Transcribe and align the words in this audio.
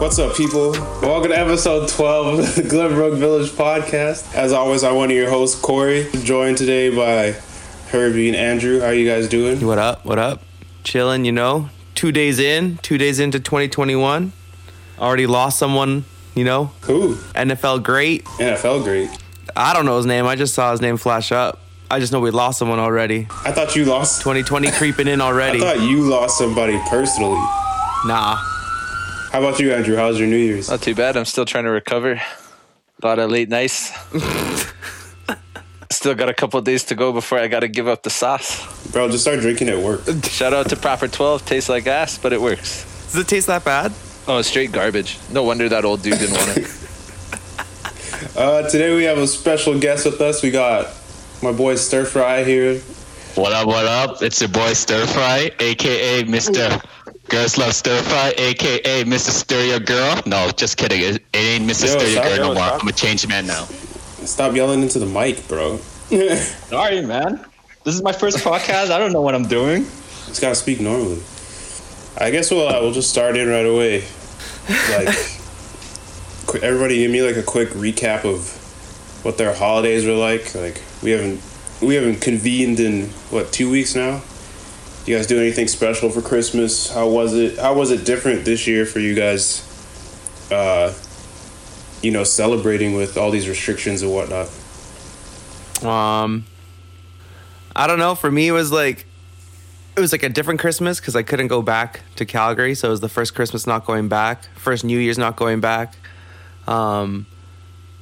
What's 0.00 0.18
up, 0.18 0.34
people? 0.34 0.72
Welcome 1.02 1.32
to 1.32 1.38
episode 1.38 1.90
12 1.90 2.38
of 2.38 2.54
the 2.54 2.62
Glenbrook 2.62 3.18
Village 3.18 3.50
podcast. 3.50 4.34
As 4.34 4.54
always, 4.54 4.82
I'm 4.82 4.94
one 4.94 5.10
of 5.10 5.16
your 5.16 5.28
hosts, 5.28 5.60
Corey, 5.60 6.08
joined 6.22 6.56
today 6.56 6.88
by 6.88 7.38
Herbie 7.90 8.28
and 8.28 8.36
Andrew. 8.36 8.80
How 8.80 8.86
are 8.86 8.94
you 8.94 9.08
guys 9.08 9.28
doing? 9.28 9.66
What 9.66 9.78
up? 9.78 10.04
What 10.04 10.18
up? 10.18 10.42
Chilling, 10.84 11.24
you 11.24 11.32
know. 11.32 11.70
Two 11.94 12.12
days 12.12 12.38
in, 12.38 12.76
two 12.78 12.98
days 12.98 13.18
into 13.18 13.40
2021. 13.40 14.32
Already 14.98 15.26
lost 15.26 15.58
someone, 15.58 16.04
you 16.34 16.44
know. 16.44 16.66
Who? 16.82 17.14
NFL 17.34 17.82
great. 17.82 18.24
NFL 18.24 18.84
great. 18.84 19.10
I 19.56 19.72
don't 19.72 19.86
know 19.86 19.96
his 19.96 20.06
name. 20.06 20.26
I 20.26 20.36
just 20.36 20.54
saw 20.54 20.70
his 20.70 20.80
name 20.80 20.96
flash 20.96 21.32
up. 21.32 21.60
I 21.90 21.98
just 21.98 22.12
know 22.12 22.20
we 22.20 22.30
lost 22.30 22.58
someone 22.58 22.78
already. 22.78 23.26
I 23.44 23.52
thought 23.52 23.74
you 23.74 23.86
lost. 23.86 24.20
2020 24.20 24.70
creeping 24.72 25.08
in 25.08 25.20
already. 25.22 25.58
I 25.58 25.60
thought 25.74 25.80
you 25.80 26.02
lost 26.02 26.36
somebody 26.36 26.78
personally. 26.90 27.40
Nah. 28.06 28.36
How 29.32 29.40
about 29.40 29.58
you, 29.58 29.72
Andrew? 29.72 29.96
How's 29.96 30.18
your 30.18 30.28
New 30.28 30.36
Year's? 30.36 30.68
Not 30.68 30.82
too 30.82 30.94
bad. 30.94 31.16
I'm 31.16 31.24
still 31.24 31.46
trying 31.46 31.64
to 31.64 31.70
recover. 31.70 32.20
A 33.02 33.06
lot 33.06 33.18
of 33.18 33.30
late 33.30 33.48
nights. 33.48 33.90
still 36.08 36.16
got 36.16 36.30
a 36.30 36.34
couple 36.34 36.58
days 36.62 36.84
to 36.84 36.94
go 36.94 37.12
before 37.12 37.38
I 37.38 37.48
got 37.48 37.60
to 37.60 37.68
give 37.68 37.86
up 37.86 38.02
the 38.02 38.08
sauce. 38.08 38.64
Bro, 38.92 39.10
just 39.10 39.24
start 39.24 39.40
drinking 39.40 39.68
at 39.68 39.78
work. 39.78 40.00
Shout 40.24 40.54
out 40.54 40.70
to 40.70 40.76
Proper 40.76 41.06
12. 41.06 41.44
Tastes 41.44 41.68
like 41.68 41.86
ass, 41.86 42.16
but 42.16 42.32
it 42.32 42.40
works. 42.40 42.84
Does 43.12 43.16
it 43.16 43.28
taste 43.28 43.46
that 43.48 43.62
bad? 43.62 43.92
Oh, 44.26 44.40
straight 44.40 44.72
garbage. 44.72 45.18
No 45.30 45.42
wonder 45.42 45.68
that 45.68 45.84
old 45.84 46.00
dude 46.02 46.18
didn't 46.18 46.36
want 46.36 46.56
it. 46.56 46.74
Uh, 48.36 48.68
today 48.68 48.94
we 48.96 49.04
have 49.04 49.18
a 49.18 49.26
special 49.26 49.78
guest 49.78 50.04
with 50.04 50.20
us. 50.20 50.42
We 50.42 50.50
got 50.50 50.88
my 51.42 51.52
boy 51.52 51.76
Stir 51.76 52.04
Fry 52.04 52.42
here. 52.42 52.80
What 53.34 53.52
up, 53.52 53.66
what 53.66 53.86
up? 53.86 54.22
It's 54.22 54.40
your 54.40 54.50
boy 54.50 54.72
Stir 54.72 55.06
Fry, 55.06 55.50
aka 55.60 56.24
Mr. 56.24 56.84
Girls 57.28 57.58
Love 57.58 57.74
Stir 57.74 58.00
Fry, 58.02 58.34
aka 58.36 59.04
Mr. 59.04 59.30
Stir 59.30 59.64
Your 59.66 59.80
Girl. 59.80 60.20
No, 60.26 60.50
just 60.56 60.76
kidding. 60.76 61.00
It, 61.00 61.16
it 61.32 61.36
ain't 61.36 61.70
Mr. 61.70 61.86
Yo, 61.86 61.98
Stir 61.98 62.06
Your 62.08 62.22
Girl 62.24 62.36
yo, 62.36 62.42
no 62.42 62.54
more. 62.54 62.64
stop. 62.64 62.82
I'm 62.82 62.88
a 62.88 62.92
changed 62.92 63.28
man 63.28 63.46
now. 63.46 63.64
Stop 63.64 64.54
yelling 64.54 64.82
into 64.82 64.98
the 64.98 65.06
mic, 65.06 65.46
bro. 65.46 65.78
Sorry, 66.68 67.02
man. 67.02 67.44
This 67.84 67.94
is 67.94 68.02
my 68.02 68.12
first 68.12 68.38
podcast. 68.38 68.90
I 68.90 68.98
don't 68.98 69.12
know 69.12 69.20
what 69.20 69.34
I'm 69.34 69.46
doing. 69.46 69.82
Just 69.82 70.40
gotta 70.40 70.54
speak 70.54 70.80
normally. 70.80 71.20
I 72.16 72.30
guess 72.30 72.50
we'll 72.50 72.66
uh, 72.66 72.80
we'll 72.80 72.92
just 72.92 73.10
start 73.10 73.36
in 73.36 73.46
right 73.46 73.66
away. 73.66 74.04
Like, 74.88 75.14
qu- 76.46 76.60
everybody, 76.60 76.96
give 76.96 77.10
me 77.10 77.22
like 77.22 77.36
a 77.36 77.42
quick 77.42 77.68
recap 77.70 78.24
of 78.24 78.48
what 79.22 79.36
their 79.36 79.54
holidays 79.54 80.06
were 80.06 80.14
like. 80.14 80.54
Like, 80.54 80.80
we 81.02 81.10
haven't 81.10 81.42
we 81.82 81.94
haven't 81.94 82.22
convened 82.22 82.80
in 82.80 83.08
what 83.30 83.52
two 83.52 83.70
weeks 83.70 83.94
now. 83.94 84.22
You 85.04 85.14
guys 85.16 85.26
do 85.26 85.38
anything 85.38 85.68
special 85.68 86.08
for 86.08 86.22
Christmas? 86.22 86.90
How 86.90 87.06
was 87.08 87.34
it? 87.34 87.58
How 87.58 87.74
was 87.74 87.90
it 87.90 88.06
different 88.06 88.46
this 88.46 88.66
year 88.66 88.86
for 88.86 88.98
you 88.98 89.14
guys? 89.14 89.62
Uh, 90.50 90.94
you 92.02 92.12
know, 92.12 92.24
celebrating 92.24 92.94
with 92.94 93.18
all 93.18 93.30
these 93.30 93.46
restrictions 93.46 94.00
and 94.00 94.10
whatnot. 94.10 94.48
Um, 95.84 96.44
I 97.74 97.86
don't 97.86 97.98
know. 97.98 98.14
For 98.14 98.30
me, 98.30 98.48
it 98.48 98.52
was 98.52 98.72
like 98.72 99.06
it 99.96 100.00
was 100.00 100.12
like 100.12 100.22
a 100.22 100.28
different 100.28 100.60
Christmas 100.60 101.00
because 101.00 101.16
I 101.16 101.22
couldn't 101.22 101.48
go 101.48 101.60
back 101.60 102.02
to 102.16 102.24
Calgary, 102.24 102.74
so 102.74 102.88
it 102.88 102.90
was 102.92 103.00
the 103.00 103.08
first 103.08 103.34
Christmas 103.34 103.66
not 103.66 103.84
going 103.84 104.08
back, 104.08 104.44
first 104.54 104.84
New 104.84 104.98
Year's 104.98 105.18
not 105.18 105.36
going 105.36 105.60
back. 105.60 105.96
Um, 106.66 107.26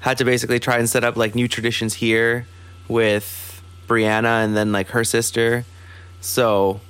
had 0.00 0.19
to 0.19 0.25
basically 0.25 0.59
try 0.59 0.78
and 0.78 0.88
set 0.88 1.04
up 1.04 1.16
like 1.16 1.34
new 1.34 1.48
traditions 1.48 1.94
here 1.94 2.47
with 2.88 3.62
Brianna 3.88 4.44
and 4.44 4.56
then 4.56 4.72
like 4.72 4.88
her 4.88 5.04
sister. 5.04 5.65
So 6.20 6.81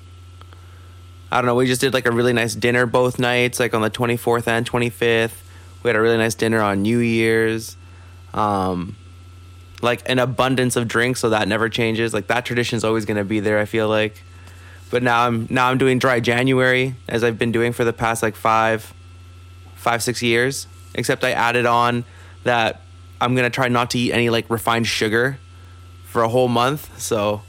I 1.31 1.37
don't 1.37 1.47
know. 1.47 1.55
We 1.55 1.67
just 1.67 1.81
did 1.81 1.95
like 1.95 2.07
a 2.07 2.13
really 2.13 2.33
nice 2.33 2.55
dinner 2.55 2.87
both 2.87 3.19
nights, 3.19 3.61
like 3.61 3.75
on 3.75 3.83
the 3.83 3.91
24th 3.91 4.49
and 4.49 4.69
25th. 4.69 5.43
We 5.83 5.89
had 5.89 5.97
a 5.97 6.01
really 6.01 6.19
nice 6.19 6.35
dinner 6.35 6.61
on 6.61 6.83
New 6.83 6.99
Year's. 6.99 7.77
Um, 8.35 8.97
like 9.83 10.09
an 10.09 10.19
abundance 10.19 10.77
of 10.77 10.89
drinks, 10.89 11.21
so 11.21 11.31
that 11.31 11.49
never 11.49 11.69
changes. 11.69 12.15
Like 12.15 12.29
that 12.29 12.45
tradition 12.45 12.77
is 12.77 12.85
always 12.85 13.05
going 13.05 13.19
to 13.19 13.25
be 13.25 13.41
there. 13.41 13.59
I 13.59 13.65
feel 13.65 13.89
like, 13.89 14.23
but 14.91 15.03
now 15.03 15.27
I'm 15.27 15.47
now 15.51 15.71
I'm 15.71 15.79
doing 15.79 15.99
dry 15.99 16.21
January 16.21 16.95
as 17.09 17.25
I've 17.25 17.39
been 17.39 17.53
doing 17.53 17.73
for 17.73 17.85
the 17.85 17.93
past 17.93 18.23
like 18.23 18.37
five, 18.37 18.93
five 19.75 20.03
six 20.03 20.23
years. 20.23 20.67
Except 20.95 21.25
I 21.25 21.33
added 21.33 21.67
on 21.67 22.05
that 22.45 22.81
I'm 23.21 23.35
gonna 23.35 23.51
try 23.51 23.69
not 23.69 23.91
to 23.91 23.99
eat 23.99 24.13
any 24.13 24.31
like 24.31 24.49
refined 24.49 24.87
sugar 24.87 25.39
for 26.05 26.23
a 26.23 26.29
whole 26.29 26.49
month. 26.49 26.99
So 26.99 27.43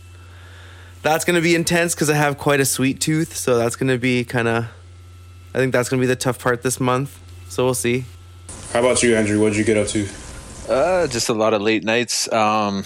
that's 1.01 1.23
gonna 1.23 1.41
be 1.41 1.55
intense 1.55 1.95
because 1.95 2.09
I 2.09 2.15
have 2.15 2.37
quite 2.37 2.59
a 2.59 2.65
sweet 2.65 2.99
tooth. 2.99 3.35
So 3.35 3.57
that's 3.57 3.75
gonna 3.75 3.97
be 3.97 4.25
kind 4.25 4.47
of. 4.47 4.65
I 5.53 5.59
think 5.59 5.71
that's 5.71 5.89
gonna 5.89 6.01
be 6.01 6.07
the 6.07 6.15
tough 6.15 6.39
part 6.39 6.61
this 6.61 6.79
month. 6.79 7.19
So 7.47 7.63
we'll 7.63 7.73
see. 7.73 8.05
How 8.73 8.79
about 8.81 9.01
you, 9.01 9.15
Andrew? 9.15 9.39
What'd 9.41 9.57
you 9.57 9.63
get 9.63 9.77
up 9.77 9.87
to? 9.87 10.07
Uh, 10.67 11.07
just 11.07 11.29
a 11.29 11.33
lot 11.33 11.53
of 11.53 11.61
late 11.61 11.83
nights. 11.83 12.31
Um, 12.31 12.83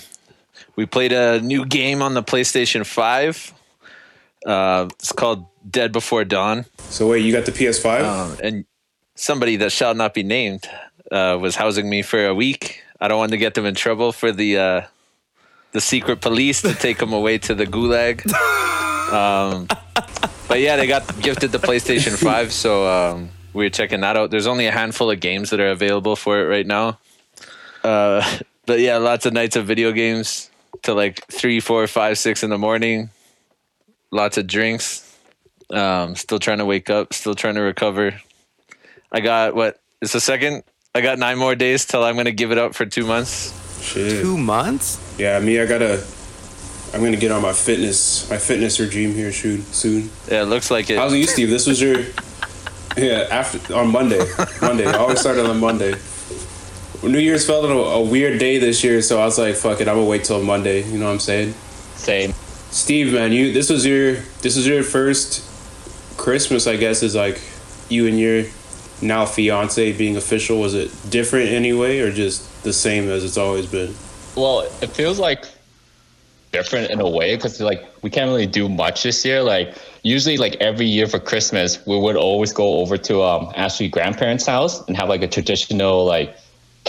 we 0.75 0.85
played 0.85 1.11
a 1.11 1.41
new 1.41 1.65
game 1.65 2.01
on 2.01 2.13
the 2.13 2.23
PlayStation 2.23 2.85
5. 2.85 3.53
Uh, 4.45 4.87
it's 4.91 5.11
called 5.11 5.45
Dead 5.69 5.91
Before 5.91 6.23
Dawn. 6.23 6.65
So 6.89 7.09
wait, 7.09 7.25
you 7.25 7.31
got 7.31 7.45
the 7.45 7.51
PS5? 7.51 8.03
Um, 8.03 8.37
and 8.43 8.65
somebody 9.15 9.55
that 9.57 9.71
shall 9.71 9.93
not 9.93 10.13
be 10.13 10.23
named 10.23 10.67
uh, 11.11 11.37
was 11.41 11.55
housing 11.55 11.89
me 11.89 12.01
for 12.01 12.25
a 12.25 12.35
week. 12.35 12.83
I 12.99 13.07
don't 13.07 13.17
want 13.17 13.31
to 13.31 13.37
get 13.37 13.55
them 13.55 13.65
in 13.65 13.75
trouble 13.75 14.11
for 14.11 14.31
the 14.31 14.57
uh, 14.57 14.81
the 15.71 15.81
secret 15.81 16.21
police 16.21 16.61
to 16.61 16.73
take 16.73 16.99
them 16.99 17.13
away 17.13 17.37
to 17.39 17.55
the 17.55 17.65
gulag. 17.65 18.25
Um, 19.11 19.67
but 20.47 20.59
yeah, 20.59 20.75
they 20.77 20.87
got 20.87 21.19
gifted 21.19 21.51
the 21.51 21.57
PlayStation 21.57 22.15
Five, 22.15 22.53
so 22.53 22.87
um, 22.87 23.29
we 23.53 23.65
are 23.65 23.69
checking 23.69 24.01
that 24.01 24.15
out. 24.15 24.31
There's 24.31 24.47
only 24.47 24.67
a 24.67 24.71
handful 24.71 25.11
of 25.11 25.19
games 25.19 25.49
that 25.49 25.59
are 25.59 25.71
available 25.71 26.15
for 26.15 26.39
it 26.39 26.47
right 26.47 26.65
now. 26.65 26.97
Uh, 27.83 28.39
but 28.65 28.79
yeah, 28.79 28.97
lots 28.97 29.25
of 29.25 29.33
nights 29.33 29.55
of 29.55 29.65
video 29.65 29.91
games 29.91 30.49
till 30.81 30.95
like 30.95 31.25
three, 31.27 31.59
four, 31.59 31.85
five, 31.87 32.17
six 32.17 32.43
in 32.43 32.49
the 32.49 32.57
morning. 32.57 33.09
Lots 34.11 34.37
of 34.37 34.47
drinks. 34.47 35.07
Um, 35.71 36.15
still 36.15 36.39
trying 36.39 36.57
to 36.57 36.65
wake 36.65 36.89
up. 36.89 37.13
Still 37.13 37.35
trying 37.35 37.55
to 37.55 37.61
recover. 37.61 38.19
I 39.11 39.21
got 39.21 39.55
what? 39.55 39.79
It's 40.01 40.13
the 40.13 40.19
second. 40.19 40.63
I 40.93 41.01
got 41.01 41.19
nine 41.19 41.37
more 41.37 41.55
days 41.55 41.85
till 41.85 42.03
I'm 42.03 42.17
gonna 42.17 42.31
give 42.31 42.51
it 42.51 42.57
up 42.57 42.75
for 42.75 42.85
two 42.85 43.05
months. 43.05 43.57
Shit. 43.81 44.21
Two 44.21 44.37
months. 44.37 44.99
Yeah, 45.17 45.39
me, 45.39 45.59
I 45.59 45.65
gotta. 45.65 46.03
I'm 46.93 47.01
gonna 47.01 47.15
get 47.15 47.31
on 47.31 47.41
my 47.41 47.53
fitness, 47.53 48.29
my 48.29 48.37
fitness 48.37 48.79
regime 48.79 49.13
here 49.13 49.31
soon. 49.31 49.61
Soon. 49.63 50.09
Yeah, 50.29 50.41
it 50.41 50.45
looks 50.45 50.69
like 50.69 50.89
it. 50.89 50.97
How's 50.97 51.13
it 51.13 51.19
you, 51.19 51.27
Steve? 51.27 51.49
This 51.49 51.67
was 51.67 51.81
your. 51.81 51.99
Yeah, 52.97 53.27
after 53.31 53.73
on 53.73 53.89
Monday. 53.89 54.19
Monday. 54.61 54.85
I 54.85 54.97
always 54.97 55.21
started 55.21 55.45
on 55.45 55.59
Monday. 55.61 55.95
New 57.03 57.19
Year's 57.19 57.45
felt 57.45 57.65
a, 57.65 57.69
a 57.69 58.01
weird 58.01 58.39
day 58.39 58.59
this 58.59 58.83
year, 58.83 59.01
so 59.01 59.19
I 59.19 59.25
was 59.25 59.37
like, 59.37 59.55
"Fuck 59.55 59.81
it, 59.81 59.87
I'm 59.87 59.95
gonna 59.95 60.05
wait 60.05 60.23
till 60.23 60.41
Monday." 60.43 60.83
You 60.83 60.99
know 60.99 61.05
what 61.05 61.13
I'm 61.13 61.19
saying? 61.19 61.53
Same. 61.95 62.33
Steve, 62.69 63.13
man, 63.13 63.31
you 63.31 63.51
this 63.51 63.69
was 63.69 63.85
your 63.85 64.15
this 64.41 64.55
was 64.55 64.67
your 64.67 64.83
first 64.83 65.43
Christmas, 66.17 66.67
I 66.67 66.77
guess, 66.77 67.01
is 67.01 67.15
like 67.15 67.41
you 67.89 68.07
and 68.07 68.19
your 68.19 68.45
now 69.01 69.25
fiance 69.25 69.91
being 69.93 70.15
official. 70.15 70.59
Was 70.59 70.73
it 70.73 70.91
different 71.09 71.49
anyway, 71.49 71.99
or 71.99 72.11
just 72.11 72.63
the 72.63 72.73
same 72.73 73.09
as 73.09 73.23
it's 73.23 73.37
always 73.37 73.65
been? 73.65 73.93
Well, 74.35 74.61
it 74.81 74.91
feels 74.91 75.19
like 75.19 75.45
different 76.51 76.91
in 76.91 76.99
a 76.99 77.09
way 77.09 77.35
because 77.35 77.59
like 77.61 77.83
we 78.03 78.09
can't 78.09 78.29
really 78.29 78.45
do 78.45 78.69
much 78.69 79.03
this 79.03 79.25
year. 79.25 79.41
Like 79.41 79.75
usually, 80.03 80.37
like 80.37 80.55
every 80.61 80.85
year 80.85 81.07
for 81.07 81.19
Christmas, 81.19 81.83
we 81.87 81.97
would 81.97 82.15
always 82.15 82.53
go 82.53 82.79
over 82.79 82.97
to 82.97 83.23
um 83.23 83.51
Ashley 83.55 83.89
grandparents' 83.89 84.45
house 84.45 84.85
and 84.87 84.95
have 84.95 85.09
like 85.09 85.23
a 85.23 85.27
traditional 85.27 86.05
like 86.05 86.35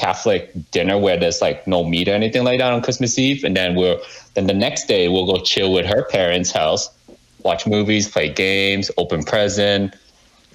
Catholic 0.02 0.50
dinner 0.72 0.98
where 0.98 1.16
there's 1.16 1.40
like 1.40 1.64
no 1.66 1.84
meat 1.84 2.08
or 2.08 2.14
anything 2.22 2.42
like 2.42 2.58
that 2.58 2.72
on 2.72 2.82
Christmas 2.82 3.18
Eve, 3.18 3.44
and 3.44 3.56
then 3.56 3.76
we're 3.76 3.98
then 4.34 4.46
the 4.48 4.58
next 4.66 4.88
day 4.88 5.08
we'll 5.08 5.30
go 5.34 5.38
chill 5.52 5.72
with 5.72 5.86
her 5.86 6.02
parents' 6.04 6.50
house, 6.50 6.90
watch 7.44 7.66
movies, 7.66 8.10
play 8.10 8.28
games, 8.28 8.90
open 8.96 9.22
present, 9.22 9.94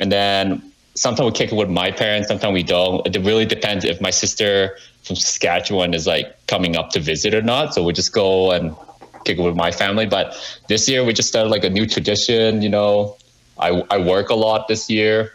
and 0.02 0.12
then 0.12 0.62
sometimes 0.96 1.26
we 1.28 1.32
kick 1.32 1.54
it 1.54 1.56
with 1.56 1.70
my 1.70 1.92
parents, 1.92 2.28
sometimes 2.28 2.54
we 2.54 2.64
don't. 2.64 3.08
It 3.08 3.18
really 3.24 3.46
depends 3.46 3.86
if 3.86 4.02
my 4.02 4.10
sister 4.10 4.78
from 5.04 5.16
Saskatchewan 5.16 5.94
is 5.94 6.06
like 6.08 6.28
coming 6.48 6.76
up 6.76 6.90
to 6.92 7.00
visit 7.00 7.34
or 7.34 7.42
not. 7.42 7.74
So 7.74 7.84
we 7.84 7.94
just 7.94 8.12
go 8.12 8.52
and 8.52 8.76
kick 9.24 9.38
it 9.40 9.44
with 9.44 9.56
my 9.56 9.72
family. 9.72 10.08
But 10.08 10.36
this 10.68 10.90
year 10.90 11.06
we 11.06 11.14
just 11.14 11.30
started 11.30 11.50
like 11.50 11.64
a 11.64 11.70
new 11.70 11.86
tradition. 11.86 12.62
You 12.62 12.70
know, 12.70 13.16
I 13.58 13.70
I 13.96 13.98
work 14.00 14.30
a 14.30 14.36
lot 14.36 14.68
this 14.68 14.90
year, 14.90 15.32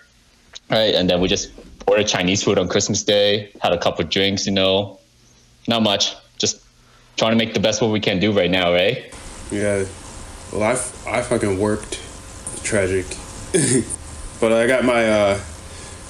right? 0.69 0.95
And 0.95 1.09
then 1.09 1.21
we 1.23 1.29
just 1.29 1.49
ordered 1.87 2.07
Chinese 2.07 2.43
food 2.43 2.59
on 2.59 2.69
Christmas 2.69 3.03
Day. 3.03 3.53
Had 3.61 3.73
a 3.73 3.79
couple 3.79 4.05
drinks. 4.05 4.47
You 4.47 4.53
know, 4.53 4.99
not 5.69 5.83
much. 5.83 6.15
Just 6.39 6.63
trying 7.17 7.33
to 7.33 7.37
make 7.37 7.55
the 7.55 7.61
best 7.61 7.81
what 7.83 7.91
we 7.91 8.01
can 8.01 8.19
do 8.19 8.33
right 8.33 8.51
now, 8.51 8.73
right? 8.73 9.15
Yeah. 9.51 9.85
Well, 10.53 10.63
I, 10.63 10.73
I 11.11 11.23
fucking 11.23 11.59
worked. 11.59 12.01
Tragic. 12.63 13.07
but 14.41 14.53
I 14.53 14.67
got 14.67 14.85
my, 14.85 15.09
uh, 15.09 15.41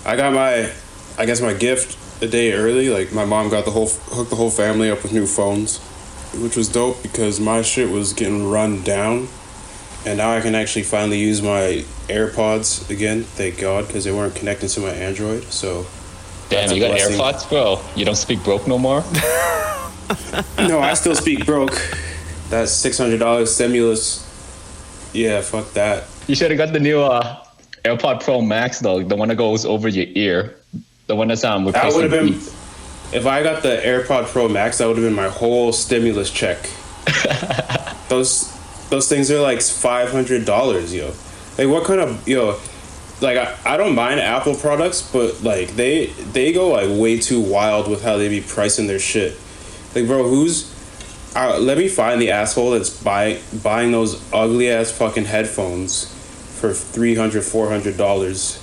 I 0.04 0.16
got 0.16 0.32
my, 0.32 0.72
I 1.18 1.26
guess 1.26 1.40
my 1.40 1.54
gift 1.54 2.22
a 2.22 2.28
day 2.28 2.52
early. 2.52 2.88
Like 2.88 3.12
my 3.12 3.24
mom 3.24 3.48
got 3.50 3.64
the 3.64 3.70
whole, 3.70 3.88
hooked 3.88 4.30
the 4.30 4.36
whole 4.36 4.50
family 4.50 4.90
up 4.90 5.02
with 5.02 5.12
new 5.12 5.26
phones, 5.26 5.78
which 6.34 6.56
was 6.56 6.68
dope 6.68 7.02
because 7.02 7.40
my 7.40 7.62
shit 7.62 7.90
was 7.90 8.12
getting 8.12 8.48
run 8.48 8.82
down. 8.82 9.28
And 10.04 10.18
now 10.18 10.32
I 10.32 10.40
can 10.40 10.54
actually 10.54 10.82
finally 10.82 11.20
use 11.20 11.42
my 11.42 11.84
AirPods 12.08 12.90
again, 12.90 13.22
thank 13.22 13.58
God, 13.58 13.86
because 13.86 14.04
they 14.04 14.12
weren't 14.12 14.34
connecting 14.34 14.68
to 14.68 14.80
my 14.80 14.88
Android. 14.90 15.44
So, 15.44 15.86
Damn, 16.48 16.68
That's 16.68 16.72
a 16.72 16.74
you 16.74 16.80
got 16.82 16.90
blessing. 16.90 17.16
AirPods, 17.16 17.48
bro. 17.48 17.80
You 17.96 18.04
don't 18.04 18.16
speak 18.16 18.42
broke 18.42 18.66
no 18.66 18.78
more. 18.78 19.00
no, 20.58 20.80
I 20.80 20.94
still 20.94 21.14
speak 21.14 21.46
broke. 21.46 21.72
That 22.50 22.66
$600 22.66 23.46
stimulus, 23.46 24.28
yeah, 25.14 25.40
fuck 25.40 25.72
that. 25.72 26.04
You 26.26 26.34
should 26.34 26.50
have 26.50 26.58
got 26.58 26.72
the 26.72 26.80
new 26.80 27.00
uh, 27.00 27.44
AirPod 27.84 28.22
Pro 28.22 28.40
Max 28.42 28.80
though, 28.80 29.02
the 29.02 29.16
one 29.16 29.28
that 29.28 29.36
goes 29.36 29.64
over 29.64 29.88
your 29.88 30.06
ear, 30.14 30.56
the 31.06 31.16
one 31.16 31.28
that's 31.28 31.44
um. 31.44 31.64
That 31.66 31.92
would 31.94 32.02
have 32.02 32.10
been, 32.10 32.34
Beats. 32.34 32.48
if 33.14 33.24
I 33.26 33.42
got 33.42 33.62
the 33.62 33.80
AirPod 33.82 34.26
Pro 34.26 34.48
Max, 34.48 34.78
that 34.78 34.86
would 34.86 34.96
have 34.96 35.06
been 35.06 35.14
my 35.14 35.28
whole 35.28 35.72
stimulus 35.72 36.30
check. 36.30 36.68
those 38.08 38.51
those 38.92 39.08
things 39.08 39.30
are 39.30 39.40
like 39.40 39.62
five 39.62 40.10
hundred 40.10 40.44
dollars, 40.44 40.94
yo. 40.94 41.14
Like 41.56 41.68
what 41.68 41.84
kind 41.84 41.98
of 41.98 42.28
yo? 42.28 42.60
Like 43.22 43.38
I, 43.38 43.56
I 43.64 43.76
don't 43.78 43.94
mind 43.94 44.20
Apple 44.20 44.54
products, 44.54 45.00
but 45.10 45.42
like 45.42 45.70
they 45.76 46.06
they 46.32 46.52
go 46.52 46.68
like 46.68 46.88
way 47.00 47.18
too 47.18 47.40
wild 47.40 47.88
with 47.88 48.02
how 48.02 48.18
they 48.18 48.28
be 48.28 48.42
pricing 48.42 48.86
their 48.86 48.98
shit. 48.98 49.34
Like 49.94 50.06
bro, 50.06 50.28
who's? 50.28 50.70
Uh, 51.34 51.58
let 51.58 51.78
me 51.78 51.88
find 51.88 52.20
the 52.20 52.32
asshole 52.32 52.72
that's 52.72 53.02
buying 53.02 53.40
buying 53.62 53.92
those 53.92 54.22
ugly 54.30 54.68
ass 54.68 54.92
fucking 54.92 55.24
headphones 55.24 56.04
for 56.60 56.68
$300, 56.68 57.50
400 57.50 57.96
dollars. 57.96 58.62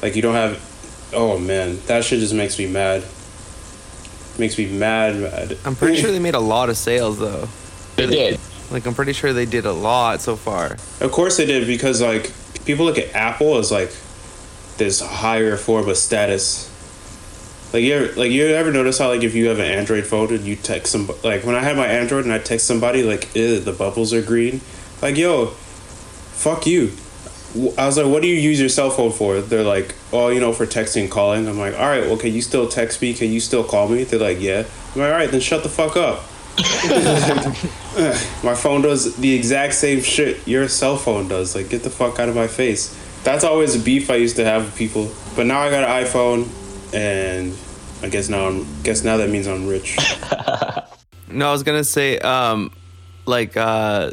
Like 0.00 0.14
you 0.14 0.22
don't 0.22 0.36
have. 0.36 0.64
Oh 1.12 1.36
man, 1.36 1.80
that 1.86 2.04
shit 2.04 2.20
just 2.20 2.32
makes 2.32 2.60
me 2.60 2.68
mad. 2.68 3.02
Makes 4.38 4.56
me 4.56 4.66
mad, 4.66 5.16
mad. 5.16 5.58
I'm 5.64 5.74
pretty 5.74 6.00
sure 6.00 6.12
they 6.12 6.20
made 6.20 6.36
a 6.36 6.40
lot 6.40 6.68
of 6.68 6.76
sales 6.76 7.18
though. 7.18 7.48
They 7.96 8.06
did. 8.06 8.40
Like 8.70 8.86
I'm 8.86 8.94
pretty 8.94 9.12
sure 9.12 9.32
they 9.32 9.46
did 9.46 9.64
a 9.64 9.72
lot 9.72 10.20
so 10.20 10.36
far. 10.36 10.76
Of 11.00 11.12
course 11.12 11.36
they 11.36 11.46
did 11.46 11.66
because 11.66 12.02
like 12.02 12.32
people 12.64 12.84
look 12.84 12.98
at 12.98 13.14
Apple 13.14 13.56
as 13.56 13.70
like 13.70 13.90
this 14.76 15.00
higher 15.00 15.56
form 15.56 15.88
of 15.88 15.96
status. 15.96 16.66
Like 17.72 17.82
you 17.82 17.94
ever, 17.94 18.20
like 18.20 18.30
you 18.30 18.46
ever 18.46 18.72
notice 18.72 18.98
how 18.98 19.08
like 19.08 19.22
if 19.22 19.34
you 19.34 19.48
have 19.48 19.58
an 19.58 19.66
Android 19.66 20.04
phone 20.04 20.32
and 20.32 20.44
you 20.44 20.56
text 20.56 20.92
some 20.92 21.08
like 21.22 21.44
when 21.44 21.54
I 21.54 21.60
had 21.60 21.76
my 21.76 21.86
Android 21.86 22.24
and 22.24 22.32
I 22.32 22.38
text 22.38 22.66
somebody 22.66 23.02
like 23.02 23.32
the 23.32 23.74
bubbles 23.76 24.12
are 24.12 24.22
green, 24.22 24.60
like 25.02 25.16
yo, 25.16 25.46
fuck 25.46 26.66
you. 26.66 26.92
I 27.78 27.86
was 27.86 27.96
like, 27.96 28.06
what 28.06 28.20
do 28.20 28.28
you 28.28 28.34
use 28.34 28.60
your 28.60 28.68
cell 28.68 28.90
phone 28.90 29.10
for? 29.10 29.40
They're 29.40 29.64
like, 29.64 29.94
oh, 30.12 30.28
you 30.28 30.38
know, 30.38 30.52
for 30.52 30.66
texting 30.66 31.02
and 31.02 31.10
calling. 31.10 31.48
I'm 31.48 31.58
like, 31.58 31.74
all 31.74 31.86
right, 31.86 32.02
well, 32.02 32.18
can 32.18 32.34
you 32.34 32.42
still 32.42 32.68
text 32.68 33.00
me? 33.00 33.14
Can 33.14 33.32
you 33.32 33.40
still 33.40 33.64
call 33.64 33.88
me? 33.88 34.04
They're 34.04 34.20
like, 34.20 34.38
yeah. 34.38 34.64
I'm 34.94 35.00
like, 35.00 35.10
all 35.10 35.16
right, 35.16 35.30
then 35.30 35.40
shut 35.40 35.62
the 35.62 35.70
fuck 35.70 35.96
up. 35.96 36.24
My 38.44 38.54
phone 38.54 38.82
does 38.82 39.16
the 39.16 39.34
exact 39.34 39.74
same 39.74 40.02
shit 40.02 40.46
your 40.46 40.68
cell 40.68 40.96
phone 40.96 41.28
does. 41.28 41.54
Like, 41.54 41.68
get 41.68 41.82
the 41.82 41.90
fuck 41.90 42.18
out 42.18 42.28
of 42.28 42.34
my 42.34 42.46
face. 42.46 42.96
That's 43.24 43.44
always 43.44 43.74
a 43.74 43.78
beef 43.78 44.10
I 44.10 44.16
used 44.16 44.36
to 44.36 44.44
have 44.44 44.64
with 44.64 44.76
people. 44.76 45.10
But 45.36 45.46
now 45.46 45.60
I 45.60 45.70
got 45.70 45.84
an 45.84 46.04
iPhone, 46.04 46.48
and 46.94 47.56
I 48.02 48.08
guess 48.08 48.28
now 48.28 48.48
I'm 48.48 48.66
guess 48.82 49.04
now 49.04 49.16
that 49.18 49.30
means 49.30 49.46
I'm 49.46 49.66
rich. 49.66 49.96
No, 51.30 51.48
I 51.48 51.52
was 51.52 51.62
gonna 51.62 51.84
say, 51.84 52.18
um, 52.18 52.72
like 53.26 53.56
uh, 53.56 54.12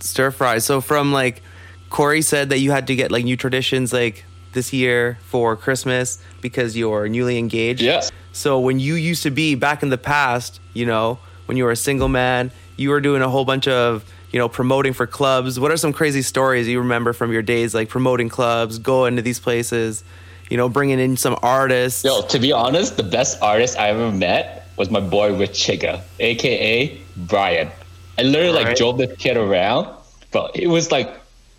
stir 0.00 0.30
fry. 0.30 0.58
So 0.58 0.80
from 0.80 1.12
like 1.12 1.42
Corey 1.90 2.22
said 2.22 2.50
that 2.50 2.58
you 2.58 2.70
had 2.70 2.88
to 2.88 2.96
get 2.96 3.10
like 3.10 3.24
new 3.24 3.36
traditions 3.36 3.92
like 3.92 4.24
this 4.52 4.72
year 4.72 5.18
for 5.22 5.56
Christmas 5.56 6.22
because 6.40 6.76
you're 6.76 7.08
newly 7.08 7.38
engaged. 7.38 7.80
Yes. 7.80 8.10
So 8.32 8.58
when 8.58 8.80
you 8.80 8.94
used 8.94 9.22
to 9.22 9.30
be 9.30 9.54
back 9.54 9.82
in 9.82 9.90
the 9.90 9.98
past, 9.98 10.60
you 10.74 10.86
know, 10.86 11.18
when 11.48 11.56
you 11.56 11.64
were 11.64 11.70
a 11.70 11.76
single 11.76 12.08
man, 12.08 12.50
you 12.76 12.90
were 12.90 13.00
doing 13.00 13.22
a 13.22 13.28
whole 13.28 13.46
bunch 13.46 13.66
of 13.66 14.04
you 14.30 14.38
know 14.38 14.48
promoting 14.48 14.92
for 14.92 15.06
clubs. 15.06 15.58
What 15.58 15.72
are 15.72 15.78
some 15.78 15.94
crazy 15.94 16.20
stories 16.20 16.68
you 16.68 16.78
remember 16.78 17.14
from 17.14 17.32
your 17.32 17.42
days, 17.42 17.74
like 17.74 17.88
promoting 17.88 18.28
clubs, 18.28 18.78
going 18.78 19.16
to 19.16 19.22
these 19.22 19.40
places, 19.40 20.04
you 20.50 20.58
know, 20.58 20.68
bringing 20.68 21.00
in 21.00 21.16
some 21.16 21.38
artists? 21.42 22.04
Yo, 22.04 22.20
to 22.20 22.38
be 22.38 22.52
honest, 22.52 22.98
the 22.98 23.02
best 23.02 23.40
artist 23.40 23.78
I 23.78 23.88
ever 23.88 24.12
met 24.12 24.68
was 24.76 24.90
my 24.90 25.00
boy 25.00 25.36
Rich 25.36 25.52
Chigga, 25.52 26.02
aka 26.20 27.00
Brian. 27.16 27.70
I 28.18 28.22
literally 28.22 28.64
like 28.64 28.76
drove 28.76 28.98
this 28.98 29.16
kid 29.18 29.38
around, 29.38 29.88
but 30.30 30.54
he 30.54 30.66
was 30.66 30.92
like 30.92 31.10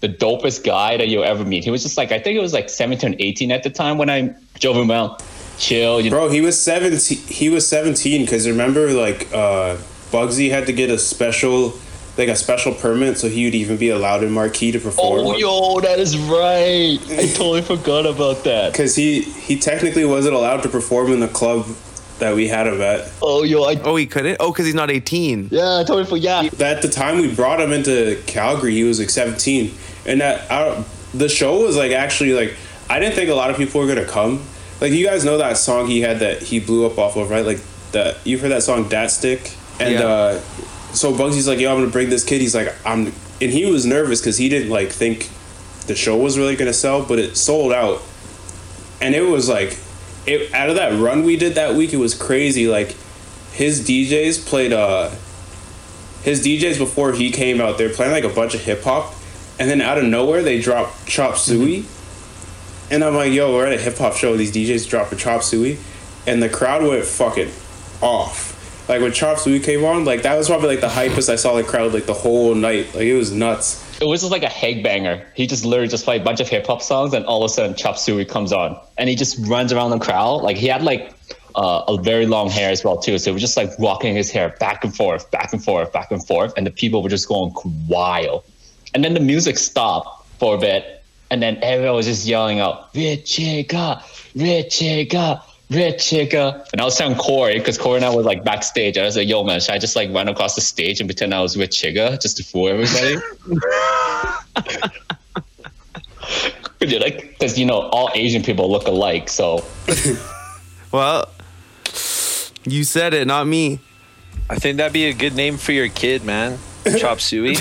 the 0.02 0.10
dopest 0.10 0.64
guy 0.64 0.98
that 0.98 1.08
you'll 1.08 1.24
ever 1.24 1.44
meet. 1.44 1.64
He 1.64 1.72
was 1.72 1.82
just 1.82 1.98
like 1.98 2.12
I 2.12 2.20
think 2.20 2.38
it 2.38 2.42
was 2.42 2.54
like 2.54 2.70
17 2.70 3.14
or 3.14 3.16
18 3.18 3.52
at 3.52 3.64
the 3.64 3.72
time 3.72 3.98
when 3.98 4.10
I 4.12 4.36
drove 4.60 4.78
him 4.78 4.92
around. 4.92 5.20
Chill, 5.60 6.02
you 6.02 6.10
know. 6.10 6.18
Bro, 6.18 6.30
he 6.30 6.42
was 6.42 6.60
seventeen. 6.60 7.18
He 7.20 7.50
was 7.50 7.68
seventeen 7.68 8.22
because 8.26 8.48
remember, 8.48 8.92
like, 8.94 9.28
uh, 9.34 9.78
Bugsy 10.12 10.50
had 10.50 10.66
to 10.68 10.74
get 10.74 10.90
a 10.90 10.98
special, 10.98 11.74
like 12.18 12.30
a 12.30 12.36
special 12.36 12.74
permit, 12.74 13.18
so 13.18 13.28
he 13.30 13.44
would 13.46 13.54
even 13.56 13.78
be 13.78 13.90
allowed 13.90 14.24
in 14.24 14.32
Marquee 14.32 14.72
to 14.72 14.80
perform. 14.80 15.28
Oh, 15.28 15.36
yo, 15.38 15.80
that 15.82 16.00
is 16.00 16.18
right. 16.18 16.98
I 17.12 17.28
totally 17.36 17.62
forgot 17.62 18.06
about 18.06 18.44
that. 18.46 18.72
because 18.72 18.96
he 18.96 19.22
he 19.22 19.60
technically 19.60 20.06
wasn't 20.06 20.34
allowed 20.36 20.64
to 20.64 20.70
perform 20.70 21.12
in 21.12 21.20
the 21.20 21.28
club 21.28 21.66
that 22.20 22.36
we 22.36 22.48
had 22.48 22.68
him 22.68 22.82
at. 22.82 23.12
Oh, 23.22 23.44
yo, 23.44 23.64
I 23.64 23.80
Oh, 23.84 23.96
he 23.96 24.06
couldn't. 24.06 24.38
Oh, 24.40 24.52
because 24.52 24.66
he's 24.66 24.76
not 24.76 24.90
18. 24.92 25.50
yeah, 25.52 25.78
I 25.80 25.84
totally 25.84 26.06
forgot. 26.06 26.60
At 26.62 26.82
the 26.82 26.90
time 26.90 27.18
we 27.20 27.34
brought 27.34 27.62
him 27.62 27.72
into 27.72 28.22
Calgary, 28.28 28.74
he 28.74 28.84
was 28.84 29.00
like 29.00 29.10
17, 29.10 29.74
and 30.06 30.22
that 30.22 30.50
I 30.52 30.84
the 31.14 31.28
show 31.30 31.62
was 31.66 31.76
like 31.76 31.92
actually 31.92 32.34
like 32.34 32.56
I 32.90 33.00
didn't 33.00 33.16
think 33.16 33.30
a 33.30 33.36
lot 33.36 33.50
of 33.50 33.58
people 33.58 33.82
were 33.82 33.88
gonna 33.88 34.06
come. 34.06 34.42
Like 34.82 34.92
you 34.94 35.06
guys 35.06 35.26
know 35.26 35.38
that 35.40 35.58
song 35.58 35.88
he 35.88 36.02
had 36.02 36.20
that 36.20 36.42
he 36.42 36.60
blew 36.60 36.86
up 36.86 36.98
off 36.98 37.16
of, 37.18 37.30
right? 37.30 37.46
Like 37.46 37.60
that 37.92 38.18
you've 38.24 38.42
heard 38.42 38.52
that 38.52 38.64
song 38.64 38.88
Dat 38.88 39.08
Stick, 39.12 39.52
and 39.80 39.94
Yeah. 39.96 40.06
uh, 40.06 40.40
so 40.94 41.14
Bugsy's 41.14 41.48
like, 41.48 41.60
"Yo, 41.60 41.70
I'm 41.72 41.80
gonna 41.80 41.92
bring 41.92 42.10
this 42.10 42.24
kid." 42.24 42.42
He's 42.42 42.56
like, 42.56 42.74
"I'm," 42.86 43.12
and 43.42 43.52
he 43.52 43.66
was 43.66 43.86
nervous 43.86 44.22
because 44.22 44.38
he 44.38 44.48
didn't 44.50 44.70
like 44.70 44.90
think 44.92 45.30
the 45.88 45.96
show 45.96 46.16
was 46.18 46.38
really 46.38 46.56
gonna 46.56 46.74
sell, 46.74 47.02
but 47.04 47.20
it 47.20 47.36
sold 47.36 47.74
out, 47.74 48.02
and 49.02 49.16
it 49.16 49.24
was 49.28 49.50
like, 49.50 49.78
it 50.26 50.54
out 50.54 50.70
of 50.70 50.76
that 50.76 50.98
run 51.00 51.24
we 51.24 51.36
did 51.36 51.56
that 51.56 51.76
week, 51.76 51.94
it 51.94 51.98
was 51.98 52.14
crazy. 52.14 52.68
Like 52.68 52.96
his 53.52 53.82
DJs 53.86 54.46
played 54.46 54.72
uh 54.72 55.10
his 56.24 56.46
DJs 56.46 56.78
before 56.78 57.14
he 57.14 57.32
came 57.32 57.60
out, 57.62 57.78
they're 57.78 57.90
playing 57.90 58.12
like 58.12 58.24
a 58.24 58.30
bunch 58.30 58.54
of 58.54 58.62
hip 58.62 58.84
hop, 58.84 59.14
and 59.60 59.70
then 59.70 59.82
out 59.82 59.98
of 59.98 60.04
nowhere 60.06 60.42
they 60.44 60.60
drop 60.62 60.94
Chop 61.06 61.38
Suey, 61.38 61.84
and 62.92 63.04
I'm 63.04 63.16
like, 63.16 63.32
yo, 63.32 63.54
we're 63.54 63.66
at 63.66 63.74
a 63.74 63.78
hip 63.78 63.98
hop 63.98 64.16
show. 64.16 64.36
These 64.36 64.52
DJs 64.52 64.90
drop 64.90 65.12
a 65.12 65.16
Chop 65.16 65.44
Suey, 65.44 65.78
and 66.28 66.42
the 66.42 66.50
crowd 66.50 66.84
went 66.84 67.06
fucking 67.06 67.52
off. 68.02 68.56
Like 68.90 69.02
when 69.02 69.12
Chop 69.12 69.38
Suey 69.38 69.60
came 69.60 69.84
on, 69.86 70.06
like 70.06 70.24
that 70.24 70.36
was 70.36 70.48
probably 70.48 70.70
like 70.70 70.82
the 70.82 70.88
hypest 70.88 71.30
I 71.30 71.36
saw 71.36 71.56
the 71.56 71.64
crowd 71.64 71.94
like 71.94 72.06
the 72.06 72.14
whole 72.14 72.56
night. 72.56 72.94
Like 72.96 73.04
it 73.04 73.16
was 73.16 73.32
nuts. 73.32 73.86
It 74.02 74.06
was 74.06 74.22
just 74.22 74.32
like 74.32 74.44
a 74.44 74.48
headbanger. 74.48 75.26
He 75.36 75.46
just 75.46 75.66
literally 75.66 75.90
just 75.90 76.06
played 76.06 76.22
a 76.22 76.24
bunch 76.24 76.40
of 76.40 76.50
hip 76.50 76.66
hop 76.66 76.82
songs, 76.82 77.14
and 77.14 77.26
all 77.26 77.44
of 77.44 77.52
a 77.52 77.54
sudden, 77.54 77.76
Chop 77.76 77.98
Suey 77.98 78.26
comes 78.26 78.52
on, 78.52 78.80
and 78.98 79.08
he 79.08 79.16
just 79.16 79.38
runs 79.48 79.72
around 79.72 79.92
the 79.92 80.00
crowd. 80.00 80.42
Like 80.42 80.58
he 80.58 80.68
had 80.68 80.82
like 80.82 81.14
uh, 81.56 81.84
a 81.88 82.02
very 82.02 82.26
long 82.26 82.50
hair 82.50 82.72
as 82.72 82.84
well 82.84 82.98
too, 82.98 83.20
so 83.20 83.30
he 83.30 83.34
was 83.34 83.42
just 83.42 83.58
like 83.58 83.70
rocking 83.78 84.16
his 84.16 84.32
hair 84.32 84.56
back 84.60 84.84
and 84.84 84.96
forth, 84.96 85.30
back 85.30 85.54
and 85.54 85.64
forth, 85.64 85.94
back 85.94 86.10
and 86.10 86.26
forth, 86.26 86.54
and 86.58 86.66
the 86.66 86.72
people 86.72 87.04
were 87.04 87.10
just 87.10 87.28
going 87.28 87.54
wild. 87.88 88.44
And 88.96 89.04
then 89.04 89.14
the 89.14 89.20
music 89.20 89.58
stopped 89.58 90.28
for 90.40 90.56
a 90.56 90.58
bit, 90.58 90.99
and 91.32 91.42
then 91.42 91.58
everyone 91.62 91.96
was 91.96 92.06
just 92.06 92.26
yelling 92.26 92.60
out, 92.60 92.90
"Rich 92.96 93.26
Chigga, 93.26 94.02
Rich 94.36 94.80
Chigga." 94.80 95.42
Rich 95.72 95.98
Chigga. 95.98 96.68
And 96.72 96.82
I 96.82 96.84
was 96.84 96.98
telling 96.98 97.16
Corey, 97.16 97.60
because 97.60 97.78
Corey 97.78 97.98
and 97.98 98.06
I 98.06 98.10
was 98.10 98.26
like 98.26 98.44
backstage. 98.44 98.98
I 98.98 99.04
was 99.04 99.16
like, 99.16 99.28
yo, 99.28 99.44
man, 99.44 99.60
should 99.60 99.70
I 99.70 99.78
just 99.78 99.96
like 99.96 100.12
run 100.12 100.28
across 100.28 100.56
the 100.56 100.62
stage 100.62 101.00
and 101.00 101.08
pretend 101.08 101.32
I 101.32 101.42
was 101.42 101.56
Rich 101.56 101.78
Chigga 101.78 102.20
just 102.20 102.38
to 102.38 102.44
fool 102.44 102.70
everybody? 102.70 103.18
You're 106.92 107.00
like, 107.00 107.30
because 107.30 107.60
you 107.60 107.68
know 107.68 107.82
all 107.82 108.10
Asian 108.16 108.42
people 108.42 108.72
look 108.72 108.88
alike. 108.88 109.30
So 109.30 109.64
Well, 110.92 111.30
you 112.66 112.84
said 112.84 113.14
it, 113.14 113.28
not 113.28 113.46
me. 113.46 113.80
I 114.50 114.56
think 114.56 114.78
that'd 114.78 114.92
be 114.92 115.06
a 115.06 115.14
good 115.14 115.36
name 115.36 115.58
for 115.58 115.72
your 115.72 115.88
kid, 115.88 116.24
man. 116.24 116.58
Chop 116.98 117.20
Suey. 117.20 117.58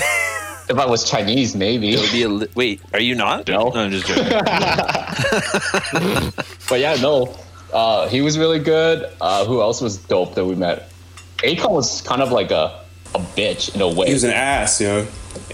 If 0.69 0.77
I 0.77 0.85
was 0.85 1.09
Chinese, 1.09 1.55
maybe. 1.55 1.93
It 1.93 1.99
would 1.99 2.11
be 2.11 2.23
a 2.23 2.29
li- 2.29 2.47
wait. 2.55 2.81
Are 2.93 2.99
you 3.01 3.15
not? 3.15 3.47
No. 3.47 3.71
I'm 3.73 3.91
just 3.91 4.05
joking. 4.07 4.25
But 6.69 6.79
yeah, 6.81 6.95
no, 7.01 7.35
uh, 7.73 8.07
he 8.09 8.21
was 8.21 8.37
really 8.37 8.59
good. 8.59 9.09
Uh, 9.19 9.45
who 9.45 9.59
else 9.61 9.81
was 9.81 9.97
dope 9.97 10.35
that 10.35 10.45
we 10.45 10.53
met? 10.55 10.91
Akon 11.39 11.71
was 11.71 12.01
kind 12.01 12.21
of 12.21 12.31
like 12.31 12.51
a 12.51 12.79
a 13.15 13.19
bitch 13.19 13.73
in 13.73 13.81
a 13.81 13.87
way. 13.87 14.07
He 14.07 14.13
was 14.13 14.23
an 14.23 14.29
ass, 14.31 14.79
yo. 14.79 15.05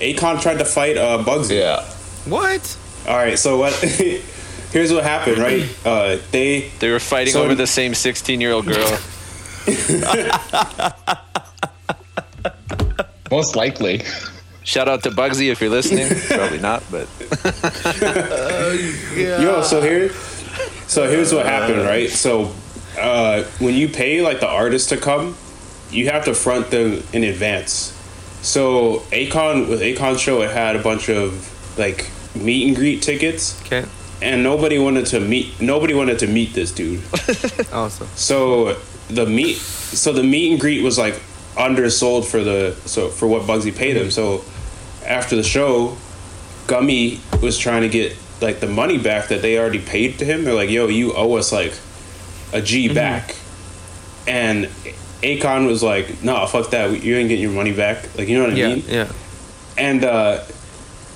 Akon 0.01 0.41
tried 0.41 0.57
to 0.59 0.65
fight 0.65 0.97
uh, 0.97 1.23
Bugsy. 1.23 1.59
yeah. 1.59 1.83
What? 2.29 2.77
All 3.07 3.15
right, 3.15 3.39
so 3.39 3.57
what? 3.57 3.73
Here's 4.73 4.91
what 4.91 5.03
happened, 5.05 5.37
right? 5.37 5.63
Uh, 5.85 6.17
they 6.31 6.69
They 6.79 6.91
were 6.91 6.99
fighting 6.99 7.31
So- 7.33 7.43
over 7.45 7.55
the 7.55 7.67
same 7.67 7.93
16 7.93 8.41
year 8.41 8.51
old 8.51 8.65
girl. 8.65 8.97
Most 13.31 13.55
likely. 13.55 14.01
Shout 14.65 14.89
out 14.89 15.03
to 15.03 15.11
Bugsy 15.11 15.51
if 15.51 15.61
you're 15.61 15.69
listening. 15.69 16.09
Probably 16.27 16.59
not, 16.59 16.83
but 16.91 17.07
Yo, 19.15 19.61
so 19.61 19.81
here, 19.81 20.09
so 20.87 21.07
here's 21.07 21.31
what 21.33 21.45
happened, 21.45 21.81
right? 21.81 22.09
So, 22.09 22.51
uh, 22.99 23.43
when 23.59 23.75
you 23.75 23.87
pay 23.87 24.21
like 24.21 24.39
the 24.39 24.47
artist 24.47 24.89
to 24.89 24.97
come, 24.97 25.37
you 25.91 26.09
have 26.09 26.25
to 26.25 26.33
front 26.33 26.71
them 26.71 27.03
in 27.13 27.23
advance. 27.23 27.91
So, 28.41 28.99
Akon 29.11 29.69
with 29.69 29.81
Akon 29.81 30.17
show, 30.19 30.41
it 30.41 30.51
had 30.51 30.75
a 30.75 30.81
bunch 30.81 31.09
of 31.09 31.77
like 31.77 32.09
meet 32.35 32.67
and 32.67 32.75
greet 32.75 33.01
tickets, 33.03 33.61
Okay. 33.67 33.85
and 34.21 34.41
nobody 34.43 34.79
wanted 34.79 35.05
to 35.07 35.19
meet. 35.19 35.61
Nobody 35.61 35.93
wanted 35.93 36.19
to 36.19 36.27
meet 36.27 36.53
this 36.53 36.71
dude. 36.71 37.03
Awesome. 37.71 38.07
So 38.15 38.77
the 39.09 39.25
meet, 39.25 39.57
so 39.57 40.11
the 40.11 40.23
meet 40.23 40.51
and 40.51 40.59
greet 40.59 40.81
was 40.83 40.97
like 40.97 41.21
undersold 41.57 42.27
for 42.27 42.43
the 42.43 42.75
so 42.85 43.09
for 43.09 43.27
what 43.27 43.43
Bugsy 43.43 43.75
paid 43.75 43.95
him. 43.95 44.09
So 44.11 44.43
after 45.05 45.35
the 45.35 45.43
show, 45.43 45.97
Gummy 46.67 47.19
was 47.41 47.57
trying 47.57 47.81
to 47.83 47.89
get 47.89 48.15
like 48.41 48.59
the 48.59 48.67
money 48.67 48.97
back 48.97 49.29
that 49.29 49.41
they 49.41 49.57
already 49.57 49.79
paid 49.79 50.19
to 50.19 50.25
him. 50.25 50.43
They're 50.43 50.53
like, 50.53 50.69
"Yo, 50.69 50.87
you 50.87 51.13
owe 51.13 51.33
us 51.35 51.51
like 51.51 51.73
a 52.53 52.61
G 52.61 52.93
back," 52.93 53.35
and 54.27 54.65
Akon 55.23 55.67
was 55.67 55.81
like, 55.83 56.23
"Nah, 56.23 56.45
fuck 56.45 56.71
that. 56.71 57.03
You 57.03 57.15
ain't 57.17 57.29
getting 57.29 57.43
your 57.43 57.51
money 57.53 57.71
back." 57.73 58.15
Like, 58.17 58.27
you 58.27 58.37
know 58.37 58.43
what 58.45 58.53
I 58.53 58.57
Yeah. 58.57 58.67
mean? 58.75 58.83
Yeah. 58.87 59.07
And 59.77 60.03
uh 60.03 60.39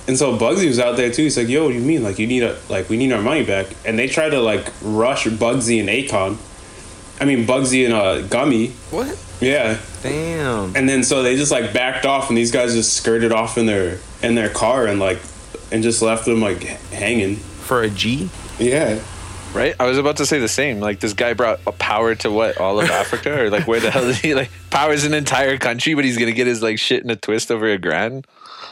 and 0.08 0.18
so 0.18 0.36
Bugsy 0.36 0.66
was 0.66 0.80
out 0.80 0.96
there 0.96 1.10
too. 1.10 1.22
He's 1.24 1.36
like, 1.36 1.48
"Yo, 1.48 1.64
what 1.64 1.70
do 1.70 1.74
you 1.78 1.84
mean? 1.84 2.02
Like, 2.02 2.18
you 2.18 2.26
need 2.26 2.42
a 2.42 2.56
like 2.68 2.88
we 2.88 2.96
need 2.96 3.12
our 3.12 3.22
money 3.22 3.44
back?" 3.44 3.66
And 3.84 3.98
they 3.98 4.06
tried 4.08 4.30
to 4.30 4.40
like 4.40 4.66
rush 4.82 5.26
Bugsy 5.26 5.80
and 5.80 5.88
Akon. 5.88 6.36
I 7.20 7.26
mean, 7.26 7.46
Bugsy 7.46 7.84
and 7.84 7.92
uh, 7.94 8.22
Gummy. 8.22 8.68
What? 8.90 9.16
Yeah. 9.40 9.78
Damn. 10.02 10.76
And 10.76 10.88
then 10.88 11.02
so 11.02 11.22
they 11.22 11.36
just 11.36 11.50
like 11.50 11.72
backed 11.72 12.04
off, 12.06 12.28
and 12.28 12.36
these 12.36 12.50
guys 12.50 12.74
just 12.74 12.94
skirted 12.94 13.32
off 13.32 13.56
in 13.58 13.66
their 13.66 13.98
in 14.22 14.34
their 14.34 14.50
car 14.50 14.86
and 14.86 15.00
like 15.00 15.18
and 15.72 15.82
just 15.82 16.02
left 16.02 16.24
them 16.26 16.40
like 16.40 16.62
hanging. 16.62 17.36
For 17.36 17.82
a 17.82 17.88
G? 17.90 18.28
Yeah. 18.58 19.00
right? 19.54 19.74
I 19.80 19.86
was 19.86 19.96
about 19.98 20.16
to 20.18 20.26
say 20.26 20.38
the 20.40 20.48
same. 20.48 20.80
Like 20.80 21.00
this 21.00 21.12
guy 21.14 21.32
brought 21.34 21.60
a 21.66 21.72
power 21.72 22.14
to 22.16 22.30
what 22.30 22.58
all 22.58 22.80
of 22.80 22.90
Africa, 22.90 23.44
or 23.44 23.50
like 23.50 23.66
where 23.66 23.80
the 23.80 23.90
hell 23.90 24.04
is 24.04 24.18
he? 24.18 24.34
Like 24.34 24.50
powers 24.70 25.04
an 25.04 25.14
entire 25.14 25.56
country, 25.58 25.94
but 25.94 26.04
he's 26.04 26.18
gonna 26.18 26.32
get 26.32 26.46
his 26.46 26.62
like 26.62 26.78
shit 26.78 27.02
in 27.02 27.10
a 27.10 27.16
twist 27.16 27.50
over 27.50 27.66
a 27.68 27.78
grand. 27.78 28.26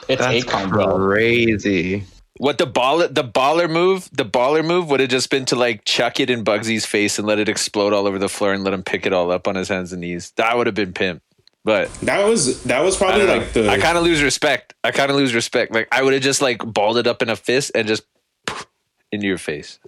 It's 0.09 0.21
That's 0.21 0.45
Akon, 0.45 0.71
bro. 0.71 0.97
crazy. 0.97 2.05
What 2.39 2.59
the 2.59 2.67
baller 2.67 3.13
the 3.13 3.25
baller 3.25 3.69
move? 3.71 4.09
The 4.13 4.25
baller 4.25 4.65
move 4.65 4.89
would 4.91 5.01
have 5.01 5.09
just 5.09 5.29
been 5.31 5.45
to 5.47 5.57
like 5.57 5.85
chuck 5.85 6.21
it 6.21 6.31
in 6.31 6.45
Bugsy's 6.45 6.87
face 6.87 7.19
and 7.19 7.27
let 7.27 7.39
it 7.39 7.49
explode 7.49 7.93
all 7.93 8.07
over 8.07 8.19
the 8.19 8.29
floor 8.29 8.53
and 8.53 8.65
let 8.65 8.73
him 8.73 8.83
pick 8.85 9.07
it 9.07 9.13
all 9.13 9.31
up 9.31 9.47
on 9.49 9.55
his 9.57 9.69
hands 9.69 9.93
and 9.93 10.01
knees. 10.01 10.33
That 10.37 10.57
would 10.57 10.67
have 10.67 10.75
been 10.77 10.93
pimp. 10.93 11.23
But 11.65 11.93
That 12.03 12.25
was 12.27 12.63
that 12.65 12.81
was 12.83 12.97
probably 12.97 13.27
don't 13.27 13.29
know. 13.29 13.37
like 13.39 13.53
the 13.53 13.69
I 13.69 13.79
kind 13.79 13.99
of 13.99 14.05
lose 14.05 14.23
respect. 14.23 14.75
I 14.85 14.91
kind 14.93 15.11
of 15.11 15.17
lose 15.17 15.35
respect. 15.35 15.73
Like 15.73 15.89
I 15.93 16.03
would 16.03 16.13
have 16.15 16.23
just 16.23 16.41
like 16.41 16.59
balled 16.65 16.97
it 16.97 17.07
up 17.07 17.21
in 17.23 17.29
a 17.29 17.37
fist 17.37 17.73
and 17.75 17.87
just 17.89 18.05
into 19.13 19.27
your 19.27 19.39
face. 19.39 19.79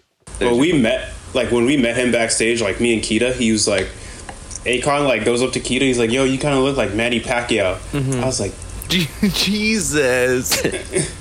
Well, 0.40 0.58
we 0.58 0.72
met 0.72 1.12
like 1.34 1.50
when 1.50 1.64
we 1.66 1.76
met 1.76 1.96
him 1.96 2.10
backstage, 2.12 2.60
like 2.60 2.80
me 2.80 2.94
and 2.94 3.02
Kita, 3.02 3.32
he 3.34 3.52
was 3.52 3.68
like, 3.68 3.86
Akon 4.64 5.06
like 5.06 5.24
goes 5.24 5.42
up 5.42 5.52
to 5.52 5.60
Kita, 5.60 5.82
he's 5.82 5.98
like, 5.98 6.10
"Yo, 6.10 6.24
you 6.24 6.38
kind 6.38 6.56
of 6.56 6.64
look 6.64 6.76
like 6.76 6.94
Manny 6.94 7.20
Pacquiao." 7.20 7.76
Mm-hmm. 7.92 8.20
I 8.22 8.26
was 8.26 8.40
like, 8.40 8.52
Jesus. 9.34 10.60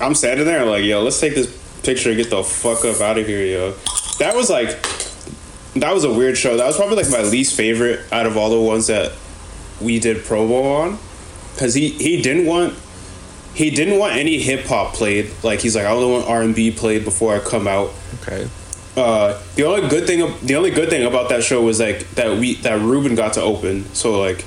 I'm 0.00 0.14
standing 0.14 0.46
there 0.46 0.64
like, 0.64 0.84
"Yo, 0.84 1.02
let's 1.02 1.20
take 1.20 1.34
this 1.34 1.48
picture 1.82 2.10
and 2.10 2.18
get 2.18 2.30
the 2.30 2.42
fuck 2.42 2.84
up 2.84 3.00
out 3.00 3.18
of 3.18 3.26
here, 3.26 3.44
yo." 3.44 3.74
That 4.18 4.34
was 4.34 4.48
like, 4.50 4.68
that 5.74 5.92
was 5.92 6.04
a 6.04 6.12
weird 6.12 6.36
show. 6.38 6.56
That 6.56 6.66
was 6.66 6.76
probably 6.76 6.96
like 7.02 7.10
my 7.10 7.22
least 7.22 7.56
favorite 7.56 8.00
out 8.12 8.26
of 8.26 8.36
all 8.36 8.50
the 8.50 8.60
ones 8.60 8.86
that 8.88 9.12
we 9.80 9.98
did 9.98 10.18
promo 10.18 10.62
on, 10.84 10.98
because 11.54 11.74
he 11.74 11.90
he 11.90 12.22
didn't 12.22 12.46
want. 12.46 12.74
He 13.54 13.70
didn't 13.70 14.00
want 14.00 14.16
any 14.16 14.40
hip 14.40 14.66
hop 14.66 14.94
played. 14.94 15.30
Like 15.44 15.60
he's 15.60 15.76
like, 15.76 15.84
I 15.84 15.90
only 15.90 16.10
want 16.10 16.28
R 16.28 16.42
and 16.42 16.54
B 16.56 16.72
played 16.72 17.04
before 17.04 17.36
I 17.36 17.38
come 17.38 17.68
out. 17.68 17.90
okay. 18.22 18.48
uh, 18.96 19.40
the 19.54 19.64
only 19.64 19.88
good 19.88 20.08
thing 20.08 20.34
the 20.44 20.56
only 20.56 20.70
good 20.70 20.90
thing 20.90 21.06
about 21.06 21.28
that 21.28 21.44
show 21.44 21.62
was 21.62 21.78
like 21.78 22.08
that 22.16 22.36
we 22.38 22.54
that 22.62 22.80
Ruben 22.80 23.14
got 23.14 23.34
to 23.34 23.42
open. 23.42 23.84
So 23.94 24.18
like 24.20 24.44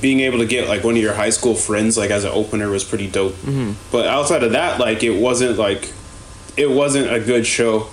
being 0.00 0.20
able 0.20 0.38
to 0.38 0.46
get 0.46 0.68
like 0.68 0.84
one 0.84 0.96
of 0.96 1.02
your 1.02 1.14
high 1.14 1.30
school 1.30 1.54
friends 1.54 1.96
like 1.96 2.10
as 2.10 2.24
an 2.24 2.30
opener 2.32 2.70
was 2.70 2.84
pretty 2.84 3.08
dope. 3.08 3.34
Mm-hmm. 3.34 3.72
But 3.92 4.06
outside 4.06 4.42
of 4.42 4.52
that, 4.52 4.80
like 4.80 5.02
it 5.02 5.18
wasn't 5.20 5.58
like 5.58 5.92
it 6.56 6.70
wasn't 6.70 7.12
a 7.12 7.20
good 7.20 7.46
show. 7.46 7.88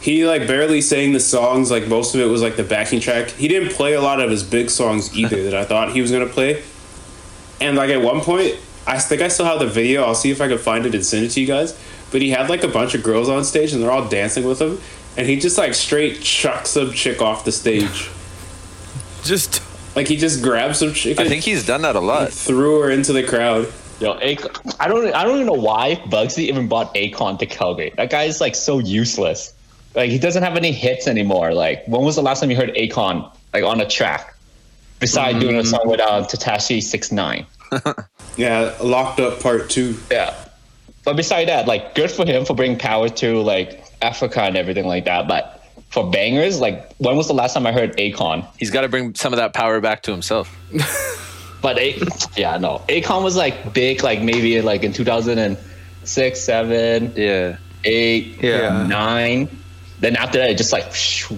He 0.00 0.26
like 0.26 0.46
barely 0.46 0.80
sang 0.80 1.12
the 1.12 1.20
songs. 1.20 1.70
Like 1.70 1.88
most 1.88 2.14
of 2.14 2.20
it 2.20 2.26
was 2.26 2.42
like 2.42 2.56
the 2.56 2.64
backing 2.64 3.00
track. 3.00 3.30
He 3.30 3.48
didn't 3.48 3.72
play 3.72 3.94
a 3.94 4.00
lot 4.00 4.20
of 4.20 4.30
his 4.30 4.42
big 4.42 4.70
songs 4.70 5.14
either 5.16 5.42
that 5.44 5.54
I 5.54 5.64
thought 5.64 5.92
he 5.92 6.00
was 6.00 6.10
gonna 6.10 6.26
play. 6.26 6.62
And 7.60 7.76
like 7.76 7.90
at 7.90 8.02
one 8.02 8.20
point, 8.20 8.56
I 8.86 8.98
think 8.98 9.20
I 9.20 9.28
still 9.28 9.46
have 9.46 9.58
the 9.58 9.66
video. 9.66 10.04
I'll 10.04 10.14
see 10.14 10.30
if 10.30 10.40
I 10.40 10.48
can 10.48 10.58
find 10.58 10.86
it 10.86 10.94
and 10.94 11.04
send 11.04 11.26
it 11.26 11.30
to 11.30 11.40
you 11.40 11.46
guys. 11.46 11.78
But 12.10 12.22
he 12.22 12.30
had 12.30 12.48
like 12.48 12.62
a 12.62 12.68
bunch 12.68 12.94
of 12.94 13.02
girls 13.02 13.28
on 13.28 13.44
stage 13.44 13.72
and 13.72 13.82
they're 13.82 13.90
all 13.90 14.08
dancing 14.08 14.44
with 14.44 14.60
him. 14.60 14.80
And 15.16 15.26
he 15.26 15.38
just 15.38 15.58
like 15.58 15.74
straight 15.74 16.20
chucked 16.20 16.68
some 16.68 16.92
chick 16.92 17.20
off 17.20 17.44
the 17.44 17.52
stage. 17.52 18.10
Just 19.24 19.62
Like 19.98 20.06
he 20.06 20.16
just 20.16 20.44
grabbed 20.44 20.76
some 20.76 20.94
chick 20.94 21.18
I 21.18 21.28
think 21.28 21.42
he's 21.42 21.66
done 21.66 21.82
that 21.82 21.96
a 21.96 22.00
lot. 22.00 22.32
threw 22.32 22.82
her 22.82 22.90
into 22.90 23.12
the 23.12 23.24
crowd. 23.24 23.66
Yo, 23.98 24.14
Akon, 24.20 24.76
I 24.78 24.86
don't, 24.86 25.12
I 25.12 25.24
don't 25.24 25.34
even 25.34 25.46
know 25.48 25.60
why 25.60 25.96
Bugsy 26.06 26.44
even 26.44 26.68
bought 26.68 26.94
Akon 26.94 27.36
to 27.40 27.46
Calgary. 27.46 27.92
That 27.96 28.08
guy 28.08 28.22
is 28.22 28.40
like 28.40 28.54
so 28.54 28.78
useless. 28.78 29.52
Like 29.96 30.10
he 30.10 30.20
doesn't 30.20 30.44
have 30.44 30.56
any 30.56 30.70
hits 30.70 31.08
anymore. 31.08 31.52
Like 31.52 31.84
when 31.88 32.04
was 32.04 32.14
the 32.14 32.22
last 32.22 32.38
time 32.38 32.48
you 32.52 32.56
heard 32.56 32.72
Akon 32.76 33.28
like 33.52 33.64
on 33.64 33.80
a 33.80 33.88
track? 33.88 34.36
Besides 35.00 35.40
doing 35.40 35.56
a 35.56 35.64
song 35.64 35.82
with 35.86 35.98
uh, 35.98 36.24
Tekashi 36.26 36.80
Six 36.80 37.10
Nine. 37.10 37.44
Yeah, 38.36 38.72
locked 38.80 39.18
up 39.18 39.40
part 39.40 39.68
two. 39.68 39.96
Yeah. 40.12 40.32
But 41.04 41.16
beside 41.16 41.48
that, 41.48 41.66
like 41.66 41.96
good 41.96 42.12
for 42.12 42.24
him 42.24 42.44
for 42.44 42.54
bringing 42.54 42.78
power 42.78 43.08
to 43.08 43.40
like 43.42 43.84
Africa 44.00 44.42
and 44.42 44.56
everything 44.56 44.86
like 44.86 45.06
that. 45.06 45.26
But 45.26 45.57
for 45.90 46.10
bangers, 46.10 46.60
like 46.60 46.92
when 46.98 47.16
was 47.16 47.26
the 47.28 47.34
last 47.34 47.54
time 47.54 47.66
I 47.66 47.72
heard 47.72 47.96
Akon? 47.96 48.46
He's 48.58 48.70
got 48.70 48.82
to 48.82 48.88
bring 48.88 49.14
some 49.14 49.32
of 49.32 49.38
that 49.38 49.54
power 49.54 49.80
back 49.80 50.02
to 50.02 50.10
himself. 50.12 50.54
But 51.60 51.76
A- 51.80 51.98
yeah, 52.36 52.56
no. 52.58 52.82
Akon 52.88 53.24
was 53.24 53.34
like 53.34 53.74
big, 53.74 54.04
like 54.04 54.22
maybe 54.22 54.62
like 54.62 54.84
in 54.84 54.92
2006, 54.92 56.40
seven, 56.40 57.12
Yeah. 57.16 57.56
eight, 57.84 58.38
Yeah. 58.40 58.86
nine. 58.86 59.48
Then 59.98 60.14
after 60.14 60.38
that, 60.38 60.50
it 60.50 60.56
just 60.56 60.72
like 60.72 60.92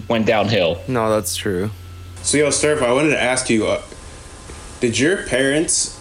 went 0.07 0.27
downhill. 0.27 0.79
no, 0.87 1.09
that's 1.09 1.35
true. 1.35 1.71
So 2.21 2.37
yo, 2.37 2.49
Sturf, 2.49 2.83
I 2.83 2.93
wanted 2.93 3.09
to 3.11 3.19
ask 3.21 3.49
you, 3.49 3.65
uh, 3.65 3.81
did 4.79 4.99
your 4.99 5.23
parents 5.25 5.97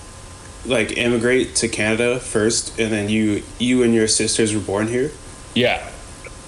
like 0.67 0.99
immigrate 0.99 1.55
to 1.57 1.69
Canada 1.69 2.21
first, 2.21 2.79
and 2.79 2.93
then 2.93 3.09
you 3.09 3.43
you 3.59 3.83
and 3.83 3.95
your 3.95 4.07
sisters 4.07 4.53
were 4.55 4.61
born 4.61 4.89
here? 4.89 5.11
Yeah. 5.55 5.83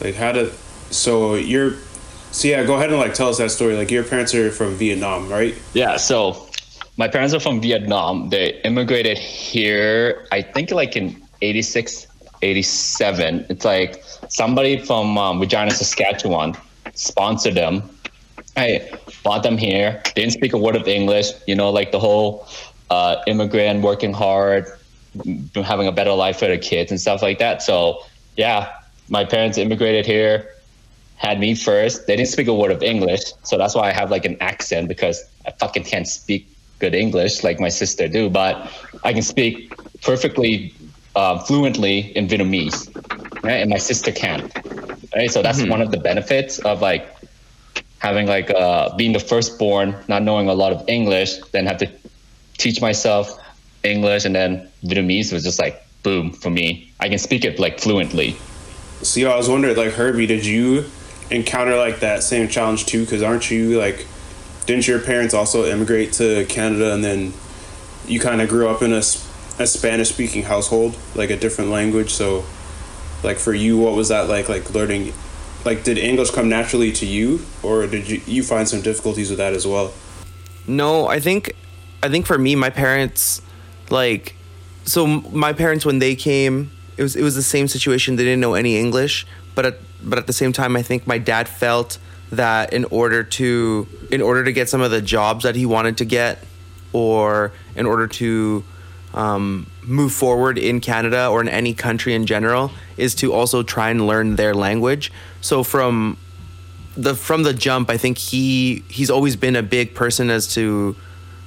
Like 0.03 0.17
how 0.17 0.33
did 0.33 0.53
so 0.91 1.37
you're 1.37 1.77
so 2.33 2.49
yeah, 2.49 2.65
go 2.65 2.75
ahead 2.75 2.91
and 2.91 2.99
like 2.99 3.15
tell 3.15 3.29
us 3.29 3.39
that 3.39 3.51
story. 3.51 3.77
Like 3.77 3.91
your 3.91 4.05
parents 4.05 4.35
are 4.35 4.51
from 4.51 4.75
Vietnam, 4.75 5.29
right? 5.29 5.55
Yeah. 5.75 5.99
So 5.99 6.49
my 6.97 7.07
parents 7.07 7.35
are 7.35 7.41
from 7.41 7.61
Vietnam. 7.61 8.31
They 8.31 8.61
immigrated 8.63 9.19
here, 9.19 10.27
I 10.33 10.43
think 10.43 10.71
like 10.71 10.97
in 10.97 11.23
86, 11.43 12.07
87. 12.41 13.47
It's 13.49 13.65
like 13.65 14.03
somebody 14.29 14.79
from 14.79 15.19
um, 15.19 15.41
Regina, 15.41 15.71
Saskatchewan 15.71 16.55
sponsored 16.95 17.55
them. 17.55 17.89
I 18.57 18.91
bought 19.23 19.43
them 19.43 19.57
here. 19.57 20.03
They 20.15 20.23
didn't 20.23 20.33
speak 20.33 20.53
a 20.53 20.59
word 20.59 20.77
of 20.77 20.89
English. 20.89 21.29
You 21.47 21.55
know, 21.55 21.71
like 21.71 21.93
the 21.93 22.01
whole 22.01 22.47
uh, 22.91 23.23
immigrant 23.27 23.83
working 23.83 24.13
hard, 24.13 24.67
having 25.55 25.87
a 25.87 25.93
better 25.93 26.13
life 26.13 26.39
for 26.39 26.47
their 26.47 26.59
kids 26.59 26.91
and 26.91 27.01
stuff 27.01 27.23
like 27.23 27.39
that. 27.39 27.63
So 27.63 28.03
yeah, 28.37 28.73
my 29.09 29.25
parents 29.25 29.59
immigrated 29.59 30.07
here 30.07 30.52
had 31.23 31.39
me 31.39 31.55
first. 31.55 32.07
They 32.07 32.17
didn't 32.17 32.31
speak 32.31 32.49
a 32.49 32.55
word 32.55 32.73
of 32.73 32.83
English, 32.83 33.23
so 33.45 33.57
that's 33.57 33.75
why 33.77 33.89
I 33.89 33.93
have 33.93 34.11
like 34.11 34.25
an 34.25 34.37
accent 34.41 34.89
because 34.89 35.23
I 35.47 35.53
fucking 35.53 35.85
can't 35.85 36.07
speak 36.07 36.49
good 36.81 36.95
English 36.95 37.45
like 37.45 37.61
my 37.61 37.69
sister 37.69 38.09
do, 38.09 38.29
but 38.29 38.55
I 39.05 39.13
can 39.13 39.23
speak 39.23 39.73
perfectly 40.03 40.75
uh, 41.15 41.39
fluently 41.39 42.17
in 42.17 42.27
Vietnamese, 42.27 42.91
right? 43.45 43.61
And 43.63 43.71
my 43.71 43.79
sister 43.79 44.11
can't, 44.11 44.53
right? 45.15 45.31
So 45.31 45.43
that's 45.43 45.63
one 45.65 45.81
of 45.81 45.93
the 45.93 45.99
benefits 45.99 46.59
of 46.59 46.83
like 46.83 47.07
having 48.01 48.27
like 48.27 48.51
uh, 48.51 48.95
being 48.97 49.13
the 49.13 49.21
firstborn, 49.21 49.95
not 50.09 50.25
knowing 50.25 50.49
a 50.49 50.55
lot 50.55 50.73
of 50.73 50.83
English, 50.89 51.39
then 51.53 51.67
have 51.67 51.79
to 51.79 51.89
teach 52.59 52.81
myself 52.81 53.39
English, 53.85 54.25
and 54.25 54.35
then 54.35 54.69
Vietnamese 54.83 55.33
was 55.33 55.45
just 55.45 55.61
like 55.61 55.87
boom 56.03 56.33
for 56.33 56.51
me. 56.51 56.91
I 56.99 57.09
can 57.09 57.19
speak 57.19 57.45
it 57.45 57.61
like 57.61 57.79
fluently. 57.79 58.37
So 59.03 59.21
yeah, 59.21 59.29
I 59.29 59.37
was 59.37 59.49
wondering, 59.49 59.77
like 59.77 59.93
Herbie, 59.93 60.27
did 60.27 60.45
you 60.45 60.85
encounter 61.33 61.77
like 61.77 62.01
that 62.01 62.23
same 62.23 62.49
challenge 62.49 62.87
too? 62.87 63.05
Because 63.05 63.23
aren't 63.23 63.51
you 63.51 63.79
like, 63.79 64.07
didn't 64.67 64.87
your 64.87 65.01
parents 65.01 65.35
also 65.35 65.65
immigrate 65.65 66.13
to 66.15 66.45
Canada 66.47 66.93
and 66.93 67.03
then 67.03 67.33
you 68.07 68.21
kind 68.21 68.41
of 68.41 68.49
grew 68.49 68.69
up 68.69 68.83
in 68.83 68.93
a, 68.93 68.99
a 69.59 69.67
Spanish 69.67 70.11
speaking 70.11 70.45
household, 70.45 70.97
like 71.15 71.31
a 71.31 71.37
different 71.37 71.71
language? 71.71 72.11
So, 72.11 72.45
like 73.23 73.39
for 73.39 73.55
you, 73.55 73.79
what 73.79 73.95
was 73.95 74.09
that 74.09 74.29
like? 74.29 74.49
Like 74.49 74.73
learning, 74.75 75.13
like 75.65 75.85
did 75.85 75.99
English 75.99 76.31
come 76.31 76.49
naturally 76.49 76.93
to 76.93 77.07
you, 77.07 77.45
or 77.63 77.87
did 77.87 78.09
you 78.09 78.21
you 78.27 78.43
find 78.43 78.69
some 78.69 78.83
difficulties 78.83 79.31
with 79.31 79.39
that 79.39 79.55
as 79.55 79.67
well? 79.67 79.93
No, 80.67 81.09
I 81.09 81.19
think 81.19 81.55
I 82.03 82.09
think 82.09 82.27
for 82.27 82.39
me, 82.39 82.55
my 82.55 82.71
parents 82.71 83.43
like 83.91 84.37
so 84.85 85.07
my 85.07 85.53
parents 85.53 85.85
when 85.85 85.99
they 85.99 86.15
came, 86.15 86.73
it 86.97 87.03
was 87.03 87.17
it 87.17 87.23
was 87.23 87.35
the 87.35 87.43
same 87.43 87.69
situation. 87.69 88.17
They 88.17 88.25
didn't 88.25 88.41
know 88.41 88.55
any 88.55 88.77
English, 88.77 89.27
but 89.55 89.67
at, 89.67 89.79
but 90.05 90.19
at 90.19 90.27
the 90.27 90.33
same 90.33 90.53
time, 90.53 90.77
I 90.77 90.83
think 90.83 91.07
my 91.07 91.19
dad 91.19 91.49
felt 91.49 91.99
that 92.31 92.73
in 92.73 92.85
order 92.87 93.23
to 93.23 93.87
in 94.11 94.23
order 94.23 94.45
to 94.45 94.53
get 94.53 94.69
some 94.69 94.81
of 94.81 94.91
the 94.91 95.03
jobs 95.03 95.45
that 95.45 95.55
he 95.55 95.67
wanted 95.67 95.99
to 95.99 96.05
get, 96.05 96.39
or 96.93 97.53
in 97.77 97.87
order 97.87 98.07
to 98.07 98.65
um, 99.15 99.71
move 99.83 100.13
forward 100.13 100.59
in 100.59 100.81
Canada 100.81 101.29
or 101.29 101.41
in 101.41 101.49
any 101.49 101.75
country 101.75 102.15
in 102.15 102.27
general, 102.27 102.71
is 102.97 103.15
to 103.17 103.33
also 103.33 103.63
try 103.63 103.91
and 103.91 104.07
learn 104.07 104.37
their 104.37 104.55
language. 104.55 105.13
So 105.41 105.63
from 105.63 106.17
the 106.97 107.15
from 107.15 107.43
the 107.43 107.53
jump, 107.53 107.91
I 107.91 107.97
think 107.97 108.19
he 108.19 108.83
he's 108.89 109.11
always 109.11 109.37
been 109.37 109.57
a 109.57 109.63
big 109.63 109.95
person 109.95 110.31
as 110.31 110.53
to 110.55 110.97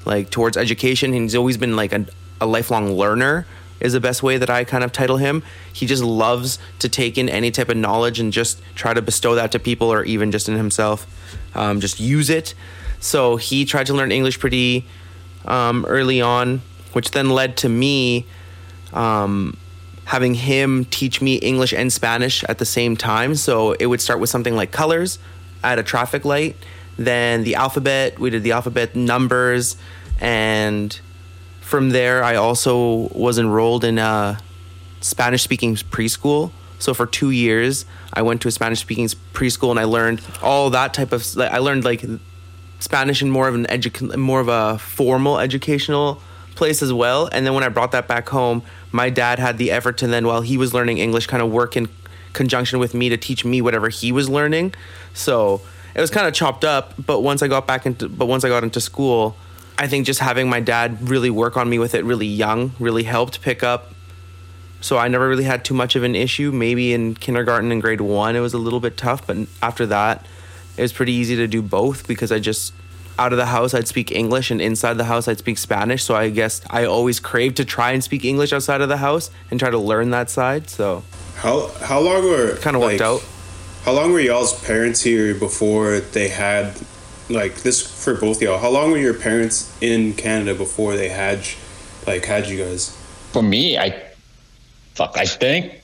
like 0.06 0.30
towards 0.30 0.58
education. 0.58 1.14
and 1.14 1.24
He's 1.24 1.36
always 1.36 1.58
been 1.58 1.76
like 1.76 1.94
a, 1.94 2.06
a 2.40 2.46
lifelong 2.46 2.92
learner 2.94 3.46
is 3.86 3.94
the 3.94 4.02
best 4.02 4.22
way 4.22 4.38
that 4.38 4.50
I 4.50 4.64
kind 4.64 4.84
of 4.84 4.92
title 4.92 5.18
him. 5.18 5.44
He 5.72 5.86
just 5.86 6.04
loves 6.04 6.60
to 6.80 6.90
take 6.90 7.18
in 7.18 7.30
any 7.30 7.52
type 7.52 7.70
of 7.70 7.78
knowledge 7.78 8.20
and 8.20 8.34
just 8.34 8.62
try 8.76 8.94
to 8.94 9.02
bestow 9.02 9.36
that 9.36 9.52
to 9.54 9.60
people 9.60 9.92
or 9.94 10.04
even 10.04 10.32
just 10.32 10.50
in 10.50 10.58
himself, 10.58 11.08
um, 11.56 11.80
just 11.80 12.00
use 12.00 12.30
it. 12.30 12.54
So 13.00 13.38
he 13.38 13.66
tried 13.66 13.86
to 13.88 13.94
learn 13.94 14.12
English 14.12 14.40
pretty 14.40 14.86
um, 15.46 15.86
early 15.86 16.22
on, 16.22 16.62
which 16.94 17.12
then 17.12 17.30
led 17.30 17.58
to 17.58 17.70
me 17.70 18.26
um, 18.94 19.58
having 20.06 20.34
him 20.34 20.86
teach 20.86 21.22
me 21.22 21.36
English 21.36 21.74
and 21.74 21.92
Spanish 21.92 22.44
at 22.46 22.58
the 22.58 22.66
same 22.66 22.98
time. 22.98 23.36
So 23.36 23.74
it 23.74 23.86
would 23.86 24.02
start 24.02 24.20
with 24.20 24.30
something 24.30 24.56
like 24.56 24.72
colors 24.72 25.20
at 25.64 25.80
a 25.80 25.84
traffic 25.84 26.26
light, 26.26 26.56
then 26.98 27.44
the 27.44 27.56
alphabet. 27.56 28.20
We 28.20 28.30
did 28.30 28.44
the 28.44 28.54
alphabet 28.54 28.96
numbers, 28.96 29.78
and 30.20 31.00
from 31.66 31.90
there, 31.90 32.24
I 32.24 32.36
also 32.36 33.10
was 33.10 33.40
enrolled 33.40 33.84
in 33.84 33.98
uh, 33.98 34.38
a 34.38 35.04
Spanish 35.04 35.42
speaking 35.42 35.76
preschool. 35.76 36.52
So 36.78 36.94
for 36.94 37.08
two 37.08 37.32
years, 37.32 37.86
I 38.14 38.22
went 38.22 38.42
to 38.44 38.48
a 38.48 38.52
Spanish 38.52 38.80
speaking 38.80 39.08
preschool 39.34 39.72
and 39.72 39.80
I 39.80 39.86
learned 39.86 40.22
all 40.44 40.70
that 40.70 40.94
type 40.94 41.12
of. 41.12 41.26
I 41.40 41.58
learned 41.58 41.84
like 41.84 42.06
Spanish 42.80 43.24
in 43.24 43.32
more 43.32 43.48
of 43.48 43.56
an 43.56 43.66
edu- 43.66 44.16
more 44.16 44.40
of 44.40 44.48
a 44.48 44.78
formal 44.78 45.40
educational 45.40 46.22
place 46.54 46.84
as 46.84 46.94
well. 46.94 47.30
And 47.32 47.48
then 47.48 47.56
when 47.56 47.64
I 47.64 47.70
brought 47.70 47.94
that 47.94 48.08
back 48.08 48.30
home, 48.30 48.62
my 48.92 49.10
dad 49.10 49.40
had 49.40 49.58
the 49.58 49.72
effort 49.72 49.98
to 49.98 50.08
then, 50.08 50.28
while 50.28 50.42
he 50.42 50.58
was 50.58 50.72
learning 50.72 51.00
English, 51.00 51.26
kind 51.26 51.42
of 51.42 51.52
work 51.52 51.76
in 51.76 51.90
conjunction 52.34 52.78
with 52.78 52.94
me 52.94 53.10
to 53.10 53.18
teach 53.18 53.44
me 53.44 53.60
whatever 53.60 53.90
he 53.90 54.12
was 54.12 54.30
learning. 54.30 54.76
So 55.16 55.62
it 55.96 56.02
was 56.02 56.12
kind 56.12 56.28
of 56.28 56.36
chopped 56.36 56.64
up. 56.64 56.94
But 57.04 57.22
once 57.22 57.42
I 57.42 57.48
got 57.48 57.66
back 57.66 57.88
into, 57.88 58.08
but 58.08 58.28
once 58.28 58.44
I 58.44 58.50
got 58.50 58.64
into 58.64 58.80
school, 58.80 59.36
I 59.78 59.88
think 59.88 60.06
just 60.06 60.20
having 60.20 60.50
my 60.50 60.60
dad 60.60 61.10
really 61.10 61.30
work 61.30 61.58
on 61.58 61.70
me 61.70 61.80
with 61.80 61.96
it 61.96 62.06
really 62.06 62.28
young 62.28 62.72
really 62.80 63.04
helped 63.04 63.42
pick 63.42 63.64
up. 63.64 63.94
So 64.82 64.98
I 64.98 65.08
never 65.08 65.28
really 65.28 65.44
had 65.44 65.66
too 65.66 65.74
much 65.74 65.96
of 65.96 66.04
an 66.04 66.16
issue. 66.16 66.52
Maybe 66.52 66.94
in 66.94 67.16
kindergarten 67.16 67.72
and 67.72 67.82
grade 67.82 68.02
one, 68.02 68.36
it 68.36 68.40
was 68.40 68.54
a 68.54 68.58
little 68.58 68.80
bit 68.80 68.98
tough, 68.98 69.26
but 69.26 69.38
after 69.62 69.86
that, 69.88 70.26
it 70.78 70.82
was 70.82 70.94
pretty 70.94 71.14
easy 71.14 71.36
to 71.38 71.48
do 71.48 71.62
both 71.62 72.08
because 72.08 72.32
I 72.32 72.40
just 72.40 72.74
out 73.18 73.32
of 73.32 73.38
the 73.38 73.46
house 73.46 73.74
I'd 73.74 73.88
speak 73.88 74.12
English 74.12 74.52
and 74.52 74.62
inside 74.62 74.96
the 74.96 75.06
house 75.06 75.28
I'd 75.28 75.40
speak 75.40 75.58
Spanish. 75.58 76.04
So 76.04 76.16
I 76.16 76.30
guess 76.30 76.62
I 76.70 76.86
always 76.86 77.20
craved 77.20 77.58
to 77.58 77.66
try 77.66 77.92
and 77.92 78.04
speak 78.04 78.26
English 78.26 78.54
outside 78.54 78.82
of 78.82 78.90
the 78.90 78.98
house 78.98 79.32
and 79.50 79.60
try 79.60 79.70
to 79.70 79.78
learn 79.78 80.12
that 80.12 80.30
side. 80.30 80.70
So 80.70 81.04
How 81.36 81.72
how 81.82 82.00
long 82.00 82.24
were 82.24 82.56
kind 82.58 82.76
of 82.76 82.82
worked 82.82 83.02
out. 83.02 83.24
How 83.84 83.94
long 83.94 84.12
were 84.12 84.20
y'all's 84.20 84.60
parents 84.66 85.02
here 85.02 85.34
before 85.36 86.00
they 86.00 86.28
had 86.28 86.76
like 87.30 87.56
this 87.64 87.82
for 88.04 88.14
both 88.16 88.42
y'all? 88.42 88.58
How 88.60 88.70
long 88.70 88.92
were 88.92 88.98
your 88.98 89.14
parents 89.14 89.76
in 89.82 90.14
Canada 90.14 90.54
before 90.56 90.96
they 90.96 91.10
had 91.10 91.40
like 92.08 92.26
had 92.26 92.48
you 92.48 92.58
guys? 92.64 92.96
For 93.32 93.42
me, 93.42 93.78
I 93.78 94.04
fuck. 94.94 95.18
I 95.18 95.26
think 95.26 95.82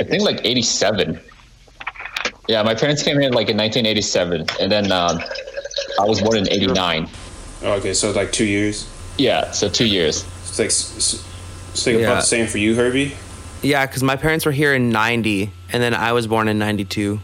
I 0.00 0.04
think 0.04 0.22
like 0.22 0.44
eighty 0.44 0.62
seven. 0.62 1.20
Yeah, 2.48 2.62
my 2.62 2.74
parents 2.74 3.02
came 3.02 3.16
in 3.20 3.32
like 3.32 3.48
in 3.48 3.56
1987, 3.56 4.46
and 4.60 4.70
then 4.70 4.92
um, 4.92 5.18
I 5.98 6.04
was 6.04 6.20
born 6.20 6.36
in 6.36 6.48
'89. 6.50 7.08
Oh, 7.62 7.72
okay, 7.74 7.94
so 7.94 8.10
like 8.12 8.32
two 8.32 8.44
years. 8.44 8.86
Yeah, 9.16 9.50
so 9.52 9.68
two 9.68 9.86
years. 9.86 10.24
It's 10.42 10.58
like 10.58 10.66
it's 10.66 11.86
like 11.86 11.96
Yeah. 11.96 12.02
about 12.02 12.14
the 12.16 12.26
same 12.26 12.46
for 12.46 12.58
you, 12.58 12.74
Herbie. 12.74 13.16
Yeah, 13.62 13.86
because 13.86 14.02
my 14.02 14.16
parents 14.16 14.44
were 14.44 14.52
here 14.52 14.74
in 14.74 14.90
90 14.90 15.50
and 15.72 15.82
then 15.82 15.94
I 15.94 16.12
was 16.12 16.26
born 16.26 16.48
in 16.48 16.58
92. 16.58 17.18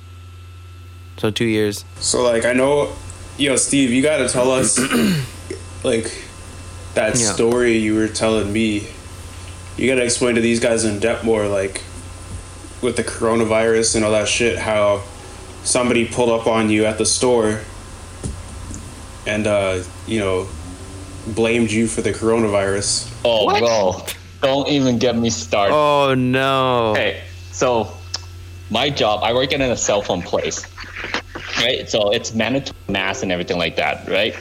So 1.18 1.30
two 1.30 1.44
years. 1.44 1.85
So 1.98 2.22
like 2.22 2.46
I 2.46 2.54
know, 2.54 2.90
yo, 3.40 3.57
Steve, 3.57 3.90
you 3.90 4.03
gotta 4.03 4.29
tell 4.29 4.50
us 4.50 4.79
like 5.85 6.12
that 6.94 7.18
Yeah. 7.18 7.33
story 7.33 7.79
you 7.79 7.94
were 7.94 8.09
telling 8.09 8.53
me. 8.53 8.87
You 9.76 9.88
gotta 9.88 10.05
explain 10.05 10.35
to 10.35 10.40
these 10.40 10.61
guys 10.61 10.85
in 10.85 10.98
depth 11.00 11.24
more, 11.24 11.46
like 11.46 11.83
with 12.83 12.96
the 12.96 13.05
coronavirus 13.05 13.96
and 13.96 14.05
all 14.05 14.12
that 14.12 14.29
shit. 14.29 14.59
How 14.59 15.03
somebody 15.64 16.07
pulled 16.07 16.31
up 16.31 16.46
on 16.46 16.70
you 16.70 16.85
at 16.85 16.98
the 16.98 17.07
store 17.07 17.61
and 19.26 19.46
uh, 19.46 19.83
you 20.07 20.18
know 20.18 20.48
blamed 21.29 21.70
you 21.70 21.87
for 21.87 22.03
the 22.03 22.12
coronavirus. 22.12 23.11
Oh, 23.24 23.59
bro, 23.59 24.05
don't 24.42 24.68
even 24.68 24.98
get 24.98 25.16
me 25.16 25.31
started. 25.31 25.74
Oh 25.74 26.14
no. 26.14 26.92
Okay, 26.92 27.22
so 27.53 27.92
my 28.70 28.90
job, 28.90 29.22
I 29.22 29.33
work 29.33 29.53
in 29.53 29.61
a 29.62 29.76
cell 29.76 30.03
phone 30.03 30.22
place, 30.22 30.64
right? 31.61 31.88
So 31.88 32.11
it's 32.11 32.35
mandatory 32.35 32.77
mask 32.88 33.23
and 33.23 33.33
everything 33.33 33.59
like 33.59 33.77
that, 33.77 34.09
right? 34.09 34.35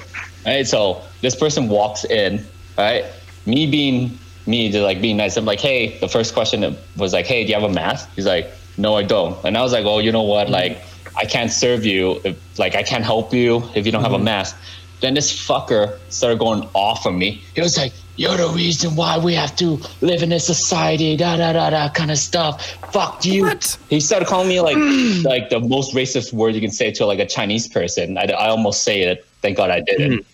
Right. 0.45 0.67
So 0.67 1.01
this 1.21 1.35
person 1.35 1.69
walks 1.69 2.05
in, 2.05 2.43
right? 2.77 3.05
Me 3.45 3.69
being 3.69 4.17
me, 4.45 4.71
to 4.71 4.81
like 4.81 5.01
being 5.01 5.17
nice. 5.17 5.37
I'm 5.37 5.45
like, 5.45 5.59
hey. 5.59 5.97
The 5.99 6.07
first 6.07 6.33
question 6.33 6.75
was 6.97 7.13
like, 7.13 7.25
hey, 7.25 7.43
do 7.43 7.49
you 7.49 7.59
have 7.59 7.69
a 7.69 7.73
mask? 7.73 8.09
He's 8.15 8.25
like, 8.25 8.51
no, 8.77 8.95
I 8.95 9.03
don't. 9.03 9.37
And 9.45 9.57
I 9.57 9.61
was 9.61 9.73
like, 9.73 9.85
oh, 9.85 9.99
you 9.99 10.11
know 10.11 10.23
what? 10.23 10.45
Mm-hmm. 10.45 10.53
Like, 10.53 10.81
I 11.17 11.25
can't 11.25 11.51
serve 11.51 11.85
you. 11.85 12.21
If, 12.23 12.59
like, 12.59 12.75
I 12.75 12.83
can't 12.83 13.03
help 13.03 13.33
you 13.33 13.63
if 13.75 13.85
you 13.85 13.91
don't 13.91 14.01
have 14.01 14.13
a 14.13 14.15
mm-hmm. 14.15 14.25
mask. 14.25 14.57
Then 15.01 15.13
this 15.13 15.31
fucker 15.31 15.97
started 16.09 16.39
going 16.39 16.67
off 16.73 17.05
on 17.05 17.17
me. 17.17 17.41
He 17.55 17.61
was 17.61 17.77
like, 17.77 17.93
"You're 18.17 18.37
the 18.37 18.49
reason 18.49 18.95
why 18.95 19.17
we 19.17 19.33
have 19.35 19.55
to 19.57 19.79
live 20.01 20.23
in 20.23 20.29
this 20.29 20.45
society." 20.45 21.15
Da 21.15 21.37
da 21.37 21.53
da 21.53 21.69
da 21.69 21.89
kind 21.89 22.11
of 22.11 22.17
stuff. 22.17 22.65
Fuck 22.91 23.25
you. 23.25 23.43
What? 23.43 23.77
He 23.89 23.99
started 23.99 24.27
calling 24.27 24.49
me 24.49 24.59
like 24.61 24.77
mm. 24.77 25.23
like 25.23 25.49
the 25.49 25.59
most 25.59 25.93
racist 25.93 26.33
word 26.33 26.55
you 26.55 26.61
can 26.61 26.71
say 26.71 26.91
to 26.91 27.05
like 27.05 27.19
a 27.19 27.25
Chinese 27.25 27.67
person. 27.67 28.17
I, 28.17 28.23
I 28.23 28.49
almost 28.49 28.83
say 28.83 29.01
it. 29.01 29.25
Thank 29.41 29.57
God 29.57 29.69
I 29.69 29.81
didn't. 29.81 30.25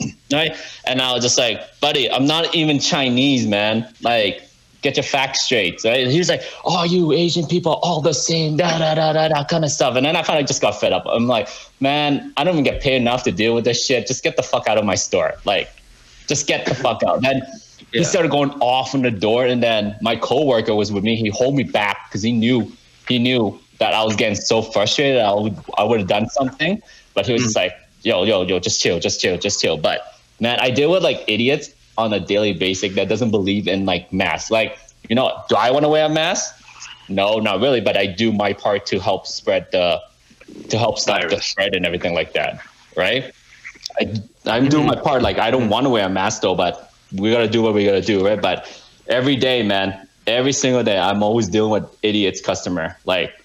Mm. 0.00 0.14
Right? 0.32 0.56
And 0.86 1.00
I 1.00 1.12
was 1.12 1.22
just 1.22 1.38
like, 1.38 1.60
buddy, 1.80 2.10
I'm 2.10 2.26
not 2.26 2.54
even 2.54 2.78
Chinese, 2.78 3.46
man. 3.46 3.88
Like, 4.02 4.42
get 4.84 4.96
your 4.96 5.02
facts 5.02 5.42
straight. 5.42 5.82
Right? 5.84 6.06
He 6.06 6.18
was 6.18 6.28
like, 6.28 6.42
oh, 6.64 6.84
you 6.84 7.10
Asian 7.12 7.46
people 7.46 7.72
are 7.72 7.80
all 7.82 8.00
the 8.00 8.12
same, 8.12 8.56
da 8.56 8.78
da 8.78 8.94
da 8.94 9.12
da 9.12 9.28
da 9.28 9.44
kind 9.44 9.64
of 9.64 9.70
stuff. 9.70 9.96
And 9.96 10.06
then 10.06 10.14
I 10.14 10.22
kind 10.22 10.38
of 10.38 10.46
just 10.46 10.60
got 10.60 10.78
fed 10.78 10.92
up. 10.92 11.04
I'm 11.06 11.26
like, 11.26 11.48
man, 11.80 12.32
I 12.36 12.44
don't 12.44 12.54
even 12.54 12.64
get 12.64 12.80
paid 12.80 12.96
enough 12.96 13.24
to 13.24 13.32
deal 13.32 13.54
with 13.54 13.64
this 13.64 13.84
shit. 13.84 14.06
Just 14.06 14.22
get 14.22 14.36
the 14.36 14.42
fuck 14.42 14.68
out 14.68 14.78
of 14.78 14.84
my 14.84 14.94
store. 14.94 15.34
Like, 15.44 15.68
just 16.28 16.46
get 16.46 16.66
the 16.66 16.74
fuck 16.74 17.02
out. 17.02 17.22
Then 17.22 17.42
he 17.92 18.04
started 18.04 18.30
going 18.30 18.50
off 18.60 18.94
on 18.94 19.02
the 19.02 19.10
door, 19.10 19.46
and 19.46 19.62
then 19.62 19.96
my 20.00 20.16
coworker 20.16 20.74
was 20.74 20.92
with 20.92 21.02
me. 21.02 21.16
He 21.16 21.30
hold 21.30 21.56
me 21.56 21.64
back 21.64 22.08
because 22.08 22.22
he 22.22 22.32
knew 22.32 22.70
he 23.08 23.18
knew 23.18 23.58
that 23.78 23.94
I 23.94 24.04
was 24.04 24.14
getting 24.14 24.36
so 24.36 24.62
frustrated. 24.62 25.20
I 25.20 25.34
would 25.34 25.56
I 25.76 25.84
would 25.84 26.00
have 26.00 26.08
done 26.08 26.28
something, 26.28 26.82
but 27.14 27.26
he 27.26 27.32
was 27.32 27.42
mm. 27.42 27.46
just 27.46 27.56
like, 27.56 27.72
yo 28.02 28.24
yo 28.24 28.42
yo, 28.42 28.58
just 28.60 28.80
chill, 28.80 29.00
just 29.00 29.20
chill, 29.20 29.38
just 29.38 29.60
chill. 29.60 29.76
But 29.76 30.00
man, 30.40 30.58
I 30.60 30.70
deal 30.70 30.90
with 30.90 31.02
like 31.02 31.24
idiots 31.26 31.70
on 31.96 32.12
a 32.12 32.20
daily 32.20 32.52
basis 32.52 32.94
that 32.94 33.08
doesn't 33.08 33.30
believe 33.30 33.68
in 33.68 33.86
like 33.86 34.12
masks. 34.12 34.50
Like, 34.50 34.78
you 35.08 35.14
know, 35.14 35.42
do 35.48 35.56
I 35.56 35.70
want 35.70 35.84
to 35.84 35.88
wear 35.88 36.06
a 36.06 36.08
mask? 36.08 36.60
No, 37.08 37.38
not 37.38 37.60
really, 37.60 37.80
but 37.80 37.96
I 37.96 38.06
do 38.06 38.32
my 38.32 38.52
part 38.52 38.86
to 38.86 38.98
help 38.98 39.26
spread 39.26 39.70
the 39.72 40.00
to 40.68 40.78
help 40.78 40.98
stop 40.98 41.22
the 41.22 41.28
Virus. 41.28 41.46
spread 41.46 41.74
and 41.74 41.86
everything 41.86 42.14
like 42.14 42.32
that, 42.32 42.62
right? 42.96 43.32
I, 43.98 44.14
I'm 44.46 44.68
doing 44.68 44.86
mm-hmm. 44.86 44.96
my 44.96 45.00
part. 45.00 45.22
Like 45.22 45.38
I 45.38 45.50
don't 45.50 45.68
want 45.68 45.84
to 45.84 45.90
wear 45.90 46.06
a 46.06 46.08
mask 46.08 46.42
though, 46.42 46.54
but 46.54 46.92
we 47.12 47.30
gotta 47.30 47.48
do 47.48 47.62
what 47.62 47.74
we 47.74 47.84
gotta 47.84 48.00
do, 48.00 48.24
right? 48.24 48.40
But 48.40 48.82
every 49.06 49.36
day, 49.36 49.62
man, 49.62 50.08
every 50.26 50.52
single 50.52 50.82
day, 50.82 50.98
I'm 50.98 51.22
always 51.22 51.48
dealing 51.48 51.70
with 51.70 51.84
idiots 52.02 52.40
customer. 52.40 52.96
Like 53.04 53.44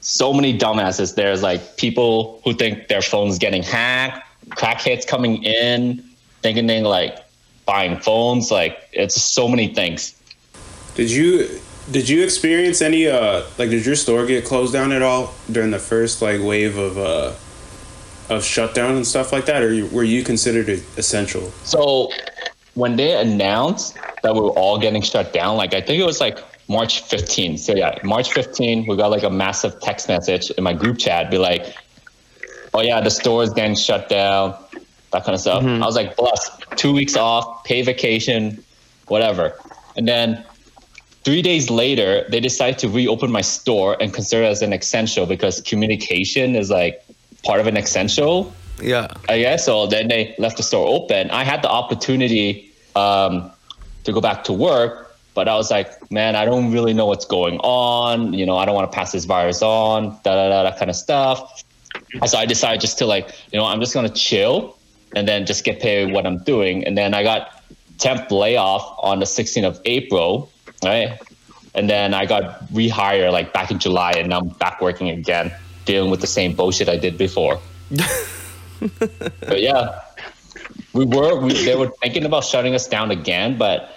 so 0.00 0.32
many 0.32 0.56
dumbasses. 0.58 1.14
There's 1.14 1.42
like 1.42 1.76
people 1.76 2.40
who 2.44 2.54
think 2.54 2.88
their 2.88 3.02
phone's 3.02 3.38
getting 3.38 3.62
hacked, 3.62 4.26
crackheads 4.50 5.06
coming 5.06 5.42
in, 5.44 6.02
thinking 6.42 6.66
they 6.66 6.82
like 6.82 7.18
buying 7.68 8.00
phones. 8.00 8.50
Like 8.50 8.76
it's 8.92 9.22
so 9.22 9.46
many 9.46 9.72
things. 9.72 10.20
Did 10.96 11.10
you 11.10 11.60
did 11.90 12.08
you 12.08 12.24
experience 12.24 12.82
any 12.82 13.06
uh 13.06 13.44
like 13.58 13.70
did 13.70 13.86
your 13.86 13.94
store 13.94 14.26
get 14.26 14.44
closed 14.44 14.72
down 14.72 14.90
at 14.90 15.02
all 15.02 15.34
during 15.52 15.70
the 15.70 15.78
first 15.78 16.20
like 16.20 16.40
wave 16.42 16.76
of 16.76 16.98
uh 16.98 17.34
of 18.34 18.44
shutdown 18.44 18.96
and 18.96 19.06
stuff 19.06 19.32
like 19.32 19.46
that, 19.46 19.62
or 19.62 19.86
were 19.86 20.04
you 20.04 20.22
considered 20.24 20.68
essential? 20.96 21.50
So 21.64 22.10
when 22.74 22.96
they 22.96 23.14
announced 23.14 23.96
that 24.22 24.34
we 24.34 24.40
were 24.40 24.50
all 24.50 24.78
getting 24.78 25.02
shut 25.02 25.32
down, 25.32 25.56
like 25.56 25.74
I 25.74 25.80
think 25.80 26.00
it 26.00 26.04
was 26.04 26.20
like 26.20 26.38
March 26.68 27.00
15. 27.00 27.56
So 27.58 27.74
yeah, 27.74 27.98
March 28.04 28.32
15, 28.32 28.86
we 28.86 28.96
got 28.96 29.10
like 29.10 29.22
a 29.22 29.30
massive 29.30 29.80
text 29.80 30.08
message 30.08 30.50
in 30.50 30.64
my 30.64 30.74
group 30.74 30.98
chat, 30.98 31.30
be 31.30 31.38
like, 31.38 31.74
"Oh 32.74 32.82
yeah, 32.82 33.00
the 33.00 33.10
store 33.10 33.42
is 33.42 33.50
getting 33.54 33.76
shut 33.76 34.08
down," 34.10 34.54
that 35.12 35.24
kind 35.24 35.34
of 35.34 35.40
stuff. 35.40 35.64
I 35.64 35.86
was 35.86 35.96
like, 35.96 36.16
"Plus, 36.16 36.50
two 36.76 36.92
weeks 36.92 37.16
off, 37.16 37.64
pay 37.64 37.82
vacation, 37.82 38.62
whatever." 39.06 39.58
And 39.96 40.06
then 40.06 40.44
three 41.24 41.42
days 41.42 41.70
later, 41.70 42.24
they 42.30 42.40
decided 42.40 42.78
to 42.78 42.88
reopen 42.88 43.30
my 43.30 43.40
store 43.40 43.96
and 44.00 44.14
consider 44.14 44.44
it 44.44 44.48
as 44.48 44.62
an 44.62 44.72
essential 44.72 45.26
because 45.26 45.60
communication 45.62 46.56
is 46.56 46.70
like 46.70 47.04
part 47.44 47.60
of 47.60 47.66
an 47.66 47.76
essential. 47.76 48.52
Yeah. 48.80 49.08
I 49.28 49.40
guess. 49.40 49.66
So 49.66 49.86
then 49.86 50.08
they 50.08 50.34
left 50.38 50.56
the 50.56 50.62
store 50.62 50.86
open. 50.88 51.30
I 51.30 51.44
had 51.44 51.62
the 51.62 51.68
opportunity 51.68 52.70
um, 52.94 53.50
to 54.04 54.12
go 54.12 54.20
back 54.20 54.44
to 54.44 54.52
work, 54.52 55.16
but 55.34 55.48
I 55.48 55.56
was 55.56 55.70
like, 55.70 56.10
man, 56.10 56.36
I 56.36 56.44
don't 56.44 56.72
really 56.72 56.94
know 56.94 57.06
what's 57.06 57.26
going 57.26 57.58
on. 57.58 58.32
You 58.32 58.46
know, 58.46 58.56
I 58.56 58.64
don't 58.64 58.74
want 58.74 58.90
to 58.90 58.96
pass 58.96 59.12
this 59.12 59.24
virus 59.24 59.62
on, 59.62 60.10
da 60.22 60.34
da 60.34 60.48
da, 60.48 60.62
that 60.62 60.78
kind 60.78 60.90
of 60.90 60.96
stuff. 60.96 61.64
So 62.24 62.38
I 62.38 62.46
decided 62.46 62.80
just 62.80 62.98
to 62.98 63.06
like, 63.06 63.34
you 63.52 63.58
know, 63.58 63.66
I'm 63.66 63.80
just 63.80 63.92
gonna 63.92 64.08
chill 64.08 64.77
and 65.14 65.26
then 65.26 65.46
just 65.46 65.64
get 65.64 65.80
paid 65.80 66.12
what 66.12 66.26
I'm 66.26 66.38
doing. 66.38 66.84
And 66.84 66.96
then 66.96 67.14
I 67.14 67.22
got 67.22 67.62
temp 67.98 68.30
layoff 68.30 68.98
on 69.02 69.18
the 69.18 69.24
16th 69.24 69.66
of 69.66 69.80
April, 69.84 70.50
right? 70.84 71.18
And 71.74 71.88
then 71.88 72.14
I 72.14 72.26
got 72.26 72.66
rehired 72.68 73.32
like 73.32 73.52
back 73.52 73.70
in 73.70 73.78
July, 73.78 74.12
and 74.12 74.30
now 74.30 74.40
I'm 74.40 74.48
back 74.48 74.80
working 74.80 75.10
again, 75.10 75.52
dealing 75.84 76.10
with 76.10 76.20
the 76.20 76.26
same 76.26 76.54
bullshit 76.54 76.88
I 76.88 76.96
did 76.96 77.18
before. 77.18 77.60
but 79.40 79.60
yeah, 79.60 80.00
we 80.92 81.04
were 81.04 81.38
we, 81.40 81.52
they 81.64 81.76
were 81.76 81.90
thinking 82.02 82.24
about 82.24 82.44
shutting 82.44 82.74
us 82.74 82.86
down 82.86 83.10
again, 83.10 83.58
but 83.58 83.90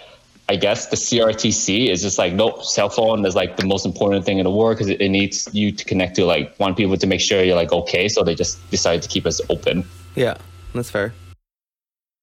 I 0.48 0.56
guess 0.56 0.88
the 0.88 0.96
CRTC 0.96 1.88
is 1.88 2.02
just 2.02 2.18
like 2.18 2.34
nope, 2.34 2.64
cell 2.64 2.88
phone 2.88 3.24
is 3.24 3.34
like 3.34 3.56
the 3.56 3.66
most 3.66 3.86
important 3.86 4.24
thing 4.24 4.38
in 4.38 4.44
the 4.44 4.50
world 4.50 4.76
because 4.76 4.88
it, 4.88 5.00
it 5.00 5.08
needs 5.08 5.48
you 5.54 5.72
to 5.72 5.84
connect 5.84 6.16
to 6.16 6.24
like 6.24 6.54
one 6.56 6.74
people 6.74 6.96
to 6.96 7.06
make 7.06 7.20
sure 7.20 7.42
you're 7.42 7.56
like 7.56 7.72
okay. 7.72 8.08
So 8.08 8.22
they 8.22 8.34
just 8.34 8.58
decided 8.70 9.02
to 9.02 9.08
keep 9.08 9.26
us 9.26 9.40
open. 9.48 9.84
Yeah. 10.14 10.36
That's 10.74 10.90
fair. 10.90 11.12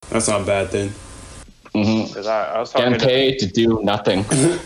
That's 0.10 0.28
not 0.28 0.46
bad 0.46 0.72
then. 0.72 0.90
Mm-hmm. 1.76 2.08
Because 2.08 2.28
I, 2.28 2.56
I 2.56 2.60
was 2.60 2.72
talking 2.72 2.94
Getting 2.94 3.00
to, 3.00 3.06
paid 3.06 3.40
to 3.40 3.48
do 3.48 3.80
nothing. 3.84 4.26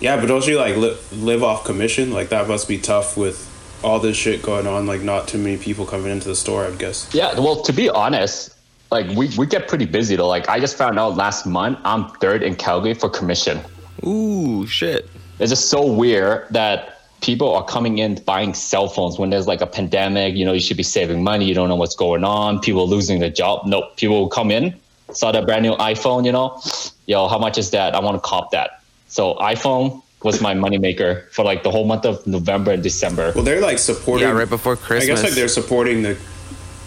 Yeah, 0.00 0.20
but 0.20 0.26
don't 0.26 0.46
you 0.46 0.58
like 0.58 0.76
li- 0.76 0.96
live 1.12 1.42
off 1.42 1.64
commission? 1.64 2.12
Like 2.12 2.28
that 2.28 2.48
must 2.48 2.68
be 2.68 2.78
tough 2.78 3.16
with 3.16 3.50
all 3.82 3.98
this 3.98 4.16
shit 4.16 4.42
going 4.42 4.66
on. 4.66 4.86
Like 4.86 5.00
not 5.00 5.26
too 5.26 5.38
many 5.38 5.56
people 5.56 5.86
coming 5.86 6.12
into 6.12 6.28
the 6.28 6.36
store. 6.36 6.66
I 6.66 6.70
guess. 6.72 7.12
Yeah, 7.14 7.38
well, 7.38 7.62
to 7.62 7.72
be 7.72 7.88
honest, 7.88 8.54
like 8.90 9.06
we, 9.16 9.30
we 9.38 9.46
get 9.46 9.68
pretty 9.68 9.86
busy 9.86 10.16
though. 10.16 10.28
Like 10.28 10.48
I 10.48 10.60
just 10.60 10.76
found 10.76 10.98
out 10.98 11.16
last 11.16 11.46
month 11.46 11.78
I'm 11.84 12.10
third 12.20 12.42
in 12.42 12.56
Calgary 12.56 12.94
for 12.94 13.08
commission. 13.08 13.60
Ooh, 14.04 14.66
shit. 14.66 15.08
It's 15.38 15.50
just 15.50 15.70
so 15.70 15.84
weird 15.90 16.46
that 16.50 16.95
people 17.20 17.54
are 17.54 17.64
coming 17.64 17.98
in 17.98 18.16
buying 18.24 18.54
cell 18.54 18.88
phones 18.88 19.18
when 19.18 19.30
there's 19.30 19.46
like 19.46 19.60
a 19.60 19.66
pandemic. 19.66 20.34
You 20.34 20.44
know, 20.44 20.52
you 20.52 20.60
should 20.60 20.76
be 20.76 20.82
saving 20.82 21.22
money. 21.22 21.44
You 21.46 21.54
don't 21.54 21.68
know 21.68 21.76
what's 21.76 21.96
going 21.96 22.24
on. 22.24 22.60
People 22.60 22.88
losing 22.88 23.20
their 23.20 23.30
job. 23.30 23.66
Nope. 23.66 23.96
People 23.96 24.20
will 24.20 24.28
come 24.28 24.50
in, 24.50 24.74
saw 25.12 25.32
that 25.32 25.46
brand 25.46 25.62
new 25.62 25.74
iPhone. 25.76 26.24
You 26.24 26.32
know, 26.32 26.60
yo, 27.06 27.28
how 27.28 27.38
much 27.38 27.58
is 27.58 27.70
that? 27.70 27.94
I 27.94 28.00
want 28.00 28.16
to 28.16 28.20
cop 28.20 28.50
that. 28.52 28.82
So 29.08 29.34
iPhone 29.34 30.02
was 30.22 30.40
my 30.40 30.54
moneymaker 30.54 31.30
for 31.30 31.44
like 31.44 31.62
the 31.62 31.70
whole 31.70 31.86
month 31.86 32.04
of 32.04 32.26
November 32.26 32.72
and 32.72 32.82
December. 32.82 33.32
Well, 33.34 33.44
they're 33.44 33.60
like 33.60 33.78
supporting. 33.78 34.26
Yeah, 34.26 34.34
right 34.34 34.48
before 34.48 34.76
Christmas. 34.76 35.04
I 35.04 35.06
guess 35.06 35.22
like 35.22 35.34
they're 35.34 35.48
supporting 35.48 36.02
the 36.02 36.18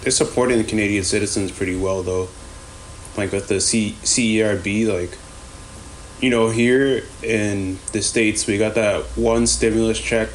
they're 0.01 0.11
supporting 0.11 0.57
the 0.57 0.63
Canadian 0.63 1.03
citizens 1.03 1.51
pretty 1.51 1.75
well 1.75 2.03
though. 2.03 2.29
Like 3.17 3.31
with 3.31 3.47
the 3.47 3.59
C 3.59 3.95
CERB, 4.03 4.87
like 4.87 5.17
you 6.21 6.29
know, 6.29 6.49
here 6.49 7.03
in 7.23 7.79
the 7.91 8.01
States 8.01 8.47
we 8.47 8.57
got 8.57 8.75
that 8.75 9.03
one 9.15 9.47
stimulus 9.47 9.99
check. 9.99 10.29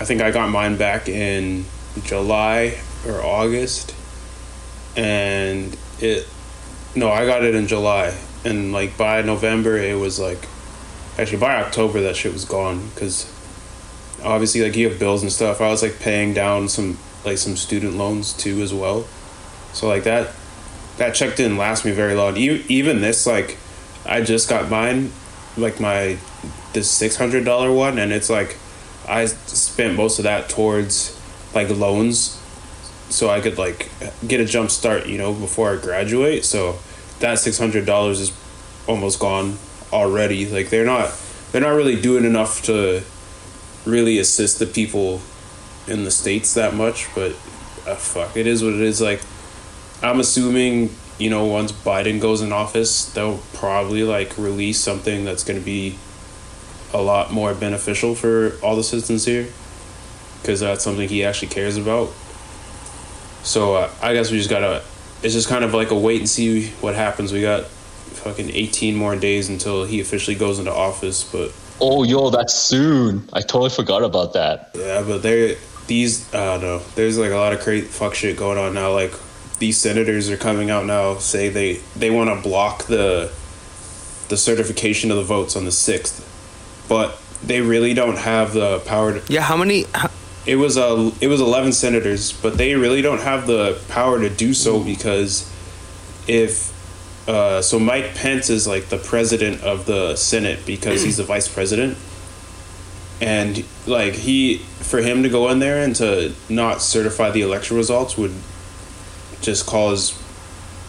I 0.00 0.04
think 0.04 0.20
I 0.20 0.30
got 0.30 0.50
mine 0.50 0.76
back 0.76 1.08
in 1.08 1.64
July 2.02 2.78
or 3.06 3.22
August. 3.22 3.94
And 4.96 5.76
it 6.00 6.28
no, 6.96 7.10
I 7.10 7.26
got 7.26 7.44
it 7.44 7.54
in 7.54 7.66
July. 7.66 8.16
And 8.44 8.72
like 8.72 8.96
by 8.96 9.22
November 9.22 9.76
it 9.76 9.98
was 9.98 10.18
like 10.18 10.46
actually 11.18 11.38
by 11.38 11.56
October 11.62 12.00
that 12.02 12.16
shit 12.16 12.32
was 12.32 12.44
gone 12.44 12.88
because 12.94 13.30
obviously 14.24 14.62
like 14.62 14.74
you 14.74 14.88
have 14.88 14.98
bills 14.98 15.22
and 15.22 15.30
stuff 15.30 15.60
i 15.60 15.68
was 15.68 15.82
like 15.82 15.98
paying 16.00 16.32
down 16.32 16.68
some 16.68 16.96
like 17.24 17.38
some 17.38 17.56
student 17.56 17.94
loans 17.96 18.32
too 18.32 18.62
as 18.62 18.72
well 18.72 19.06
so 19.72 19.86
like 19.86 20.04
that 20.04 20.34
that 20.96 21.14
check 21.14 21.36
didn't 21.36 21.58
last 21.58 21.84
me 21.84 21.90
very 21.90 22.14
long 22.14 22.36
even 22.36 23.00
this 23.00 23.26
like 23.26 23.58
i 24.06 24.20
just 24.20 24.48
got 24.48 24.70
mine 24.70 25.10
like 25.56 25.80
my 25.80 26.16
this 26.72 27.00
$600 27.00 27.76
one 27.76 27.98
and 27.98 28.12
it's 28.12 28.28
like 28.28 28.56
i 29.08 29.24
spent 29.26 29.96
most 29.96 30.18
of 30.18 30.24
that 30.24 30.48
towards 30.48 31.20
like 31.54 31.68
loans 31.70 32.40
so 33.08 33.30
i 33.30 33.40
could 33.40 33.58
like 33.58 33.90
get 34.26 34.40
a 34.40 34.44
jump 34.44 34.70
start 34.70 35.06
you 35.06 35.18
know 35.18 35.32
before 35.32 35.72
i 35.72 35.76
graduate 35.76 36.44
so 36.44 36.78
that 37.20 37.38
$600 37.38 38.10
is 38.10 38.32
almost 38.88 39.20
gone 39.20 39.56
already 39.92 40.46
like 40.46 40.70
they're 40.70 40.84
not 40.84 41.12
they're 41.52 41.62
not 41.62 41.70
really 41.70 42.00
doing 42.00 42.24
enough 42.24 42.62
to 42.62 43.04
really 43.86 44.18
assist 44.18 44.58
the 44.58 44.66
people 44.66 45.20
in 45.86 46.04
the 46.04 46.10
states 46.10 46.54
that 46.54 46.74
much, 46.74 47.06
but 47.14 47.32
uh, 47.86 47.94
fuck, 47.94 48.36
it 48.36 48.46
is 48.46 48.62
what 48.62 48.72
it 48.72 48.80
is. 48.80 49.00
Like, 49.00 49.20
I'm 50.02 50.20
assuming 50.20 50.94
you 51.18 51.30
know 51.30 51.44
once 51.44 51.72
Biden 51.72 52.20
goes 52.20 52.42
in 52.42 52.52
office, 52.52 53.06
they'll 53.12 53.38
probably 53.54 54.02
like 54.02 54.36
release 54.38 54.78
something 54.78 55.24
that's 55.24 55.44
going 55.44 55.58
to 55.58 55.64
be 55.64 55.98
a 56.92 57.00
lot 57.00 57.32
more 57.32 57.54
beneficial 57.54 58.14
for 58.14 58.52
all 58.62 58.76
the 58.76 58.84
citizens 58.84 59.24
here, 59.24 59.48
because 60.42 60.60
that's 60.60 60.84
something 60.84 61.08
he 61.08 61.24
actually 61.24 61.48
cares 61.48 61.76
about. 61.76 62.10
So 63.42 63.74
uh, 63.74 63.90
I 64.02 64.14
guess 64.14 64.30
we 64.30 64.38
just 64.38 64.50
gotta. 64.50 64.82
It's 65.22 65.34
just 65.34 65.48
kind 65.48 65.64
of 65.64 65.72
like 65.72 65.90
a 65.90 65.98
wait 65.98 66.20
and 66.20 66.28
see 66.28 66.68
what 66.80 66.94
happens. 66.94 67.32
We 67.32 67.40
got 67.40 67.64
fucking 67.64 68.50
18 68.50 68.94
more 68.94 69.16
days 69.16 69.48
until 69.48 69.84
he 69.84 70.00
officially 70.00 70.36
goes 70.36 70.58
into 70.58 70.72
office, 70.72 71.24
but 71.24 71.52
Oh, 71.80 72.04
yo, 72.04 72.30
that's 72.30 72.54
soon. 72.54 73.28
I 73.32 73.40
totally 73.40 73.70
forgot 73.70 74.04
about 74.04 74.34
that. 74.34 74.70
Yeah, 74.74 75.02
but 75.06 75.22
there, 75.22 75.56
these, 75.86 76.32
I 76.32 76.44
don't 76.44 76.60
know. 76.60 76.78
There's 76.94 77.18
like 77.18 77.32
a 77.32 77.36
lot 77.36 77.52
of 77.52 77.60
crazy 77.60 77.86
fuck 77.86 78.14
shit 78.14 78.36
going 78.36 78.58
on 78.58 78.74
now. 78.74 78.92
Like 78.92 79.12
these 79.64 79.78
senators 79.78 80.28
are 80.28 80.36
coming 80.36 80.68
out 80.68 80.84
now 80.84 81.16
say 81.16 81.48
they 81.48 81.80
they 81.96 82.10
want 82.10 82.28
to 82.28 82.36
block 82.46 82.84
the 82.84 83.32
the 84.28 84.36
certification 84.36 85.10
of 85.10 85.16
the 85.16 85.22
votes 85.22 85.56
on 85.56 85.64
the 85.64 85.72
sixth, 85.72 86.16
but 86.86 87.18
they 87.42 87.62
really 87.62 87.94
don't 87.94 88.18
have 88.18 88.52
the 88.52 88.80
power 88.80 89.18
to. 89.18 89.32
Yeah, 89.32 89.40
how 89.40 89.56
many? 89.56 89.86
How, 89.94 90.10
It 90.44 90.56
was 90.56 90.76
a 90.76 91.12
it 91.22 91.28
was 91.28 91.40
eleven 91.40 91.72
senators, 91.72 92.30
but 92.30 92.58
they 92.58 92.74
really 92.74 93.00
don't 93.00 93.22
have 93.22 93.46
the 93.46 93.80
power 93.88 94.20
to 94.20 94.28
do 94.28 94.52
so 94.52 94.84
because 94.84 95.50
if 96.28 96.70
uh, 97.26 97.62
so 97.62 97.78
Mike 97.78 98.14
Pence 98.14 98.50
is 98.50 98.66
like 98.66 98.90
the 98.90 98.98
president 98.98 99.62
of 99.62 99.86
the 99.86 100.14
Senate 100.14 100.66
because 100.66 101.02
he's 101.02 101.16
the 101.16 101.24
vice 101.24 101.48
president. 101.48 101.96
And 103.22 103.64
like 103.86 104.12
he 104.12 104.58
for 104.90 105.00
him 105.00 105.22
to 105.22 105.30
go 105.30 105.48
in 105.48 105.58
there 105.58 105.82
and 105.82 105.96
to 105.96 106.34
not 106.50 106.82
certify 106.82 107.30
the 107.30 107.40
election 107.40 107.78
results 107.78 108.18
would 108.18 108.34
just 109.44 109.66
cause 109.66 110.18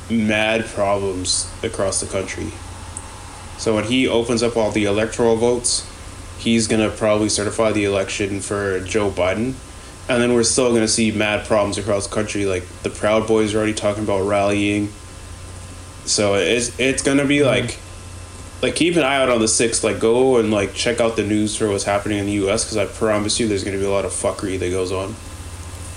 mad 0.09 0.65
problems 0.65 1.51
across 1.63 1.99
the 1.99 2.07
country. 2.07 2.51
So 3.57 3.75
when 3.75 3.85
he 3.85 4.07
opens 4.07 4.43
up 4.43 4.57
all 4.57 4.71
the 4.71 4.85
electoral 4.85 5.35
votes, 5.35 5.89
he's 6.37 6.67
gonna 6.67 6.89
probably 6.89 7.29
certify 7.29 7.71
the 7.71 7.85
election 7.85 8.41
for 8.41 8.79
Joe 8.81 9.09
Biden. 9.09 9.53
And 10.07 10.21
then 10.21 10.33
we're 10.33 10.43
still 10.43 10.73
gonna 10.73 10.87
see 10.87 11.11
mad 11.11 11.45
problems 11.47 11.77
across 11.77 12.07
the 12.07 12.13
country. 12.13 12.45
Like 12.45 12.67
the 12.83 12.89
Proud 12.89 13.27
Boys 13.27 13.53
are 13.53 13.57
already 13.57 13.73
talking 13.73 14.03
about 14.03 14.21
rallying. 14.23 14.89
So 16.05 16.35
it's 16.35 16.77
it's 16.79 17.01
gonna 17.01 17.25
be 17.25 17.37
mm-hmm. 17.37 17.47
like, 17.47 17.79
like 18.61 18.75
keep 18.75 18.95
an 18.97 19.03
eye 19.03 19.17
out 19.17 19.29
on 19.29 19.39
the 19.39 19.47
sixth. 19.47 19.83
Like 19.83 19.99
go 19.99 20.37
and 20.37 20.51
like 20.51 20.73
check 20.73 20.99
out 20.99 21.15
the 21.15 21.23
news 21.23 21.55
for 21.55 21.69
what's 21.69 21.85
happening 21.85 22.19
in 22.19 22.25
the 22.27 22.33
U.S. 22.33 22.63
Because 22.63 22.77
I 22.77 22.85
promise 22.85 23.39
you, 23.39 23.47
there's 23.47 23.63
gonna 23.63 23.77
be 23.77 23.85
a 23.85 23.89
lot 23.89 24.05
of 24.05 24.11
fuckery 24.11 24.59
that 24.59 24.69
goes 24.69 24.91
on. 24.91 25.15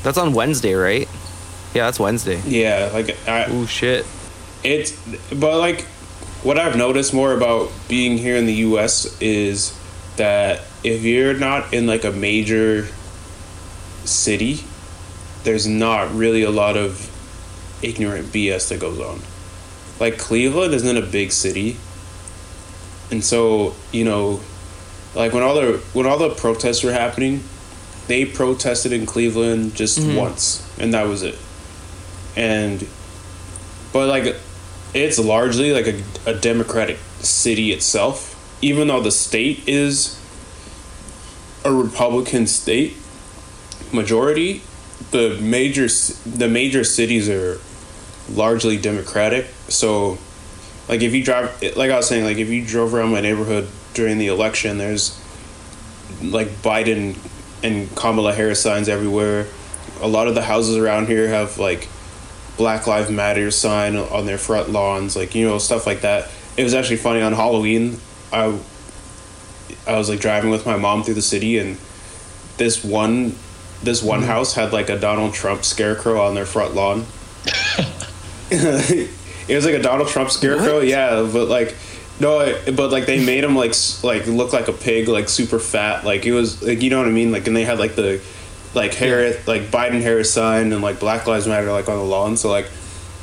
that's 0.03 0.17
on 0.17 0.33
Wednesday, 0.33 0.75
right? 0.75 1.09
Yeah, 1.75 1.85
that's 1.85 2.01
Wednesday. 2.01 2.41
Yeah, 2.47 2.91
like 2.93 3.17
I, 3.29 3.51
Ooh, 3.51 3.67
shit. 3.67 4.07
it's 4.65 4.93
but 5.31 5.59
like 5.59 5.83
what 6.43 6.59
I've 6.59 6.77
noticed 6.77 7.13
more 7.13 7.33
about 7.33 7.71
being 7.89 8.17
here 8.17 8.37
in 8.37 8.47
the 8.47 8.55
U.S. 8.55 9.21
is 9.21 9.79
that 10.17 10.63
if 10.85 11.03
you're 11.03 11.35
not 11.35 11.73
in 11.75 11.87
like 11.87 12.05
a 12.05 12.13
major 12.13 12.87
city, 14.05 14.61
there's 15.45 15.67
not 15.67 16.15
really 16.15 16.43
a 16.43 16.51
lot 16.51 16.77
of 16.77 17.15
ignorant 17.83 18.29
BS 18.29 18.69
that 18.69 18.81
goes 18.81 19.01
on. 19.01 19.21
Like 20.01 20.19
Cleveland 20.19 20.75
isn't 20.75 20.97
a 20.97 21.03
big 21.03 21.33
city, 21.33 21.77
and 23.11 23.23
so 23.23 23.75
you 23.93 24.05
know, 24.05 24.41
like 25.15 25.33
when 25.33 25.43
all 25.43 25.55
the 25.55 25.83
when 25.93 26.07
all 26.07 26.19
the 26.19 26.31
protests 26.31 26.85
were 26.85 26.93
happening, 26.93 27.43
they 28.07 28.25
protested 28.25 28.93
in 28.93 29.07
Cleveland 29.07 29.75
just 29.75 29.99
mm-hmm. 29.99 30.17
once, 30.17 30.67
and 30.79 30.95
that 30.95 31.07
was 31.09 31.23
it. 31.23 31.37
And 32.39 32.87
but 33.93 34.09
like 34.09 34.37
it's 34.95 35.19
largely 35.19 35.73
like 35.73 35.87
a, 35.87 36.03
a 36.31 36.35
democratic 36.35 36.99
city 37.21 37.73
itself 37.73 38.35
even 38.63 38.89
though 38.89 39.03
the 39.03 39.11
state 39.11 39.69
is 39.69 40.15
a 41.65 41.73
republican 41.73 42.47
state 42.47 42.97
majority 43.93 44.63
the 45.11 45.37
major 45.41 45.89
the 46.25 46.49
major 46.49 46.85
cities 46.85 47.29
are 47.29 47.61
largely 48.31 48.77
democratic 48.77 49.47
so 49.69 50.17
like 50.89 51.03
if 51.03 51.15
you 51.15 51.23
drive, 51.23 51.63
like 51.77 51.91
I 51.91 51.97
was 51.97 52.09
saying, 52.09 52.25
like 52.25 52.39
if 52.39 52.49
you 52.49 52.65
drove 52.65 52.95
around 52.95 53.13
my 53.13 53.21
neighborhood 53.21 53.69
during 53.93 54.19
the 54.19 54.29
election, 54.29 54.79
there's 54.79 55.21
like 56.23 56.49
Biden 56.63 57.17
and 57.63 57.95
Kamala 57.95 58.33
Harris 58.33 58.63
signs 58.63 58.89
everywhere. 58.89 59.47
A 60.01 60.09
lot 60.09 60.29
of 60.29 60.35
the 60.35 60.43
houses 60.43 60.77
around 60.77 61.07
here 61.07 61.29
have 61.29 61.59
like 61.59 61.89
Black 62.59 62.87
Lives 62.87 63.11
Matter 63.11 63.51
sign 63.51 63.97
on 63.97 64.27
their 64.27 64.37
front 64.37 64.69
lawns, 64.69 65.17
like 65.17 65.35
you 65.35 65.47
know 65.47 65.59
stuff 65.59 65.87
like 65.87 66.03
that. 66.03 66.29
It 66.59 66.65
was 66.65 66.75
actually 66.75 66.97
funny 66.97 67.23
on 67.23 67.33
Halloween. 67.33 67.99
I 68.33 68.59
I 69.87 69.97
was 69.97 70.11
like 70.11 70.21
driving 70.21 70.51
with 70.51 70.67
my 70.67 70.77
mom 70.77 71.03
through 71.05 71.15
the 71.15 71.23
city, 71.23 71.57
and 71.57 71.79
this 72.59 72.85
one 72.85 73.35
this 73.83 74.03
one 74.03 74.21
mm-hmm. 74.21 74.29
house 74.29 74.55
had 74.55 74.73
like 74.73 74.91
a 74.91 74.99
Donald 74.99 75.33
Trump 75.33 75.65
scarecrow 75.65 76.21
on 76.21 76.35
their 76.35 76.45
front 76.45 76.75
lawn. 76.75 77.07
it 78.51 79.11
was 79.49 79.65
like 79.65 79.75
a 79.75 79.83
Donald 79.83 80.09
Trump 80.09 80.31
scarecrow, 80.31 80.81
yeah, 80.81 81.29
but 81.33 81.49
like 81.49 81.77
no, 82.21 82.61
but 82.75 82.91
like 82.91 83.07
they 83.07 83.25
made 83.25 83.45
him 83.45 83.55
like 83.55 83.75
like 84.03 84.27
look 84.27 84.53
like 84.53 84.69
a 84.69 84.73
pig, 84.73 85.09
like 85.09 85.29
super 85.29 85.61
fat, 85.61 86.05
like 86.05 86.27
it 86.27 86.33
was 86.33 86.63
like 86.63 86.83
you 86.83 86.91
know 86.91 86.99
what 86.99 87.09
I 87.09 87.13
mean, 87.13 87.31
like 87.31 87.47
and 87.47 87.57
they 87.57 87.65
had 87.65 87.79
like 87.79 87.95
the 87.95 88.21
like 88.75 88.95
Harris, 88.95 89.47
like 89.47 89.63
Biden 89.63 90.03
Harris 90.03 90.33
sign 90.33 90.73
and 90.73 90.83
like 90.83 91.01
Black 91.01 91.27
Lives 91.27 91.47
Matter 91.47 91.73
like 91.73 91.89
on 91.89 91.97
the 91.97 92.05
lawn. 92.05 92.37
So 92.37 92.51
like 92.51 92.67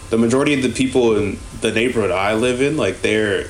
the 0.09 0.17
majority 0.17 0.53
of 0.53 0.61
the 0.61 0.71
people 0.71 1.17
in 1.17 1.37
the 1.61 1.71
neighborhood 1.71 2.11
I 2.11 2.33
live 2.33 2.61
in, 2.61 2.77
like 2.77 3.01
they're 3.01 3.49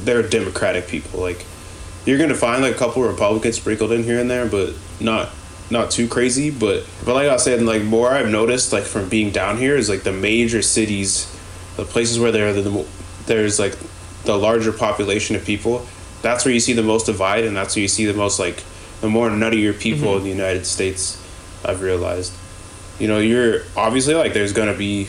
they're 0.00 0.22
Democratic 0.22 0.86
people. 0.88 1.20
Like 1.20 1.44
you're 2.06 2.18
gonna 2.18 2.34
find 2.34 2.62
like 2.62 2.74
a 2.74 2.78
couple 2.78 3.02
Republicans 3.02 3.56
sprinkled 3.56 3.92
in 3.92 4.02
here 4.04 4.18
and 4.18 4.30
there, 4.30 4.46
but 4.46 4.74
not 5.00 5.30
not 5.70 5.90
too 5.90 6.08
crazy. 6.08 6.50
But 6.50 6.86
but 7.04 7.14
like 7.14 7.28
I 7.28 7.36
saying, 7.36 7.66
like 7.66 7.82
more 7.82 8.10
I've 8.10 8.30
noticed 8.30 8.72
like 8.72 8.84
from 8.84 9.08
being 9.08 9.30
down 9.30 9.58
here 9.58 9.76
is 9.76 9.88
like 9.88 10.02
the 10.02 10.12
major 10.12 10.62
cities, 10.62 11.26
the 11.76 11.84
places 11.84 12.18
where 12.18 12.32
there 12.32 12.48
are 12.48 12.52
the 12.52 12.86
there's 13.26 13.58
like 13.58 13.76
the 14.24 14.36
larger 14.36 14.72
population 14.72 15.36
of 15.36 15.44
people. 15.44 15.86
That's 16.20 16.44
where 16.44 16.52
you 16.52 16.60
see 16.60 16.72
the 16.72 16.82
most 16.82 17.06
divide, 17.06 17.44
and 17.44 17.56
that's 17.56 17.76
where 17.76 17.82
you 17.82 17.88
see 17.88 18.06
the 18.06 18.14
most 18.14 18.38
like 18.38 18.62
the 19.00 19.08
more 19.08 19.30
nuttier 19.30 19.78
people 19.78 20.08
mm-hmm. 20.08 20.18
in 20.18 20.22
the 20.24 20.30
United 20.30 20.66
States. 20.66 21.24
I've 21.64 21.82
realized, 21.82 22.32
you 22.98 23.08
know, 23.08 23.18
you're 23.18 23.62
obviously 23.76 24.14
like 24.14 24.32
there's 24.32 24.52
gonna 24.52 24.76
be 24.76 25.08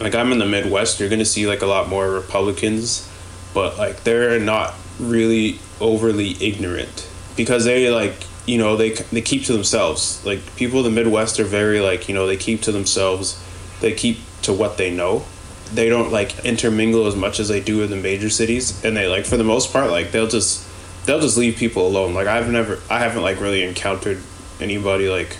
like 0.00 0.14
I'm 0.14 0.32
in 0.32 0.38
the 0.38 0.46
Midwest, 0.46 1.00
you're 1.00 1.08
gonna 1.08 1.24
see 1.24 1.46
like 1.46 1.62
a 1.62 1.66
lot 1.66 1.88
more 1.88 2.10
Republicans, 2.10 3.08
but 3.54 3.78
like 3.78 4.04
they're 4.04 4.38
not 4.38 4.74
really 4.98 5.58
overly 5.80 6.36
ignorant 6.44 7.08
because 7.36 7.64
they 7.64 7.90
like 7.90 8.14
you 8.46 8.58
know 8.58 8.76
they 8.76 8.90
they 8.90 9.22
keep 9.22 9.44
to 9.44 9.52
themselves. 9.52 10.24
Like 10.24 10.56
people 10.56 10.78
in 10.78 10.84
the 10.84 10.90
Midwest 10.90 11.40
are 11.40 11.44
very 11.44 11.80
like 11.80 12.08
you 12.08 12.14
know 12.14 12.26
they 12.26 12.36
keep 12.36 12.62
to 12.62 12.72
themselves, 12.72 13.42
they 13.80 13.92
keep 13.92 14.18
to 14.42 14.52
what 14.52 14.76
they 14.76 14.90
know. 14.94 15.24
They 15.72 15.88
don't 15.88 16.12
like 16.12 16.44
intermingle 16.44 17.06
as 17.06 17.16
much 17.16 17.40
as 17.40 17.48
they 17.48 17.60
do 17.60 17.82
in 17.82 17.90
the 17.90 17.96
major 17.96 18.28
cities, 18.28 18.84
and 18.84 18.96
they 18.96 19.08
like 19.08 19.24
for 19.24 19.36
the 19.36 19.44
most 19.44 19.72
part 19.72 19.90
like 19.90 20.10
they'll 20.12 20.26
just 20.26 20.68
they'll 21.06 21.20
just 21.20 21.36
leave 21.36 21.56
people 21.56 21.86
alone. 21.86 22.14
Like 22.14 22.26
I've 22.26 22.50
never 22.50 22.78
I 22.90 22.98
haven't 22.98 23.22
like 23.22 23.40
really 23.40 23.62
encountered 23.62 24.18
anybody 24.60 25.08
like 25.08 25.36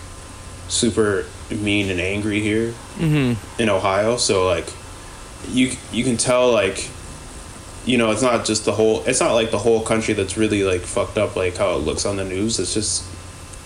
super 0.68 1.26
mean 1.50 1.90
and 1.90 2.00
angry 2.00 2.40
here 2.40 2.74
in 3.58 3.68
Ohio. 3.68 4.16
So 4.16 4.46
like 4.46 4.72
you 5.48 5.72
you 5.92 6.04
can 6.04 6.16
tell 6.16 6.50
like 6.52 6.88
you 7.84 7.98
know 7.98 8.10
it's 8.10 8.22
not 8.22 8.44
just 8.44 8.64
the 8.64 8.72
whole 8.72 9.02
it's 9.04 9.20
not 9.20 9.32
like 9.32 9.50
the 9.50 9.58
whole 9.58 9.82
country 9.82 10.14
that's 10.14 10.36
really 10.36 10.62
like 10.62 10.82
fucked 10.82 11.18
up 11.18 11.36
like 11.36 11.56
how 11.56 11.74
it 11.74 11.78
looks 11.78 12.06
on 12.06 12.16
the 12.16 12.24
news. 12.24 12.58
It's 12.58 12.74
just 12.74 13.04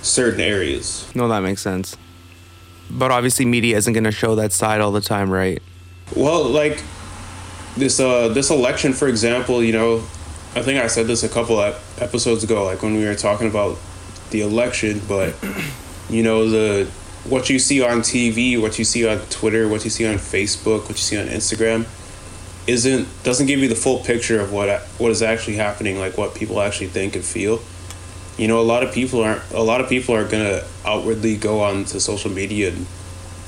certain 0.04 0.40
areas. 0.40 1.11
No, 1.14 1.28
that 1.28 1.40
makes 1.40 1.62
sense. 1.62 1.96
But 2.88 3.11
obviously, 3.11 3.44
media 3.44 3.76
isn't 3.76 3.92
going 3.92 4.04
to 4.04 4.12
show 4.12 4.37
that 4.37 4.52
side 4.52 4.80
all 4.80 4.92
the 4.92 5.00
time, 5.00 5.28
right? 5.28 5.61
Well, 6.14 6.44
like 6.44 6.82
this 7.76 8.00
uh 8.00 8.28
this 8.28 8.50
election 8.50 8.92
for 8.92 9.09
example, 9.09 9.62
you 9.62 9.72
know, 9.72 10.02
I 10.57 10.62
think 10.62 10.83
I 10.83 10.87
said 10.87 11.07
this 11.07 11.23
a 11.23 11.29
couple 11.29 11.61
ep- 11.61 11.79
episodes 11.99 12.42
ago 12.42 12.64
like 12.64 12.83
when 12.83 12.97
we 12.97 13.05
were 13.05 13.14
talking 13.14 13.47
about 13.47 13.77
the 14.31 14.40
election, 14.40 15.03
but 15.07 15.35
you 16.09 16.23
know 16.23 16.49
the 16.49 16.90
what 17.25 17.51
you 17.51 17.59
see 17.59 17.83
on 17.83 17.99
TV, 17.99 18.59
what 18.61 18.79
you 18.79 18.85
see 18.85 19.07
on 19.07 19.19
Twitter, 19.29 19.69
what 19.69 19.85
you 19.85 19.90
see 19.90 20.07
on 20.07 20.14
Facebook, 20.14 20.83
what 20.83 20.90
you 20.90 20.95
see 20.95 21.19
on 21.19 21.27
Instagram 21.27 21.87
isn't 22.66 23.07
doesn't 23.23 23.47
give 23.47 23.61
you 23.61 23.69
the 23.69 23.75
full 23.75 23.99
picture 23.99 24.40
of 24.40 24.51
what 24.51 24.81
what 24.99 25.11
is 25.11 25.21
actually 25.21 25.57
happening, 25.57 25.99
like 25.99 26.16
what 26.16 26.35
people 26.35 26.62
actually 26.62 26.87
think 26.87 27.14
and 27.14 27.25
feel. 27.25 27.61
You 28.38 28.49
know, 28.49 28.59
a 28.59 28.64
lot 28.64 28.83
of 28.83 28.95
people 28.95 29.23
aren't 29.23 29.42
a 29.53 29.62
lot 29.62 29.83
of 29.83 29.90
people 29.90 30.14
are 30.14 30.27
to 30.27 30.66
outwardly 30.87 31.37
go 31.37 31.61
on 31.61 31.85
to 31.87 32.01
social 32.01 32.31
media 32.31 32.71
and 32.71 32.87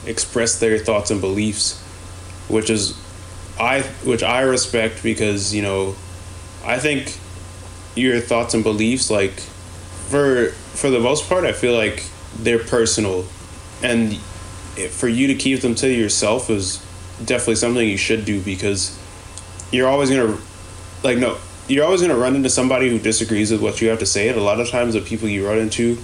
express 0.06 0.60
their 0.60 0.76
thoughts 0.76 1.10
and 1.10 1.22
beliefs, 1.22 1.80
which 2.48 2.68
is 2.68 2.94
I 3.58 3.80
which 4.04 4.22
I 4.22 4.42
respect 4.42 5.02
because, 5.02 5.54
you 5.54 5.62
know, 5.62 5.96
I 6.68 6.78
think 6.78 7.18
your 7.96 8.20
thoughts 8.20 8.54
and 8.54 8.62
beliefs 8.62 9.10
like 9.10 9.32
for 10.10 10.50
for 10.50 10.90
the 10.90 11.00
most 11.00 11.28
part 11.28 11.44
I 11.44 11.52
feel 11.52 11.74
like 11.74 12.04
they're 12.38 12.62
personal. 12.62 13.24
And 13.82 14.16
for 14.90 15.08
you 15.08 15.26
to 15.28 15.34
keep 15.34 15.60
them 15.60 15.74
to 15.76 15.88
yourself 15.88 16.50
is 16.50 16.84
definitely 17.24 17.56
something 17.56 17.88
you 17.88 17.96
should 17.96 18.24
do 18.24 18.40
because 18.40 18.96
you're 19.72 19.88
always 19.88 20.10
to 20.10 20.38
like 21.02 21.18
no 21.18 21.38
you're 21.66 21.84
always 21.84 22.00
to 22.02 22.14
run 22.14 22.36
into 22.36 22.48
somebody 22.48 22.88
who 22.88 22.98
disagrees 22.98 23.50
with 23.50 23.60
what 23.60 23.80
you 23.80 23.88
have 23.88 23.98
to 23.98 24.06
say. 24.06 24.28
And 24.28 24.38
a 24.38 24.42
lot 24.42 24.60
of 24.60 24.68
times 24.68 24.94
the 24.94 25.00
people 25.00 25.28
you 25.28 25.46
run 25.46 25.58
into 25.58 25.98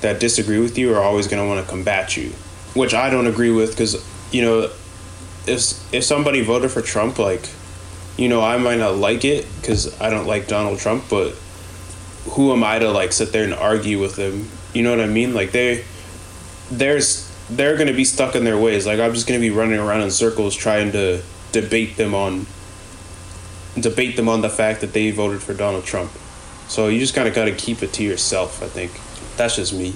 that 0.00 0.20
disagree 0.20 0.58
with 0.58 0.76
you 0.76 0.92
are 0.94 1.00
always 1.00 1.26
to 1.42 1.48
want 1.48 1.64
to 1.64 1.70
combat 1.70 2.16
you 2.16 2.30
which 2.74 2.92
i 2.92 3.08
don't 3.08 3.26
agree 3.26 3.50
with 3.50 3.70
because 3.70 4.04
you 4.32 4.42
know 4.42 4.70
if 5.46 5.94
if 5.94 6.04
somebody 6.04 6.42
voted 6.42 6.70
for 6.70 6.82
trump 6.82 7.18
like 7.18 7.48
you 8.16 8.28
know 8.28 8.42
i 8.42 8.56
might 8.56 8.78
not 8.78 8.96
like 8.96 9.24
it 9.24 9.46
because 9.60 10.00
i 10.00 10.10
don't 10.10 10.26
like 10.26 10.46
donald 10.46 10.78
trump 10.78 11.04
but 11.10 11.32
who 12.30 12.52
am 12.52 12.64
i 12.64 12.78
to 12.78 12.90
like 12.90 13.12
sit 13.12 13.32
there 13.32 13.44
and 13.44 13.54
argue 13.54 14.00
with 14.00 14.16
them 14.16 14.48
you 14.72 14.82
know 14.82 14.90
what 14.90 15.00
i 15.00 15.06
mean 15.06 15.34
like 15.34 15.52
they 15.52 15.84
there's 16.70 17.30
they're 17.50 17.76
going 17.76 17.88
to 17.88 17.94
be 17.94 18.04
stuck 18.04 18.34
in 18.34 18.44
their 18.44 18.58
ways 18.58 18.86
like 18.86 18.98
i'm 18.98 19.12
just 19.12 19.26
going 19.26 19.38
to 19.38 19.44
be 19.44 19.54
running 19.54 19.78
around 19.78 20.00
in 20.00 20.10
circles 20.10 20.54
trying 20.54 20.92
to 20.92 21.22
debate 21.52 21.96
them 21.96 22.14
on 22.14 22.46
debate 23.80 24.16
them 24.16 24.28
on 24.28 24.40
the 24.40 24.50
fact 24.50 24.80
that 24.80 24.92
they 24.92 25.10
voted 25.10 25.42
for 25.42 25.54
Donald 25.54 25.84
Trump. 25.84 26.10
So 26.68 26.88
you 26.88 26.98
just 27.00 27.14
kind 27.14 27.28
of 27.28 27.34
got 27.34 27.46
to 27.46 27.52
keep 27.52 27.82
it 27.82 27.92
to 27.94 28.02
yourself. 28.02 28.62
I 28.62 28.66
think 28.66 28.92
that's 29.36 29.56
just 29.56 29.72
me. 29.72 29.94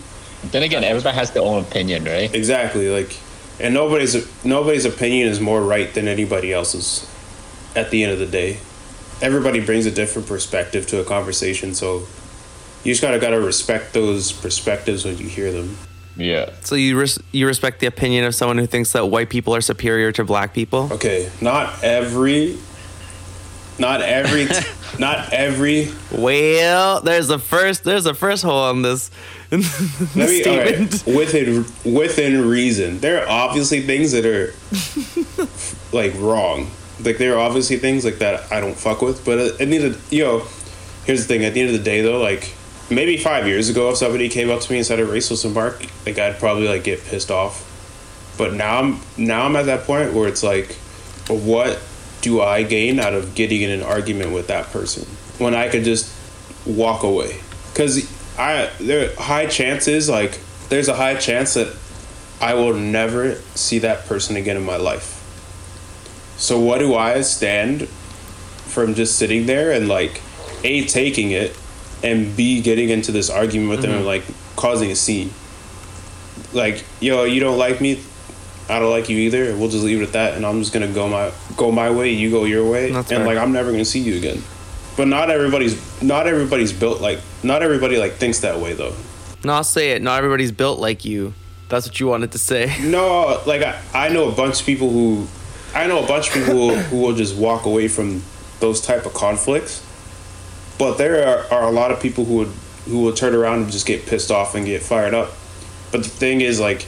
Then 0.51 0.63
again, 0.63 0.85
everybody 0.85 1.17
has 1.17 1.31
their 1.31 1.43
own 1.43 1.63
opinion, 1.63 2.05
right? 2.05 2.33
Exactly. 2.33 2.89
Like, 2.89 3.17
and 3.61 3.75
nobody's 3.75 4.15
nobody's 4.45 4.85
opinion 4.85 5.29
is 5.29 5.41
more 5.41 5.63
right 5.63 5.93
than 5.93 6.07
anybody 6.07 6.53
else's. 6.53 7.09
At 7.77 7.91
the 7.91 8.03
end 8.03 8.13
of 8.13 8.19
the 8.19 8.27
day, 8.27 8.59
everybody 9.21 9.61
brings 9.61 9.87
a 9.87 9.91
different 9.91 10.27
perspective 10.29 10.87
to 10.89 11.01
a 11.01 11.05
conversation. 11.05 11.75
So 11.75 12.07
you 12.85 12.93
just 12.93 13.03
gotta 13.03 13.19
gotta 13.19 13.41
respect 13.41 13.93
those 13.93 14.33
perspectives 14.33 15.05
when 15.05 15.19
you 15.19 15.29
hear 15.29 15.53
them. 15.53 15.77
Yeah. 16.17 16.51
So 16.63 16.75
you 16.75 16.99
res- 16.99 17.21
you 17.31 17.47
respect 17.47 17.79
the 17.81 17.87
opinion 17.87 18.25
of 18.25 18.35
someone 18.35 18.59
who 18.59 18.67
thinks 18.67 18.93
that 18.93 19.07
white 19.07 19.31
people 19.31 19.55
are 19.55 19.61
superior 19.61 20.11
to 20.13 20.25
black 20.25 20.53
people? 20.53 20.89
Okay, 20.93 21.31
not 21.41 21.85
every, 21.85 22.59
not 23.79 24.01
every, 24.03 24.49
not 24.99 25.33
every 25.33 25.93
Well, 26.11 27.01
there's 27.03 27.31
a 27.31 27.39
first 27.39 27.85
there's 27.85 28.07
a 28.07 28.15
first 28.15 28.43
hole 28.43 28.59
on 28.59 28.83
this, 28.83 29.13
Let 29.53 29.61
me, 29.61 30.45
all 30.45 30.59
right, 30.59 30.93
statement. 30.93 31.17
within 31.17 31.65
within 31.95 32.49
reason. 32.49 32.99
There 32.99 33.23
are 33.23 33.29
obviously 33.29 33.83
things 33.83 34.11
that 34.13 34.27
are 34.27 34.55
like 35.97 36.15
wrong. 36.19 36.71
Like 37.03 37.19
there 37.19 37.37
are 37.37 37.41
obviously 37.41 37.79
things 37.79 38.05
like 38.05 38.19
that 38.19 38.51
I 38.53 38.61
don't 38.61 38.77
fuck 38.77 39.03
with. 39.03 39.25
But 39.25 39.39
at 39.39 39.59
the 39.59 39.65
end 39.65 39.85
of 39.85 40.13
you 40.13 40.25
know, 40.25 40.47
here's 41.05 41.27
the 41.27 41.35
thing. 41.35 41.45
At 41.45 41.55
the 41.55 41.61
end 41.61 41.71
of 41.71 41.77
the 41.77 41.85
day, 41.85 42.01
though, 42.01 42.21
like 42.21 42.55
maybe 42.91 43.17
five 43.17 43.47
years 43.47 43.69
ago, 43.69 43.91
if 43.91 43.97
somebody 43.97 44.29
came 44.29 44.51
up 44.51 44.61
to 44.61 44.73
me 44.73 44.79
and 44.79 44.87
said 44.87 45.01
a 45.01 45.07
racist 45.07 45.45
remark, 45.45 45.85
like 46.07 46.19
I'd 46.19 46.39
probably 46.39 46.69
like 46.69 46.85
get 46.85 47.05
pissed 47.05 47.31
off. 47.31 47.65
But 48.39 48.55
now 48.55 48.79
I'm 48.79 49.01
now 49.17 49.45
I'm 49.45 49.57
at 49.57 49.67
that 49.67 49.85
point 49.85 50.15
where 50.15 50.29
it's 50.29 50.43
like, 50.43 50.73
what 51.29 51.81
do 52.21 52.41
I 52.41 52.63
gain 52.63 52.99
out 52.99 53.15
of 53.15 53.35
getting 53.35 53.63
in 53.63 53.71
an 53.71 53.83
argument 53.83 54.33
with 54.33 54.49
that 54.49 54.67
person 54.67 55.05
when 55.39 55.55
I 55.55 55.69
could 55.69 55.85
just 55.85 56.15
walk 56.67 57.03
away? 57.03 57.41
Because 57.73 58.11
I 58.39 58.71
there 58.81 59.15
high 59.17 59.47
chances 59.47 60.09
like 60.09 60.39
there's 60.69 60.89
a 60.89 60.95
high 60.95 61.17
chance 61.17 61.55
that 61.55 61.75
I 62.41 62.55
will 62.55 62.75
never 62.75 63.35
see 63.55 63.81
that 63.81 64.07
person 64.07 64.37
again 64.37 64.57
in 64.57 64.65
my 64.65 64.77
life. 64.77 65.18
So 66.39 66.59
what 66.59 66.79
do 66.79 66.95
I 66.95 67.21
stand 67.21 67.89
from 67.89 68.95
just 68.95 69.19
sitting 69.19 69.47
there 69.47 69.73
and 69.73 69.89
like 69.89 70.23
a 70.65 70.85
taking 70.87 71.33
it 71.33 71.59
and 72.03 72.37
b 72.37 72.63
getting 72.63 72.91
into 72.91 73.13
this 73.13 73.29
argument 73.29 73.71
with 73.71 73.83
them 73.83 73.91
mm-hmm. 73.91 73.99
and 73.99 74.07
like 74.07 74.25
causing 74.57 74.91
a 74.91 74.97
scene? 74.97 75.33
Like 76.53 76.85
yo, 77.01 77.25
you 77.25 77.41
don't 77.41 77.59
like 77.59 77.81
me, 77.81 78.01
I 78.69 78.79
don't 78.79 78.91
like 78.91 79.09
you 79.09 79.17
either. 79.19 79.57
We'll 79.57 79.71
just 79.71 79.83
leave 79.83 80.01
it 80.01 80.05
at 80.05 80.13
that, 80.13 80.35
and 80.35 80.45
I'm 80.45 80.61
just 80.61 80.73
gonna 80.73 80.93
go 80.93 81.09
my 81.09 81.33
go 81.57 81.73
my 81.73 81.91
way. 81.91 82.13
You 82.13 82.31
go 82.31 82.45
your 82.45 82.71
way, 82.71 82.93
That's 82.93 83.11
and 83.11 83.19
fair. 83.19 83.27
like 83.27 83.39
I'm 83.39 83.53
never 83.53 83.71
gonna 83.71 83.85
see 83.85 84.01
you 84.01 84.17
again. 84.17 84.43
But 84.97 85.09
not 85.09 85.31
everybody's 85.31 86.03
not 86.03 86.27
everybody's 86.27 86.73
built 86.73 87.01
like 87.01 87.21
not 87.43 87.63
everybody 87.63 87.97
like 87.97 88.15
thinks 88.15 88.41
that 88.41 88.61
way 88.61 88.75
though. 88.75 88.95
No, 89.43 89.55
I'll 89.55 89.65
say 89.65 89.93
it. 89.93 90.03
Not 90.03 90.19
everybody's 90.19 90.53
built 90.53 90.79
like 90.79 91.05
you. 91.05 91.33
That's 91.69 91.87
what 91.87 91.99
you 92.01 92.09
wanted 92.09 92.33
to 92.33 92.39
say. 92.39 92.75
No, 92.81 93.41
like 93.47 93.63
I, 93.63 93.81
I 93.95 94.09
know 94.11 94.29
a 94.29 94.33
bunch 94.33 94.61
of 94.61 94.67
people 94.67 94.91
who 94.91 95.27
I 95.75 95.87
know 95.87 96.03
a 96.03 96.07
bunch 96.07 96.29
of 96.29 96.35
people 96.35 96.75
who, 96.75 96.97
will 97.01 97.15
just 97.15 97.37
walk 97.37 97.67
away 97.67 97.89
from 97.89 98.23
those 98.61 98.81
type 98.81 99.07
of 99.07 99.15
conflicts, 99.15 99.85
but 100.79 100.97
there 100.99 101.27
are, 101.27 101.53
are 101.53 101.69
a 101.69 101.71
lot 101.71 101.93
of 101.93 102.01
people 102.01 102.25
who 102.25 102.37
would 102.37 102.53
who 102.87 103.03
will 103.03 103.13
turn 103.13 103.35
around 103.35 103.63
and 103.65 103.71
just 103.71 103.87
get 103.87 104.07
pissed 104.07 104.31
off 104.31 104.55
and 104.55 104.65
get 104.65 104.83
fired 104.83 105.13
up. 105.13 105.31
But 105.93 106.05
the 106.05 106.09
thing 106.09 106.41
is, 106.41 106.59
like, 106.59 106.87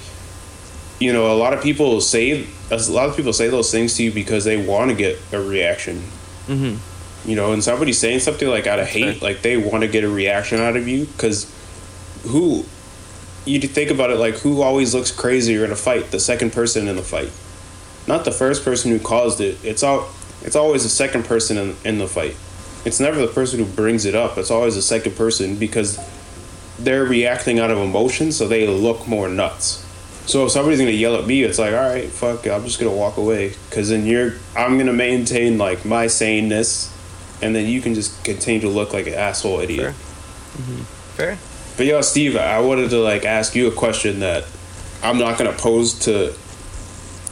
you 0.98 1.12
know, 1.12 1.30
a 1.30 1.36
lot 1.36 1.52
of 1.52 1.62
people 1.62 2.00
say 2.00 2.46
a 2.70 2.76
lot 2.90 3.08
of 3.08 3.16
people 3.16 3.32
say 3.32 3.48
those 3.48 3.70
things 3.70 3.96
to 3.96 4.04
you 4.04 4.12
because 4.12 4.44
they 4.44 4.56
want 4.56 4.90
to 4.90 4.96
get 4.96 5.18
a 5.32 5.40
reaction. 5.40 5.98
Mm-hmm. 6.46 7.28
You 7.28 7.36
know, 7.36 7.52
and 7.52 7.62
somebody 7.62 7.92
saying 7.92 8.20
something 8.20 8.48
like 8.48 8.66
out 8.66 8.78
of 8.78 8.86
hate, 8.88 9.20
like 9.20 9.42
they 9.42 9.58
want 9.58 9.82
to 9.82 9.88
get 9.88 10.04
a 10.04 10.08
reaction 10.08 10.58
out 10.58 10.76
of 10.76 10.88
you 10.88 11.04
because 11.04 11.52
who 12.22 12.64
you 13.44 13.60
think 13.60 13.90
about 13.90 14.10
it 14.10 14.16
like 14.16 14.34
who 14.36 14.62
always 14.62 14.94
looks 14.94 15.10
crazier 15.10 15.64
in 15.64 15.70
a 15.70 15.76
fight 15.76 16.10
the 16.10 16.20
second 16.20 16.52
person 16.52 16.88
in 16.88 16.96
the 16.96 17.02
fight 17.02 17.30
not 18.10 18.24
the 18.24 18.32
first 18.32 18.64
person 18.64 18.90
who 18.90 18.98
caused 18.98 19.40
it. 19.40 19.56
It's 19.64 19.82
all 19.82 20.08
it's 20.42 20.56
always 20.56 20.82
the 20.82 20.88
second 20.88 21.24
person 21.24 21.56
in, 21.56 21.76
in 21.84 21.98
the 21.98 22.08
fight. 22.08 22.36
It's 22.84 22.98
never 22.98 23.20
the 23.20 23.32
person 23.32 23.60
who 23.60 23.66
brings 23.66 24.04
it 24.04 24.14
up. 24.14 24.36
It's 24.36 24.50
always 24.50 24.74
the 24.74 24.82
second 24.82 25.14
person 25.16 25.56
because 25.56 25.98
they're 26.78 27.04
reacting 27.04 27.60
out 27.60 27.70
of 27.70 27.78
emotion 27.78 28.32
so 28.32 28.48
they 28.48 28.66
look 28.66 29.06
more 29.06 29.28
nuts. 29.28 29.86
So 30.26 30.46
if 30.46 30.50
somebody's 30.50 30.80
gonna 30.80 30.90
yell 30.90 31.16
at 31.16 31.26
me 31.26 31.42
it's 31.42 31.58
like 31.58 31.72
all 31.72 31.88
right 31.88 32.08
fuck 32.08 32.46
it, 32.46 32.50
i'm 32.50 32.64
just 32.64 32.80
gonna 32.80 32.94
walk 32.94 33.16
away. 33.16 33.54
Because 33.68 33.90
then 33.90 34.06
you're 34.06 34.34
i'm 34.56 34.76
gonna 34.76 34.92
maintain 34.92 35.56
like 35.56 35.84
my 35.84 36.08
saneness 36.08 36.96
and 37.42 37.54
then 37.54 37.66
you 37.66 37.80
can 37.80 37.94
just 37.94 38.22
continue 38.24 38.60
to 38.60 38.68
look 38.68 38.92
like 38.92 39.06
an 39.06 39.14
asshole 39.14 39.60
idiot. 39.60 39.94
Fair. 39.94 41.32
Mm-hmm. 41.36 41.76
but 41.76 41.86
yo, 41.86 42.00
Steve, 42.00 42.36
I 42.36 42.60
wanted 42.60 42.90
to 42.90 42.98
like 42.98 43.24
ask 43.24 43.54
you 43.54 43.68
a 43.68 43.72
question 43.72 44.20
that 44.20 44.46
I'm 45.02 45.18
not 45.18 45.38
gonna 45.38 45.52
pose 45.52 45.98
to 46.00 46.34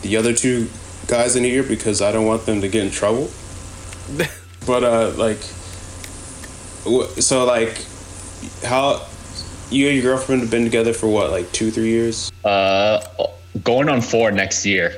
the 0.02 0.16
other 0.16 0.32
two 0.32 0.68
guys 1.06 1.36
in 1.36 1.44
here 1.44 1.62
because 1.62 2.02
I 2.02 2.12
don't 2.12 2.26
want 2.26 2.46
them 2.46 2.60
to 2.60 2.68
get 2.68 2.84
in 2.84 2.90
trouble. 2.90 3.30
but 4.66 4.84
uh, 4.84 5.12
like, 5.16 5.38
so 7.20 7.44
like, 7.44 7.84
how 8.64 9.06
you 9.70 9.88
and 9.88 9.96
your 9.96 10.02
girlfriend 10.02 10.42
have 10.42 10.50
been 10.50 10.64
together 10.64 10.92
for 10.92 11.08
what, 11.08 11.30
like 11.30 11.50
two, 11.52 11.70
three 11.70 11.88
years? 11.88 12.30
Uh, 12.44 13.04
going 13.62 13.88
on 13.88 14.00
four 14.00 14.30
next 14.30 14.64
year. 14.64 14.94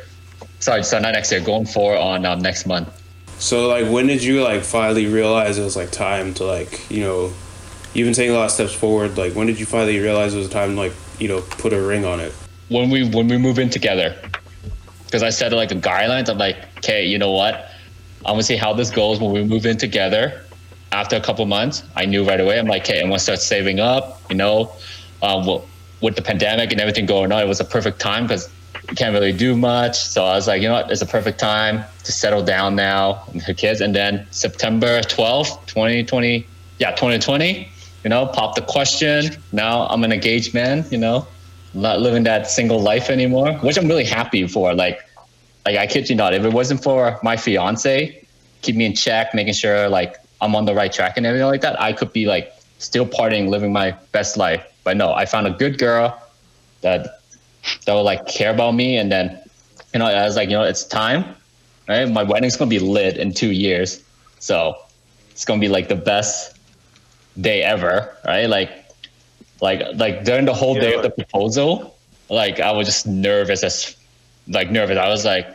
Sorry, 0.59 0.85
so 0.85 0.99
not 0.99 1.13
next 1.13 1.33
year. 1.33 1.41
Going 1.41 1.67
four 1.67 1.97
on 1.97 2.27
um, 2.27 2.41
next 2.41 2.67
month. 2.67 2.97
So 3.39 3.69
like, 3.69 3.91
when 3.91 4.07
did 4.07 4.23
you 4.23 4.43
like 4.43 4.63
finally 4.63 5.07
realize 5.07 5.59
it 5.59 5.65
was 5.65 5.77
like 5.77 5.91
time 5.91 6.35
to 6.35 6.45
like, 6.45 6.91
you 6.91 7.01
know, 7.01 7.33
you've 7.95 8.07
been 8.07 8.15
taking 8.15 8.33
a 8.33 8.37
lot 8.37 8.45
of 8.45 8.51
steps 8.51 8.75
forward. 8.75 9.17
Like, 9.17 9.35
when 9.35 9.47
did 9.47 9.59
you 9.59 9.65
finally 9.65 9.99
realize 9.99 10.35
it 10.35 10.39
was 10.39 10.51
time 10.51 10.75
to 10.75 10.77
like, 10.77 10.93
you 11.19 11.29
know, 11.29 11.41
put 11.41 11.73
a 11.73 11.81
ring 11.81 12.05
on 12.05 12.21
it? 12.21 12.35
when 12.71 12.89
we 12.89 13.09
when 13.09 13.29
we 13.29 13.37
move 13.37 13.59
in 13.59 13.69
together 13.69 14.17
because 15.11 15.25
i 15.25 15.31
set 15.31 15.53
like 15.53 15.69
the 15.69 15.75
guidelines 15.75 16.29
i'm 16.29 16.39
like 16.39 16.57
okay 16.79 17.05
you 17.05 17.19
know 17.19 17.33
what? 17.33 17.67
I'm 18.25 18.33
gonna 18.35 18.43
see 18.43 18.57
how 18.57 18.75
this 18.75 18.91
goes 18.91 19.19
when 19.19 19.33
we 19.33 19.43
move 19.43 19.65
in 19.65 19.79
together. 19.79 20.43
After 20.93 21.17
a 21.17 21.21
couple 21.21 21.45
months 21.47 21.83
i 21.97 22.05
knew 22.05 22.25
right 22.25 22.41
away. 22.41 22.59
I'm 22.59 22.67
like 22.67 22.83
okay 22.83 23.01
i'm 23.01 23.09
gonna 23.09 23.19
start 23.19 23.41
saving 23.41 23.81
up 23.81 24.21
you 24.31 24.37
know 24.37 24.73
um, 25.23 25.47
well, 25.47 25.67
with 26.01 26.17
the 26.17 26.23
pandemic 26.23 26.73
and 26.73 26.81
everything 26.81 27.07
going 27.07 27.33
on 27.33 27.43
it 27.43 27.49
was 27.49 27.61
a 27.61 27.65
perfect 27.65 28.01
time 28.01 28.25
because 28.25 28.49
you 28.89 28.95
can't 28.97 29.13
really 29.13 29.33
do 29.33 29.57
much. 29.57 29.99
So 29.99 30.25
i 30.25 30.35
was 30.35 30.47
like 30.47 30.63
you 30.63 30.69
know 30.69 30.75
what? 30.75 30.91
It's 30.91 31.03
a 31.03 31.07
perfect 31.07 31.39
time 31.41 31.85
to 32.05 32.13
settle 32.13 32.43
down 32.43 32.77
now 32.77 33.25
and 33.33 33.43
her 33.43 33.55
kids. 33.55 33.81
And 33.81 33.95
then 33.95 34.27
september 34.31 35.01
12th 35.01 35.67
2020 35.67 36.47
yeah 36.79 36.91
2020 36.93 37.69
you 38.05 38.11
know 38.11 38.27
pop 38.27 38.55
the 38.55 38.63
question. 38.63 39.37
Now 39.53 39.87
i'm 39.89 40.05
an 40.05 40.13
engaged 40.13 40.55
man 40.55 40.85
you 40.91 40.99
know 40.99 41.27
not 41.75 42.01
living 42.01 42.25
that 42.25 42.51
single 42.51 42.81
life 42.81 43.11
anymore, 43.11 43.55
which 43.59 43.77
I'm 43.77 43.87
really 43.87 44.05
happy 44.05 44.47
for. 44.47 44.75
Like, 44.75 45.01
like 45.65 45.77
I 45.77 45.87
kid 45.87 46.09
you 46.09 46.17
not, 46.17 46.35
if 46.35 46.45
it 46.45 46.53
wasn't 46.53 46.83
for 46.83 47.19
my 47.23 47.37
fiance, 47.37 48.27
keep 48.63 48.77
me 48.77 48.85
in 48.85 48.95
check, 48.95 49.35
making 49.35 49.55
sure 49.55 49.89
like 49.89 50.17
I'm 50.41 50.55
on 50.55 50.65
the 50.65 50.75
right 50.75 50.93
track 50.93 51.17
and 51.17 51.27
everything 51.27 51.47
like 51.47 51.61
that, 51.63 51.81
I 51.81 51.93
could 51.93 52.13
be 52.13 52.27
like 52.27 52.53
still 52.79 53.07
partying, 53.07 53.49
living 53.49 53.73
my 53.73 53.93
best 54.13 54.37
life. 54.37 54.65
But 54.85 54.97
no, 54.97 55.13
I 55.13 55.27
found 55.27 55.47
a 55.47 55.51
good 55.51 55.79
girl 55.79 56.21
that 56.81 57.21
that 57.85 57.93
will 57.93 58.05
like 58.05 58.27
care 58.27 58.51
about 58.51 58.75
me, 58.75 58.97
and 58.97 59.13
then 59.13 59.39
you 59.93 59.99
know 59.99 60.07
I 60.07 60.25
was 60.25 60.37
like, 60.37 60.49
you 60.49 60.57
know, 60.57 60.63
it's 60.65 60.85
time. 60.85 61.37
Right, 61.89 62.09
my 62.09 62.23
wedding's 62.23 62.57
gonna 62.57 62.71
be 62.71 62.79
lit 62.79 63.17
in 63.17 63.35
two 63.35 63.51
years, 63.51 64.03
so 64.39 64.77
it's 65.31 65.45
gonna 65.45 65.61
be 65.61 65.69
like 65.69 65.89
the 65.89 65.97
best 65.97 66.57
day 67.41 67.63
ever. 67.63 68.17
Right, 68.25 68.47
like 68.47 68.80
like 69.61 69.83
like 69.95 70.25
during 70.25 70.45
the 70.45 70.55
whole 70.55 70.75
day 70.75 70.95
of 70.95 71.03
the 71.03 71.11
proposal, 71.11 71.97
like 72.29 72.61
I 72.61 72.73
was 72.73 72.87
just 72.87 73.07
nervous 73.07 73.63
as 73.63 73.97
like 74.49 74.71
nervous. 74.71 74.99
I 74.99 75.09
was 75.09 75.25
like, 75.25 75.47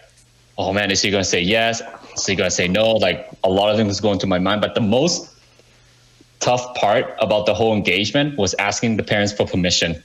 oh 0.57 0.73
man, 0.73 0.91
is 0.91 1.01
he 1.01 1.11
gonna 1.11 1.23
say 1.23 1.41
yes? 1.41 1.81
Is 2.15 2.25
he 2.25 2.35
gonna 2.35 2.51
say 2.51 2.67
no? 2.67 2.91
Like 2.91 3.29
a 3.43 3.49
lot 3.49 3.69
of 3.69 3.77
things 3.77 3.99
going 3.99 4.19
through 4.19 4.29
my 4.29 4.39
mind. 4.39 4.61
But 4.61 4.75
the 4.75 4.81
most 4.81 5.31
tough 6.39 6.75
part 6.75 7.13
about 7.19 7.45
the 7.45 7.53
whole 7.53 7.73
engagement 7.73 8.37
was 8.37 8.53
asking 8.55 8.97
the 8.97 9.03
parents 9.03 9.33
for 9.33 9.45
permission. 9.45 10.03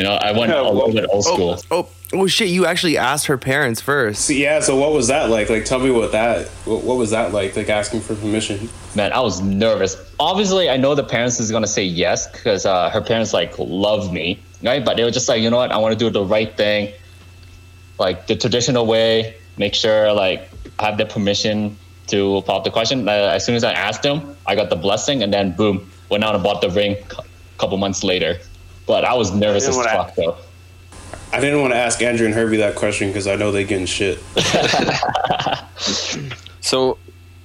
You 0.00 0.06
know, 0.06 0.14
I 0.14 0.32
went 0.32 0.50
Yeah, 0.50 0.62
a 0.62 0.72
little 0.72 0.94
bit 0.94 1.04
old 1.12 1.24
school. 1.24 1.62
Oh, 1.70 1.86
oh 2.14 2.26
shit! 2.26 2.48
You 2.48 2.64
actually 2.64 2.96
asked 2.96 3.26
her 3.26 3.36
parents 3.36 3.82
first. 3.82 4.24
So, 4.24 4.32
yeah. 4.32 4.60
So 4.60 4.74
what 4.74 4.92
was 4.94 5.08
that 5.08 5.28
like? 5.28 5.50
Like, 5.50 5.66
tell 5.66 5.78
me 5.78 5.90
what 5.90 6.12
that. 6.12 6.48
What, 6.64 6.84
what 6.84 6.96
was 6.96 7.10
that 7.10 7.34
like? 7.34 7.54
Like 7.54 7.68
asking 7.68 8.00
for 8.00 8.14
permission. 8.14 8.70
Man, 8.96 9.12
I 9.12 9.20
was 9.20 9.42
nervous. 9.42 9.98
Obviously, 10.18 10.70
I 10.70 10.78
know 10.78 10.94
the 10.94 11.04
parents 11.04 11.38
is 11.38 11.50
gonna 11.50 11.66
say 11.66 11.84
yes 11.84 12.26
because 12.32 12.64
uh, 12.64 12.88
her 12.88 13.02
parents 13.02 13.34
like 13.34 13.52
love 13.58 14.10
me, 14.10 14.40
right? 14.62 14.82
But 14.82 14.96
they 14.96 15.04
were 15.04 15.10
just 15.10 15.28
like, 15.28 15.42
you 15.42 15.50
know 15.50 15.58
what? 15.58 15.70
I 15.70 15.76
want 15.76 15.92
to 15.92 15.98
do 15.98 16.08
the 16.08 16.24
right 16.24 16.56
thing, 16.56 16.94
like 17.98 18.26
the 18.26 18.36
traditional 18.36 18.86
way. 18.86 19.34
Make 19.58 19.74
sure 19.74 20.14
like 20.14 20.48
I 20.78 20.86
have 20.86 20.96
the 20.96 21.04
permission 21.04 21.76
to 22.06 22.40
pop 22.46 22.64
the 22.64 22.70
question. 22.70 23.06
Uh, 23.06 23.12
as 23.36 23.44
soon 23.44 23.54
as 23.54 23.64
I 23.64 23.72
asked 23.72 24.02
them, 24.02 24.34
I 24.46 24.56
got 24.56 24.70
the 24.70 24.76
blessing, 24.76 25.22
and 25.22 25.30
then 25.30 25.52
boom, 25.52 25.90
went 26.08 26.24
out 26.24 26.34
and 26.34 26.42
bought 26.42 26.62
the 26.62 26.70
ring. 26.70 26.96
A 26.96 27.58
couple 27.58 27.76
months 27.76 28.02
later, 28.02 28.40
but 28.86 29.04
I 29.04 29.14
was 29.14 29.30
nervous 29.32 29.68
as 29.68 29.76
didn't 29.76 29.92
wanna- 29.92 30.04
fuck 30.04 30.14
though. 30.16 30.36
I 31.32 31.40
didn't 31.40 31.60
want 31.60 31.72
to 31.72 31.78
ask 31.78 32.02
Andrew 32.02 32.26
and 32.26 32.34
Herbie 32.34 32.56
that 32.56 32.74
question 32.74 33.08
because 33.08 33.28
I 33.28 33.36
know 33.36 33.52
they 33.52 33.62
getting 33.64 33.86
shit. 33.86 34.18
So, 36.60 36.98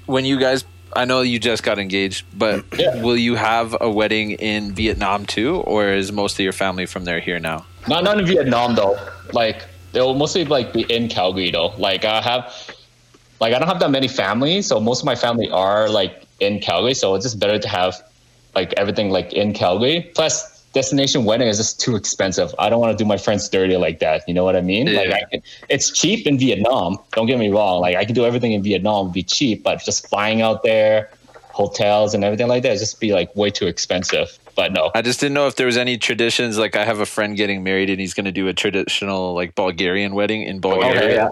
when 0.08 0.26
you 0.26 0.38
guys, 0.40 0.66
I 0.94 1.06
know 1.06 1.22
you 1.22 1.40
just 1.40 1.64
got 1.64 1.80
engaged, 1.80 2.26
but 2.38 2.64
Yeah. 2.78 3.02
will 3.02 3.16
you 3.18 3.36
have 3.36 3.76
a 3.80 3.90
wedding 3.90 4.32
in 4.32 4.74
Vietnam 4.74 5.26
too, 5.26 5.58
or 5.62 5.88
is 5.90 6.12
most 6.12 6.34
of 6.34 6.40
your 6.44 6.52
family 6.54 6.86
from 6.86 7.06
there 7.06 7.20
here 7.20 7.40
now? 7.40 7.66
Not 7.88 8.04
not 8.04 8.20
in 8.20 8.26
Vietnam 8.26 8.76
though. 8.76 8.98
Like 9.34 9.64
they'll 9.94 10.14
mostly 10.16 10.46
like 10.46 10.74
be 10.74 10.82
in 10.84 11.08
Calgary 11.08 11.50
though. 11.52 11.74
Like 11.78 12.04
I 12.06 12.22
have, 12.22 12.54
like 13.40 13.54
I 13.54 13.60
don't 13.60 13.68
have 13.68 13.80
that 13.80 13.92
many 13.92 14.08
families, 14.08 14.68
so 14.68 14.80
most 14.80 15.00
of 15.00 15.06
my 15.06 15.16
family 15.16 15.50
are 15.50 15.90
like 15.90 16.24
in 16.40 16.60
Calgary. 16.60 16.94
So 16.94 17.16
it's 17.16 17.24
just 17.26 17.40
better 17.40 17.58
to 17.58 17.68
have 17.70 17.96
like 18.54 18.74
everything 18.78 19.10
like 19.12 19.34
in 19.34 19.54
Calgary. 19.54 20.12
Plus, 20.14 20.55
destination 20.76 21.26
wedding 21.26 21.48
is 21.48 21.58
just 21.58 21.80
too 21.80 21.96
expensive. 21.96 22.54
I 22.60 22.70
don't 22.70 22.80
want 22.80 22.96
to 22.96 23.02
do 23.04 23.08
my 23.08 23.18
friends 23.18 23.50
dirty 23.50 23.78
like 23.78 23.98
that. 24.00 24.22
You 24.28 24.34
know 24.36 24.44
what 24.44 24.56
I 24.56 24.62
mean? 24.62 24.94
Like 24.94 25.08
Yeah. 25.10 25.16
I 25.16 25.24
can, 25.32 25.42
it's 25.70 25.90
cheap 25.90 26.28
in 26.28 26.38
Vietnam. 26.38 27.00
Don't 27.14 27.26
get 27.26 27.40
me 27.40 27.50
wrong. 27.50 27.82
Like 27.82 27.96
I 27.96 28.06
can 28.06 28.14
do 28.14 28.26
everything 28.26 28.52
in 28.52 28.62
Vietnam 28.62 29.06
would 29.06 29.14
be 29.14 29.24
cheap, 29.24 29.64
but 29.64 29.80
just 29.84 30.08
flying 30.08 30.42
out 30.44 30.62
there, 30.62 31.10
hotels 31.52 32.14
and 32.14 32.24
everything 32.24 32.48
like 32.48 32.62
that, 32.64 32.78
just 32.78 33.00
be 33.00 33.14
like 33.14 33.34
way 33.36 33.50
too 33.50 33.66
expensive. 33.66 34.38
But 34.56 34.72
no, 34.72 34.92
I 34.94 35.02
just 35.02 35.20
didn't 35.20 35.34
know 35.34 35.48
if 35.48 35.56
there 35.56 35.66
was 35.66 35.78
any 35.78 35.98
traditions. 35.98 36.58
Like, 36.58 36.76
I 36.78 36.86
have 36.86 37.00
a 37.02 37.06
friend 37.06 37.36
getting 37.36 37.62
married, 37.64 37.90
and 37.90 38.00
he's 38.00 38.14
going 38.14 38.24
to 38.26 38.32
do 38.32 38.48
a 38.48 38.54
traditional 38.54 39.34
like 39.34 39.54
Bulgarian 39.56 40.16
wedding 40.16 40.44
in 40.44 40.62
Bulgaria, 40.62 40.98
Okay, 40.98 41.14
yeah. 41.16 41.30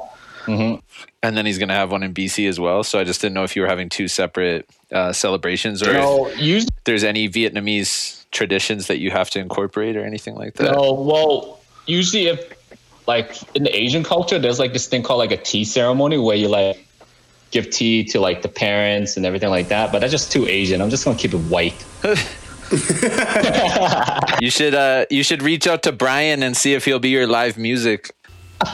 Mhm. 0.56 0.82
and 1.22 1.38
then 1.38 1.46
he's 1.46 1.58
going 1.58 1.70
to 1.70 1.74
have 1.76 1.90
one 1.90 2.04
in 2.04 2.14
BC 2.14 2.50
as 2.50 2.60
well. 2.60 2.84
So 2.84 3.00
I 3.00 3.06
just 3.06 3.22
didn't 3.22 3.34
know 3.36 3.44
if 3.46 3.56
you 3.56 3.62
were 3.62 3.68
having 3.70 3.88
two 3.88 4.10
separate 4.10 4.68
uh, 4.92 5.14
celebrations, 5.14 5.82
or 5.82 5.92
if 5.92 5.96
No, 5.96 6.30
usually. 6.38 6.68
there's 6.84 7.06
any 7.06 7.30
Vietnamese 7.30 8.23
traditions 8.34 8.88
that 8.88 9.00
you 9.00 9.12
have 9.12 9.30
to 9.32 9.40
incorporate 9.40 9.96
or 9.96 10.04
anything 10.04 10.36
like 10.36 10.56
that. 10.56 10.72
No, 10.74 10.94
well, 10.94 11.62
usually 11.86 12.28
if 12.28 12.54
like 13.08 13.38
in 13.56 13.64
the 13.64 13.76
Asian 13.76 14.04
culture, 14.04 14.40
there's 14.40 14.60
like 14.60 14.74
this 14.74 14.88
thing 14.88 15.04
called 15.04 15.20
like 15.20 15.32
a 15.32 15.38
tea 15.38 15.64
ceremony 15.64 16.18
where 16.18 16.36
you 16.36 16.48
like 16.48 16.86
give 17.52 17.70
tea 17.70 18.04
to 18.04 18.20
like 18.20 18.42
the 18.42 18.50
parents 18.50 19.16
and 19.16 19.26
everything 19.26 19.50
like 19.50 19.68
that. 19.70 19.92
But 19.92 20.00
that's 20.00 20.12
just 20.12 20.32
too 20.32 20.48
Asian. 20.48 20.82
I'm 20.82 20.90
just 20.90 21.06
gonna 21.06 21.18
keep 21.18 21.34
it 21.34 21.38
white. 21.38 21.86
You 24.42 24.50
should 24.50 24.74
uh, 24.74 25.06
you 25.10 25.24
should 25.24 25.42
reach 25.42 25.68
out 25.68 25.84
to 25.84 25.94
Brian 25.94 26.44
and 26.44 26.58
see 26.58 26.74
if 26.74 26.84
he'll 26.84 27.00
be 27.00 27.10
your 27.10 27.28
live 27.28 27.58
music. 27.58 28.12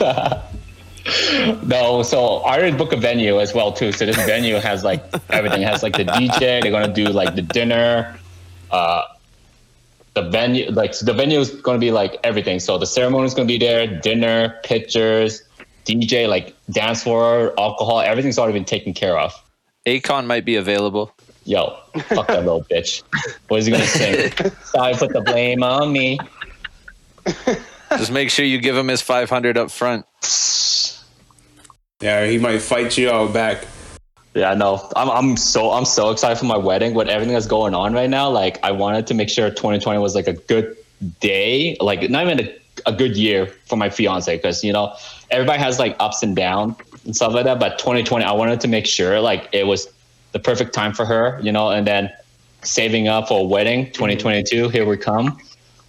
No, 1.64 2.02
so 2.02 2.36
I 2.38 2.58
already 2.58 2.76
book 2.76 2.92
a 2.92 2.96
venue 2.96 3.40
as 3.40 3.54
well 3.54 3.72
too. 3.72 3.90
So 3.90 4.04
this 4.04 4.16
venue 4.26 4.56
has 4.56 4.84
like 4.84 5.02
everything. 5.30 5.62
It 5.62 5.68
has 5.68 5.82
like 5.82 5.96
the 5.96 6.04
DJ. 6.04 6.60
They're 6.60 6.70
gonna 6.70 6.92
do 6.92 7.06
like 7.06 7.34
the 7.34 7.42
dinner. 7.42 8.18
Uh, 8.70 9.02
the 10.14 10.28
venue, 10.28 10.70
like 10.70 10.94
so 10.94 11.06
the 11.06 11.12
venue 11.12 11.38
is 11.38 11.50
gonna 11.50 11.78
be 11.78 11.90
like 11.90 12.18
everything. 12.24 12.60
So 12.60 12.78
the 12.78 12.86
ceremony 12.86 13.26
is 13.26 13.34
gonna 13.34 13.46
be 13.46 13.58
there. 13.58 13.86
Dinner, 14.00 14.58
pictures, 14.64 15.42
DJ, 15.84 16.28
like 16.28 16.54
dance 16.70 17.02
floor, 17.02 17.54
alcohol. 17.58 18.00
Everything's 18.00 18.38
already 18.38 18.58
been 18.58 18.64
taken 18.64 18.92
care 18.94 19.18
of. 19.18 19.32
Akon 19.86 20.26
might 20.26 20.44
be 20.44 20.56
available. 20.56 21.12
Yo, 21.44 21.76
fuck 22.08 22.26
that 22.26 22.44
little 22.44 22.62
bitch. 22.70 23.02
What 23.48 23.60
is 23.60 23.66
he 23.66 23.72
gonna 23.72 23.86
sing? 23.86 24.32
Sorry, 24.64 24.94
put 24.94 25.12
the 25.12 25.20
blame 25.22 25.62
on 25.62 25.92
me. 25.92 26.18
Just 27.96 28.12
make 28.12 28.30
sure 28.30 28.44
you 28.44 28.58
give 28.60 28.76
him 28.76 28.88
his 28.88 29.02
500 29.02 29.56
up 29.56 29.70
front. 29.70 30.06
Yeah, 32.00 32.26
he 32.26 32.38
might 32.38 32.60
fight 32.60 32.96
you 32.96 33.10
out 33.10 33.32
back. 33.32 33.64
Yeah, 34.34 34.54
no, 34.54 34.88
I'm 34.94 35.10
I'm 35.10 35.36
so 35.36 35.72
I'm 35.72 35.84
so 35.84 36.10
excited 36.10 36.38
for 36.38 36.44
my 36.44 36.56
wedding 36.56 36.94
with 36.94 37.08
everything 37.08 37.34
that's 37.34 37.48
going 37.48 37.74
on 37.74 37.92
right 37.92 38.08
now. 38.08 38.30
Like, 38.30 38.62
I 38.62 38.70
wanted 38.70 39.06
to 39.08 39.14
make 39.14 39.28
sure 39.28 39.50
2020 39.50 39.98
was 39.98 40.14
like 40.14 40.28
a 40.28 40.34
good 40.34 40.76
day, 41.18 41.76
like 41.80 42.08
not 42.10 42.26
even 42.26 42.46
a, 42.46 42.56
a 42.86 42.92
good 42.92 43.16
year 43.16 43.46
for 43.66 43.76
my 43.76 43.90
fiance, 43.90 44.36
because 44.36 44.62
you 44.62 44.72
know 44.72 44.94
everybody 45.30 45.58
has 45.58 45.80
like 45.80 45.96
ups 45.98 46.22
and 46.22 46.36
downs 46.36 46.76
and 47.04 47.16
stuff 47.16 47.32
like 47.32 47.44
that. 47.44 47.58
But 47.58 47.78
2020, 47.78 48.24
I 48.24 48.32
wanted 48.32 48.60
to 48.60 48.68
make 48.68 48.86
sure 48.86 49.20
like 49.20 49.48
it 49.52 49.66
was 49.66 49.92
the 50.30 50.38
perfect 50.38 50.72
time 50.74 50.92
for 50.92 51.04
her, 51.04 51.40
you 51.42 51.50
know, 51.50 51.70
and 51.70 51.84
then 51.84 52.10
saving 52.62 53.08
up 53.08 53.28
for 53.28 53.40
a 53.40 53.44
wedding 53.44 53.86
2022. 53.86 54.68
Here 54.68 54.86
we 54.86 54.96
come. 54.96 55.40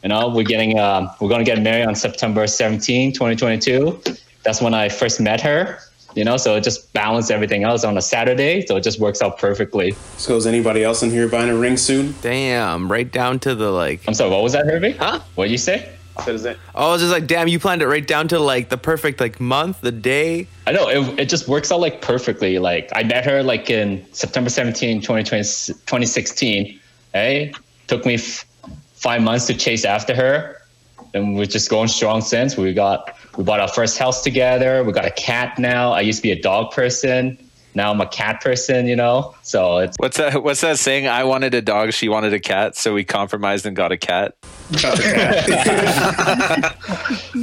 You 0.01 0.09
know, 0.09 0.29
we're 0.29 0.43
getting 0.43 0.79
um, 0.79 1.11
we're 1.19 1.29
gonna 1.29 1.43
get 1.43 1.61
married 1.61 1.85
on 1.85 1.93
September 1.93 2.47
17, 2.47 3.13
2022. 3.13 4.01
That's 4.43 4.61
when 4.61 4.73
I 4.73 4.89
first 4.89 5.21
met 5.21 5.41
her. 5.41 5.77
You 6.15 6.25
know, 6.25 6.37
so 6.37 6.55
it 6.55 6.61
just 6.61 6.91
balanced 6.93 7.31
everything 7.31 7.63
else 7.63 7.83
on 7.83 7.97
a 7.97 8.01
Saturday, 8.01 8.65
so 8.65 8.75
it 8.75 8.81
just 8.81 8.99
works 8.99 9.21
out 9.21 9.37
perfectly. 9.37 9.91
So 10.17 10.35
is 10.35 10.45
anybody 10.45 10.83
else 10.83 11.03
in 11.03 11.09
here 11.09 11.27
buying 11.27 11.49
a 11.49 11.55
ring 11.55 11.77
soon? 11.77 12.15
Damn, 12.21 12.91
right 12.91 13.09
down 13.09 13.39
to 13.39 13.55
the 13.55 13.71
like. 13.71 14.01
I'm 14.07 14.13
sorry, 14.13 14.29
what 14.31 14.43
was 14.43 14.53
that, 14.53 14.65
Herbie? 14.65 14.91
Huh? 14.91 15.19
What 15.35 15.45
did 15.45 15.51
you 15.51 15.57
say? 15.57 15.93
Citizen. 16.23 16.57
Oh, 16.75 16.89
I 16.89 16.91
was 16.91 17.01
just 17.01 17.13
like, 17.13 17.25
damn, 17.25 17.47
you 17.47 17.57
planned 17.57 17.81
it 17.81 17.87
right 17.87 18.05
down 18.05 18.27
to 18.29 18.39
like 18.39 18.69
the 18.69 18.77
perfect 18.77 19.19
like 19.21 19.39
month, 19.39 19.81
the 19.81 19.93
day. 19.93 20.47
I 20.67 20.73
know 20.73 20.89
it, 20.89 21.19
it 21.21 21.29
just 21.29 21.47
works 21.47 21.71
out 21.71 21.79
like 21.79 22.01
perfectly. 22.01 22.59
Like 22.59 22.89
I 22.93 23.03
met 23.03 23.25
her 23.25 23.41
like 23.41 23.69
in 23.69 24.05
September 24.13 24.49
17, 24.49 25.01
2020, 25.01 25.41
2016. 25.41 26.79
Hey, 27.13 27.53
took 27.87 28.05
me 28.05 28.15
f- 28.15 28.45
five 28.95 29.21
months 29.21 29.47
to 29.47 29.53
chase 29.53 29.85
after 29.85 30.13
her, 30.13 30.60
and 31.13 31.35
we're 31.35 31.45
just 31.45 31.69
going 31.69 31.87
strong 31.87 32.21
since. 32.21 32.57
We 32.57 32.73
got 32.73 33.15
we 33.37 33.43
bought 33.43 33.59
our 33.59 33.67
first 33.67 33.97
house 33.97 34.21
together. 34.21 34.83
We 34.83 34.93
got 34.93 35.05
a 35.05 35.11
cat 35.11 35.59
now. 35.59 35.91
I 35.91 36.01
used 36.01 36.19
to 36.19 36.23
be 36.23 36.31
a 36.31 36.41
dog 36.41 36.71
person. 36.71 37.37
Now 37.73 37.91
I'm 37.91 38.01
a 38.01 38.07
cat 38.07 38.41
person. 38.41 38.87
You 38.87 38.95
know, 38.95 39.35
so 39.41 39.77
it's 39.79 39.97
What's 39.97 40.17
that? 40.17 40.43
What's 40.43 40.61
that 40.61 40.79
saying? 40.79 41.07
I 41.07 41.23
wanted 41.23 41.53
a 41.53 41.61
dog. 41.61 41.93
She 41.93 42.09
wanted 42.09 42.33
a 42.33 42.39
cat. 42.39 42.75
So 42.75 42.93
we 42.93 43.03
compromised 43.03 43.65
and 43.65 43.75
got 43.75 43.91
a 43.91 43.97
cat. 43.97 44.35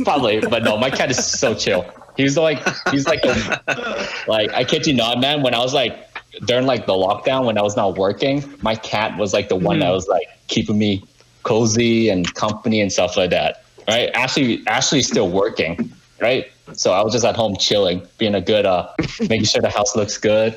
Probably, 0.05 0.41
but 0.41 0.63
no, 0.63 0.79
my 0.79 0.91
cat 0.91 1.11
is 1.11 1.25
so 1.25 1.55
chill. 1.55 1.85
He's 2.17 2.37
like, 2.37 2.61
he's 2.89 3.07
like, 3.07 3.21
a, 3.23 4.09
like 4.27 4.51
I 4.53 4.65
kid 4.65 4.87
you 4.87 4.95
not, 4.95 5.21
man. 5.21 5.43
When 5.43 5.55
I 5.55 5.59
was 5.59 5.73
like 5.75 6.09
during 6.47 6.67
like 6.67 6.87
the 6.87 6.95
lockdown, 6.95 7.45
when 7.45 7.59
I 7.59 7.63
was 7.63 7.77
not 7.77 7.97
working, 7.97 8.45
my 8.63 8.75
cat 8.75 9.19
was 9.19 9.33
like 9.33 9.49
the 9.49 9.57
one 9.57 9.79
that 9.81 9.87
mm-hmm. 9.87 9.95
was 9.95 10.09
like 10.09 10.27
keeping 10.49 10.79
me 10.79 11.05
cozy 11.49 12.11
and 12.11 12.33
company 12.35 12.81
and 12.81 12.93
stuff 12.93 13.17
like 13.17 13.31
that. 13.31 13.65
Right? 13.89 14.11
Ashley, 14.15 14.63
Ashley's 14.67 15.09
still 15.09 15.31
working, 15.31 15.91
right? 16.21 16.47
So 16.75 16.93
I 16.93 17.03
was 17.03 17.15
just 17.15 17.25
at 17.25 17.35
home 17.35 17.57
chilling, 17.57 18.07
being 18.19 18.35
a 18.35 18.41
good, 18.41 18.67
uh, 18.67 18.87
making 19.21 19.45
sure 19.45 19.63
the 19.63 19.71
house 19.71 19.97
looks 19.97 20.19
good. 20.19 20.55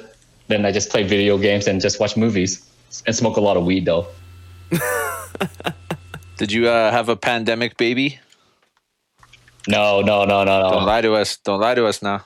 Then 0.50 0.66
I 0.66 0.72
just 0.74 0.90
play 0.90 1.04
video 1.04 1.38
games 1.38 1.66
and 1.66 1.80
just 1.80 2.02
watch 2.02 2.18
movies 2.18 2.70
and 3.08 3.16
smoke 3.16 3.38
a 3.38 3.42
lot 3.42 3.56
of 3.56 3.64
weed 3.64 3.86
though. 3.86 4.06
Did 6.38 6.52
you 6.52 6.68
uh, 6.68 6.92
have 6.92 7.08
a 7.08 7.16
pandemic 7.16 7.78
baby? 7.78 8.20
No, 9.68 10.02
no, 10.02 10.26
no, 10.26 10.44
no, 10.44 10.62
no. 10.62 10.72
Don't 10.72 10.86
lie 10.86 11.02
to 11.02 11.14
us. 11.14 11.38
Don't 11.38 11.62
lie 11.62 11.76
to 11.76 11.86
us 11.86 12.02
now. 12.02 12.26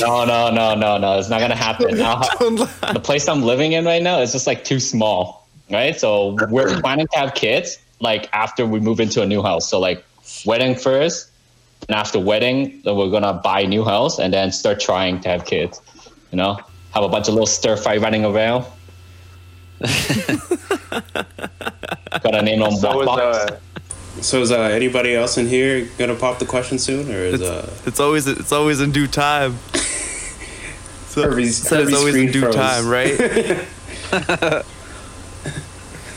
no, 0.00 0.24
no, 0.24 0.50
no, 0.50 0.74
no, 0.74 0.98
no. 0.98 1.18
It's 1.18 1.28
not 1.28 1.40
gonna 1.40 1.54
happen. 1.54 2.00
I'll 2.02 2.16
ha- 2.16 2.92
the 2.92 3.00
place 3.00 3.28
I'm 3.28 3.42
living 3.42 3.72
in 3.72 3.84
right 3.84 4.02
now 4.02 4.20
is 4.20 4.32
just 4.32 4.46
like 4.46 4.64
too 4.64 4.80
small, 4.80 5.45
right? 5.70 5.98
So 5.98 6.36
we're 6.50 6.80
planning 6.80 7.06
to 7.12 7.18
have 7.18 7.34
kids 7.34 7.78
like 8.00 8.28
after 8.32 8.66
we 8.66 8.78
move 8.80 9.00
into 9.00 9.22
a 9.22 9.26
new 9.26 9.42
house. 9.42 9.68
So 9.68 9.78
like 9.80 10.04
wedding 10.44 10.74
first, 10.74 11.30
and 11.88 11.96
after 11.96 12.18
wedding, 12.18 12.80
then 12.84 12.96
we're 12.96 13.10
gonna 13.10 13.34
buy 13.34 13.60
a 13.60 13.66
new 13.66 13.84
house 13.84 14.18
and 14.18 14.32
then 14.32 14.50
start 14.52 14.80
trying 14.80 15.20
to 15.20 15.28
have 15.28 15.44
kids. 15.44 15.80
You 16.32 16.38
know, 16.38 16.58
have 16.92 17.04
a 17.04 17.08
bunch 17.08 17.28
of 17.28 17.34
little 17.34 17.46
stir 17.46 17.76
fry 17.76 17.96
running 17.98 18.24
around. 18.24 18.64
Gotta 22.22 22.42
name 22.42 22.60
them 22.60 22.72
So 22.72 23.00
is 23.00 23.04
Black 23.04 23.06
Box. 23.06 23.36
uh, 23.52 23.58
So 24.22 24.40
is 24.42 24.50
uh, 24.50 24.60
anybody 24.62 25.14
else 25.14 25.36
in 25.38 25.46
here 25.46 25.86
gonna 25.98 26.14
pop 26.14 26.38
the 26.38 26.46
question 26.46 26.78
soon, 26.78 27.10
or 27.10 27.18
is 27.18 27.42
uh, 27.42 27.70
It's 27.86 28.00
always 28.00 28.26
it's 28.26 28.52
always 28.52 28.80
in 28.80 28.90
due 28.92 29.06
time. 29.06 29.58
So, 31.16 31.22
Herbie's- 31.22 31.56
said 31.56 31.80
it's 31.80 31.94
always 31.94 32.14
in 32.14 32.30
due 32.30 32.40
froze. 32.42 32.54
time, 32.54 32.86
right? 32.88 33.16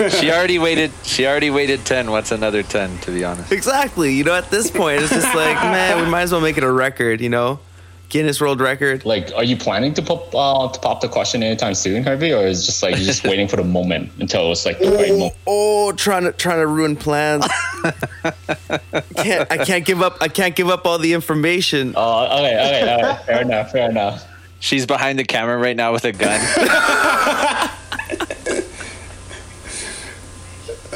She 0.09 0.31
already 0.31 0.59
waited. 0.59 0.91
She 1.03 1.27
already 1.27 1.49
waited 1.49 1.85
ten. 1.85 2.09
What's 2.11 2.31
another 2.31 2.63
ten? 2.63 2.97
To 2.99 3.11
be 3.11 3.23
honest. 3.25 3.51
exactly. 3.51 4.13
You 4.13 4.23
know, 4.23 4.33
at 4.35 4.49
this 4.49 4.71
point, 4.71 5.01
it's 5.01 5.11
just 5.11 5.35
like, 5.35 5.55
man, 5.63 6.03
we 6.03 6.09
might 6.09 6.21
as 6.21 6.31
well 6.31 6.41
make 6.41 6.57
it 6.57 6.63
a 6.63 6.71
record. 6.71 7.19
You 7.19 7.29
know, 7.29 7.59
Guinness 8.07 8.39
World 8.39 8.61
Record. 8.61 9.05
Like, 9.05 9.31
are 9.35 9.43
you 9.43 9.57
planning 9.57 9.93
to 9.95 10.01
pop 10.01 10.33
uh, 10.33 10.71
to 10.71 10.79
pop 10.79 11.01
the 11.01 11.09
question 11.09 11.43
anytime 11.43 11.75
soon, 11.75 12.03
Herbie, 12.03 12.31
or 12.33 12.47
is 12.47 12.63
it 12.63 12.65
just 12.67 12.81
like 12.81 12.95
you're 12.95 13.05
just 13.05 13.23
waiting 13.25 13.47
for 13.47 13.57
the 13.57 13.63
moment 13.65 14.11
until 14.19 14.51
it's 14.51 14.65
like 14.65 14.79
the 14.79 14.89
right 14.89 15.11
Oh, 15.11 15.17
moment? 15.17 15.35
oh, 15.47 15.91
trying 15.91 16.23
to 16.23 16.31
trying 16.31 16.59
to 16.59 16.67
ruin 16.67 16.95
plans. 16.95 17.45
can't 19.15 19.51
I 19.51 19.63
can't 19.65 19.85
give 19.85 20.01
up. 20.01 20.17
I 20.21 20.27
can't 20.29 20.55
give 20.55 20.69
up 20.69 20.85
all 20.85 20.97
the 20.97 21.13
information. 21.13 21.93
Oh, 21.97 22.25
okay, 22.25 22.55
okay, 22.55 22.91
all 22.93 23.01
right. 23.03 23.25
Fair 23.25 23.41
enough, 23.41 23.71
fair 23.71 23.89
enough. 23.89 24.25
She's 24.61 24.85
behind 24.85 25.19
the 25.19 25.23
camera 25.23 25.57
right 25.57 25.75
now 25.75 25.91
with 25.93 26.05
a 26.05 26.11
gun. 26.11 27.69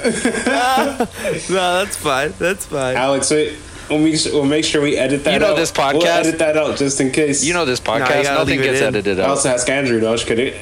No, 1.50 1.80
that's 1.80 1.96
fine. 1.96 2.34
That's 2.38 2.66
fine. 2.66 2.96
Alex? 2.96 3.32
Wait, 3.32 3.58
we'll 3.90 4.00
make, 4.00 4.18
sure, 4.18 4.34
we'll 4.34 4.46
make 4.46 4.66
sure 4.66 4.82
we 4.82 4.98
edit 4.98 5.24
that. 5.24 5.30
Out. 5.30 5.34
You 5.34 5.40
know 5.40 5.52
out. 5.54 5.56
this 5.58 5.72
We'll 5.76 6.06
edit 6.06 6.38
that 6.40 6.58
out 6.58 6.78
just 6.78 7.00
in 7.02 7.12
case. 7.12 7.44
You 7.44 7.54
know 7.54 7.66
this 7.66 7.80
podcast. 7.80 8.24
gotta 8.24 8.40
Nothing 8.40 8.60
it 8.60 8.64
gets 8.64 8.80
in. 8.82 8.88
edited 8.88 9.20
I 9.20 9.24
out. 9.24 9.30
also 9.32 9.50
ask 9.50 9.70
Andrew. 9.70 10.00
though. 10.00 10.18
Could 10.18 10.40
it? 10.40 10.56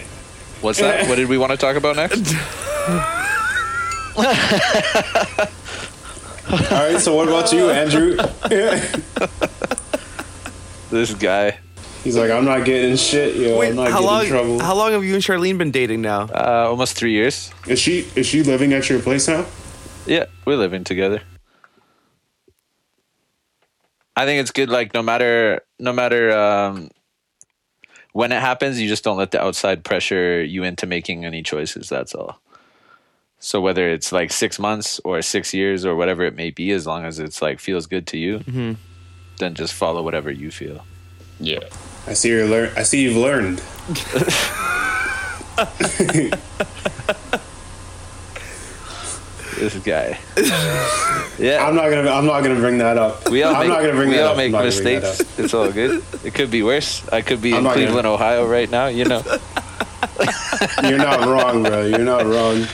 What's 0.61 0.79
that? 0.79 1.07
What 1.09 1.15
did 1.15 1.27
we 1.27 1.37
want 1.37 1.51
to 1.51 1.57
talk 1.57 1.75
about 1.75 1.95
next? 1.95 2.35
All 4.17 4.23
right. 6.71 6.99
So 6.99 7.15
what 7.15 7.27
about 7.27 7.51
you, 7.51 7.69
Andrew? 7.69 8.17
This 10.91 11.13
guy. 11.13 11.57
He's 12.03 12.17
like, 12.17 12.31
I'm 12.31 12.45
not 12.45 12.65
getting 12.65 12.95
shit, 12.95 13.35
yo. 13.35 13.59
Wait, 13.59 13.69
I'm 13.69 13.75
not 13.75 13.91
how 13.91 13.99
getting 13.99 14.05
long? 14.07 14.21
in 14.23 14.27
trouble. 14.29 14.59
How 14.59 14.75
long 14.75 14.91
have 14.91 15.03
you 15.03 15.13
and 15.13 15.23
Charlene 15.23 15.57
been 15.57 15.69
dating 15.71 16.01
now? 16.01 16.23
Uh, 16.23 16.65
almost 16.67 16.95
three 16.97 17.11
years. 17.11 17.51
is 17.67 17.79
she 17.79 18.07
is 18.15 18.25
she 18.25 18.41
living 18.43 18.73
at 18.73 18.89
your 18.89 18.99
place 18.99 19.27
now? 19.27 19.45
Yeah, 20.07 20.25
we're 20.45 20.55
living 20.57 20.83
together. 20.83 21.21
I 24.15 24.25
think 24.25 24.41
it's 24.41 24.51
good. 24.51 24.69
Like 24.69 24.93
no 24.93 25.03
matter 25.03 25.61
no 25.79 25.93
matter 25.93 26.35
um, 26.35 26.89
when 28.13 28.31
it 28.31 28.41
happens, 28.41 28.81
you 28.81 28.87
just 28.87 29.03
don't 29.03 29.17
let 29.17 29.31
the 29.31 29.41
outside 29.41 29.83
pressure 29.83 30.43
you 30.43 30.63
into 30.63 30.87
making 30.87 31.23
any 31.23 31.43
choices. 31.43 31.87
That's 31.89 32.15
all. 32.15 32.39
So 33.39 33.61
whether 33.61 33.89
it's 33.89 34.11
like 34.11 34.31
six 34.31 34.59
months 34.59 34.99
or 35.03 35.21
six 35.21 35.53
years 35.53 35.85
or 35.85 35.95
whatever 35.95 36.23
it 36.23 36.35
may 36.35 36.49
be, 36.51 36.71
as 36.71 36.85
long 36.85 37.05
as 37.05 37.19
it's 37.19 37.41
like 37.41 37.59
feels 37.59 37.85
good 37.87 38.05
to 38.07 38.17
you, 38.17 38.75
then 39.37 39.53
just 39.55 39.73
follow 39.73 40.03
whatever 40.03 40.29
you 40.31 40.51
feel. 40.51 40.85
Yeah. 41.39 41.61
I 42.07 42.13
see 42.13 42.29
you 42.29 42.45
learn. 42.47 42.71
I 42.75 42.83
see 42.83 43.03
you've 43.03 43.17
learned. 43.17 43.61
This 49.57 49.75
guy. 49.83 50.17
yeah, 51.37 51.63
I'm 51.67 51.75
not 51.75 51.89
gonna. 51.91 52.09
I'm 52.09 52.25
not 52.25 52.41
gonna 52.41 52.55
bring 52.55 52.79
that 52.79 52.97
up. 52.97 53.29
we 53.29 53.43
all 53.43 53.53
I'm 53.53 53.59
make, 53.61 53.69
not 53.69 53.81
gonna 53.81 53.93
bring 53.93 54.09
we 54.09 54.15
that 54.15 54.23
all 54.23 54.31
up. 54.31 54.37
make 54.37 54.45
I'm 54.47 54.51
not 54.53 54.57
gonna 54.63 54.81
bring 54.81 55.01
that 55.01 55.07
mistakes. 55.19 55.39
It's 55.39 55.53
all 55.53 55.71
good. 55.71 56.03
It 56.23 56.33
could 56.33 56.49
be 56.49 56.63
worse. 56.63 57.07
I 57.09 57.21
could 57.21 57.41
be 57.41 57.51
I'm 57.51 57.57
in 57.59 57.63
not 57.65 57.73
gonna- 57.75 57.85
Cleveland, 57.85 58.07
Ohio, 58.07 58.47
right 58.47 58.69
now. 58.71 58.87
You 58.87 59.05
know. 59.05 59.21
You're 60.83 60.97
not 60.97 61.27
wrong, 61.27 61.63
bro. 61.63 61.85
You're 61.85 61.99
not 61.99 62.25
wrong. 62.25 62.65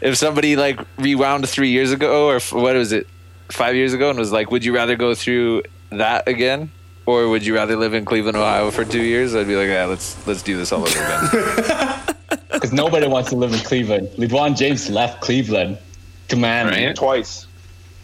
if 0.00 0.16
somebody 0.16 0.54
like 0.56 0.78
rewound 0.98 1.48
three 1.48 1.70
years 1.70 1.90
ago 1.90 2.28
or 2.28 2.36
f- 2.36 2.52
what 2.52 2.76
was 2.76 2.92
it 2.92 3.08
five 3.48 3.74
years 3.74 3.92
ago 3.92 4.10
and 4.10 4.18
was 4.18 4.30
like 4.30 4.50
would 4.50 4.64
you 4.64 4.74
rather 4.74 4.94
go 4.96 5.14
through 5.14 5.62
that 5.90 6.26
again 6.28 6.70
or 7.06 7.28
would 7.28 7.44
you 7.46 7.54
rather 7.54 7.76
live 7.76 7.94
in 7.94 8.04
cleveland 8.04 8.36
ohio 8.36 8.70
for 8.70 8.84
two 8.84 9.02
years 9.02 9.34
i'd 9.34 9.46
be 9.46 9.56
like 9.56 9.68
yeah 9.68 9.84
let's 9.84 10.26
let's 10.26 10.42
do 10.42 10.56
this 10.56 10.72
all 10.72 10.82
over 10.86 10.98
again 10.98 12.02
Because 12.56 12.72
nobody 12.72 13.06
wants 13.06 13.28
to 13.30 13.36
live 13.36 13.52
in 13.52 13.58
Cleveland. 13.60 14.08
LeBron 14.16 14.56
James 14.56 14.88
left 14.88 15.20
Cleveland 15.20 15.76
to 16.28 16.36
Miami 16.36 16.94
twice. 16.94 17.46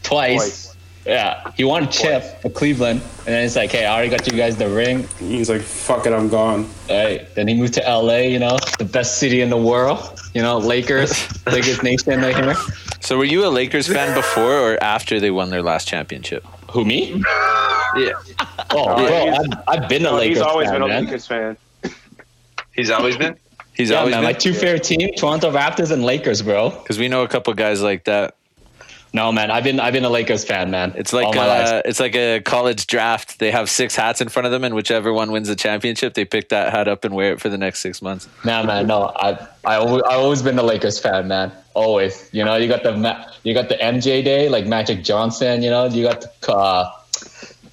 twice. 0.03 0.37
Twice. 0.37 0.76
Yeah, 1.07 1.51
he 1.57 1.64
won 1.64 1.85
a 1.85 1.87
chip 1.87 2.22
for 2.43 2.51
Cleveland, 2.51 3.01
and 3.01 3.26
then 3.26 3.45
it's 3.45 3.57
like, 3.57 3.72
hey, 3.72 3.87
I 3.87 3.93
already 3.95 4.11
got 4.11 4.30
you 4.30 4.37
guys 4.37 4.57
the 4.57 4.68
ring. 4.68 5.09
He's 5.18 5.49
like, 5.51 5.62
fuck 5.62 6.07
it, 6.07 6.12
I'm 6.12 6.28
gone. 6.28 6.68
Right. 6.89 7.26
Then 7.35 7.49
he 7.49 7.55
moved 7.55 7.74
to 7.74 7.80
LA, 7.80 8.18
you 8.18 8.39
know, 8.39 8.57
the 8.78 8.85
best 8.85 9.18
city 9.18 9.41
in 9.41 9.51
the 9.51 9.57
world. 9.57 10.20
You 10.35 10.43
know, 10.43 10.59
Lakers, 10.59 11.11
Lakers 11.47 11.83
Nation 11.83 12.20
right 12.20 12.37
here. 12.37 12.55
so 13.01 13.16
were 13.16 13.24
you 13.24 13.45
a 13.47 13.49
lakers 13.49 13.89
fan 13.89 14.14
before 14.14 14.53
or 14.53 14.83
after 14.85 15.18
they 15.18 15.30
won 15.30 15.51
their 15.51 15.62
last 15.62 15.89
championship 15.89 16.47
Who 16.73 16.85
me? 16.85 17.23
yeah 17.97 18.12
Oh, 18.70 18.87
oh 18.89 18.97
bro, 18.97 19.29
I've, 19.29 19.83
I've 19.83 19.89
been 19.89 20.07
a 20.07 20.09
oh, 20.09 20.12
No, 20.12 20.18
Lakers 20.18 20.39
he's 20.39 20.47
always 20.47 20.68
fan, 20.68 20.75
been 20.81 20.83
a 20.83 20.89
man. 20.89 21.05
Lakers 21.05 21.27
fan. 21.27 21.57
he's 22.73 22.91
always 22.91 23.16
been 23.16 23.37
he's 23.75 23.91
Yeah, 23.91 23.99
always 23.99 24.12
man, 24.12 24.23
been 24.23 24.29
my 24.29 24.33
two 24.33 24.55
favorite 24.55 24.83
team: 24.85 25.11
Toronto 25.16 25.51
Raptors 25.51 25.91
and 25.93 26.05
Lakers, 26.05 26.41
bro. 26.43 26.70
because 26.70 26.99
we 26.99 27.09
know 27.09 27.23
a 27.23 27.29
couple 27.29 27.53
guys 27.55 27.83
like 27.83 28.05
that 28.05 28.35
No, 29.14 29.30
man. 29.30 29.50
I've 29.50 29.64
been 29.64 29.78
I've 29.78 29.92
been 29.92 30.06
a 30.06 30.10
Lakers 30.10 30.42
fan, 30.44 30.70
man. 30.70 30.94
It's 30.96 31.12
like 31.12 31.26
all 31.26 31.38
uh, 31.38 31.82
it's 31.84 32.00
like 32.00 32.14
a 32.14 32.40
college 32.40 32.86
draft. 32.86 33.38
They 33.38 33.50
have 33.50 33.68
six 33.68 33.94
hats 33.94 34.22
in 34.22 34.30
front 34.30 34.46
of 34.46 34.52
them, 34.52 34.64
and 34.64 34.74
whichever 34.74 35.12
one 35.12 35.30
wins 35.32 35.48
the 35.48 35.56
championship, 35.56 36.14
they 36.14 36.24
pick 36.24 36.48
that 36.48 36.72
hat 36.72 36.88
up 36.88 37.04
and 37.04 37.14
wear 37.14 37.32
it 37.32 37.40
for 37.40 37.50
the 37.50 37.58
next 37.58 37.80
six 37.80 38.00
months. 38.00 38.26
Nah, 38.44 38.62
man. 38.62 38.86
No, 38.86 39.12
I 39.16 39.48
I 39.66 39.76
always, 39.76 40.02
I 40.08 40.14
always 40.14 40.40
been 40.40 40.58
a 40.58 40.62
Lakers 40.62 40.98
fan, 40.98 41.28
man. 41.28 41.52
Always. 41.74 42.30
You 42.32 42.42
know, 42.42 42.56
you 42.56 42.68
got 42.68 42.84
the 42.84 43.26
you 43.42 43.52
got 43.52 43.68
the 43.68 43.76
MJ 43.76 44.24
day, 44.24 44.48
like 44.48 44.66
Magic 44.66 45.04
Johnson. 45.04 45.62
You 45.62 45.68
know, 45.68 45.86
you 45.86 46.04
got 46.04 46.22
the, 46.40 46.52
uh, 46.52 46.90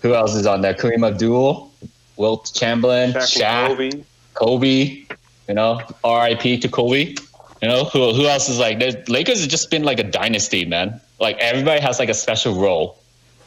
who 0.02 0.14
else 0.14 0.36
is 0.36 0.46
on 0.46 0.60
there? 0.60 0.74
Kareem 0.74 1.08
Abdul, 1.08 1.72
Wilt 2.18 2.52
Chamberlain, 2.54 3.14
Shaq 3.14 3.42
Shaq, 3.42 3.68
Kobe. 3.70 4.04
Kobe. 4.34 5.06
You 5.48 5.56
know, 5.56 5.82
R.I.P. 6.04 6.60
to 6.60 6.68
Kobe. 6.68 7.16
You 7.62 7.68
know, 7.68 7.86
who 7.86 8.14
who 8.14 8.26
else 8.26 8.50
is 8.50 8.60
like? 8.60 8.80
The 8.80 9.04
Lakers 9.08 9.40
has 9.40 9.48
just 9.48 9.72
been 9.72 9.84
like 9.84 10.00
a 10.00 10.04
dynasty, 10.04 10.66
man. 10.66 11.00
Like 11.20 11.38
everybody 11.40 11.80
has 11.82 12.00
like 12.00 12.10
a 12.10 12.14
special 12.14 12.56
role 12.60 12.98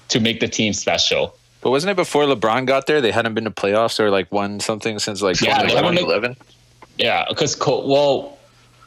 to 0.08 0.20
make 0.20 0.40
the 0.40 0.48
team 0.48 0.72
special. 0.72 1.34
But 1.60 1.70
wasn't 1.70 1.92
it 1.92 1.96
before 1.96 2.24
LeBron 2.24 2.66
got 2.66 2.86
there? 2.86 3.00
They 3.00 3.12
hadn't 3.12 3.34
been 3.34 3.44
to 3.44 3.50
playoffs 3.50 4.00
or 4.00 4.10
like 4.10 4.30
won 4.32 4.60
something 4.60 4.98
since 4.98 5.22
like 5.22 5.40
Yeah, 5.40 5.62
they 5.62 5.74
haven't 5.74 5.94
been- 5.94 6.04
2011. 6.04 6.36
Yeah, 6.98 7.24
because 7.28 7.56
well, 7.58 8.36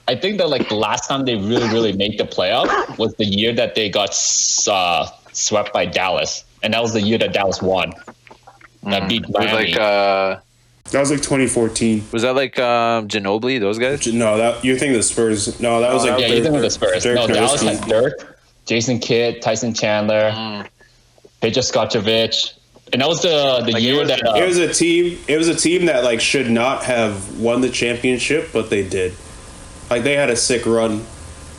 I 0.07 0.15
think 0.15 0.38
that 0.38 0.49
like 0.49 0.69
the 0.69 0.75
last 0.75 1.07
time 1.07 1.25
they 1.25 1.36
really 1.36 1.67
really 1.69 1.93
made 1.93 2.19
the 2.19 2.25
playoff 2.25 2.97
was 2.99 3.15
the 3.15 3.25
year 3.25 3.51
that 3.53 3.73
they 3.75 3.89
got 3.89 4.09
uh, 4.67 5.07
swept 5.33 5.73
by 5.73 5.86
Dallas, 5.88 6.43
and 6.61 6.73
that 6.75 6.81
was 6.83 6.93
the 6.93 7.01
year 7.01 7.17
that 7.17 7.33
Dallas 7.33 7.61
won. 7.63 7.93
That 8.83 9.09
beat 9.09 9.27
Miami. 9.29 9.71
like 9.71 9.77
uh, 9.79 10.38
That 10.91 10.99
was 10.99 11.09
like 11.09 11.21
2014. 11.23 12.03
was 12.11 12.21
that 12.21 12.36
like 12.36 12.59
um, 12.59 13.07
Ginobili? 13.07 13.59
Those 13.59 13.79
guys? 13.79 14.05
No, 14.13 14.38
that 14.38 14.63
you're 14.63 14.77
thinking 14.77 14.95
the 14.95 15.01
Spurs. 15.01 15.59
No, 15.59 15.81
that 15.81 15.91
was 15.91 16.03
like 16.03 16.19
yeah, 16.19 16.27
Dirk- 16.27 16.38
you 16.38 16.43
think 16.43 16.55
of 16.55 16.61
the 16.61 16.69
Spurs? 16.69 17.01
Dirk 17.03 17.15
no, 17.15 17.27
Dallas 17.27 17.63
Nowitzki. 17.63 17.79
had 17.79 17.89
Dirk, 17.89 18.34
Jason 18.66 18.99
Kidd, 18.99 19.41
Tyson 19.41 19.74
Chandler, 19.74 20.32
Mm. 20.32 20.68
Peja 21.41 22.53
and 22.93 23.01
that 23.01 23.07
was 23.07 23.22
the 23.22 23.61
the 23.66 23.72
Like, 23.72 23.76
it 23.76 23.82
year 23.82 23.99
was- 23.99 24.07
that 24.09 24.26
uh, 24.28 24.34
It 24.36 24.47
was 24.47 24.57
a 24.57 24.72
team. 24.74 25.18
It 25.28 25.38
was 25.38 25.47
a 25.47 25.55
team 25.55 25.86
that 25.88 26.03
like 26.03 26.22
should 26.22 26.49
not 26.49 26.84
have 26.84 27.39
won 27.39 27.61
the 27.61 27.70
championship, 27.70 28.49
but 28.53 28.70
they 28.70 28.84
did. 28.84 29.13
Like 29.89 30.03
they 30.03 30.16
had 30.16 30.30
a 30.30 30.36
sick 30.36 30.66
run. 30.66 31.05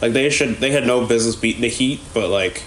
Like 0.01 0.13
they 0.13 0.31
should. 0.31 0.57
They 0.57 0.71
had 0.71 0.87
no 0.87 1.05
business 1.07 1.37
beating 1.37 1.63
the 1.63 1.69
Heat, 1.69 2.01
but 2.15 2.29
like 2.29 2.63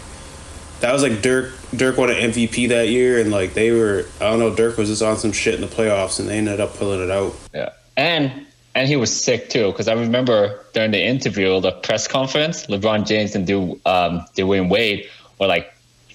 that 0.82 0.92
was 0.94 1.04
like 1.04 1.22
Dirk. 1.22 1.54
Dirk 1.76 1.98
won 1.98 2.10
an 2.10 2.16
MVP 2.32 2.70
that 2.70 2.88
year, 2.90 3.20
and 3.20 3.32
like 3.32 3.54
they 3.54 3.72
were. 3.72 4.06
I 4.20 4.26
don't 4.30 4.40
know. 4.40 4.54
Dirk 4.56 4.78
was 4.78 4.90
just 4.90 5.02
on 5.02 5.18
some 5.18 5.32
shit 5.32 5.54
in 5.56 5.62
the 5.62 5.68
playoffs, 5.68 6.20
and 6.20 6.28
they 6.28 6.38
ended 6.38 6.60
up 6.60 6.76
pulling 6.78 7.02
it 7.02 7.12
out. 7.12 7.34
Yeah, 7.54 7.70
and 7.96 8.46
and 8.80 8.88
he 8.88 8.95
was 8.95 9.11
sick 9.13 9.49
too 9.49 9.71
because 9.71 9.89
I 9.89 9.93
remember 9.93 10.65
during 10.73 10.91
the 10.91 11.03
interview, 11.03 11.59
the 11.59 11.73
press 11.73 12.07
conference, 12.07 12.67
LeBron 12.67 13.05
James 13.05 13.36
and 13.36 13.45
Du 13.45 13.73
um, 13.86 14.25
Dwyane 14.38 14.69
Wade 14.69 15.05
were 15.38 15.47
like 15.47 15.73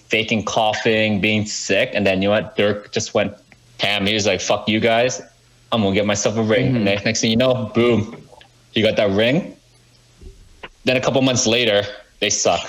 faking 0.08 0.46
coughing, 0.46 1.20
being 1.20 1.44
sick, 1.44 1.90
and 1.92 2.06
then 2.06 2.22
you 2.22 2.28
know 2.28 2.34
what? 2.34 2.56
Dirk 2.56 2.90
just 2.90 3.12
went 3.12 3.36
ham. 3.80 4.06
He 4.06 4.14
was 4.14 4.26
like, 4.26 4.40
"Fuck 4.40 4.66
you 4.66 4.80
guys, 4.80 5.20
I'm 5.72 5.82
gonna 5.82 5.94
get 5.94 6.06
myself 6.06 6.38
a 6.38 6.42
ring." 6.42 6.74
And 6.74 6.86
next, 6.86 7.04
next 7.04 7.20
thing 7.20 7.30
you 7.30 7.36
know, 7.36 7.70
boom, 7.74 8.16
he 8.72 8.80
got 8.80 8.96
that 8.96 9.10
ring. 9.10 9.54
Then 10.84 10.96
a 10.96 11.02
couple 11.02 11.20
months 11.20 11.46
later, 11.46 11.82
they 12.20 12.30
suck. 12.30 12.66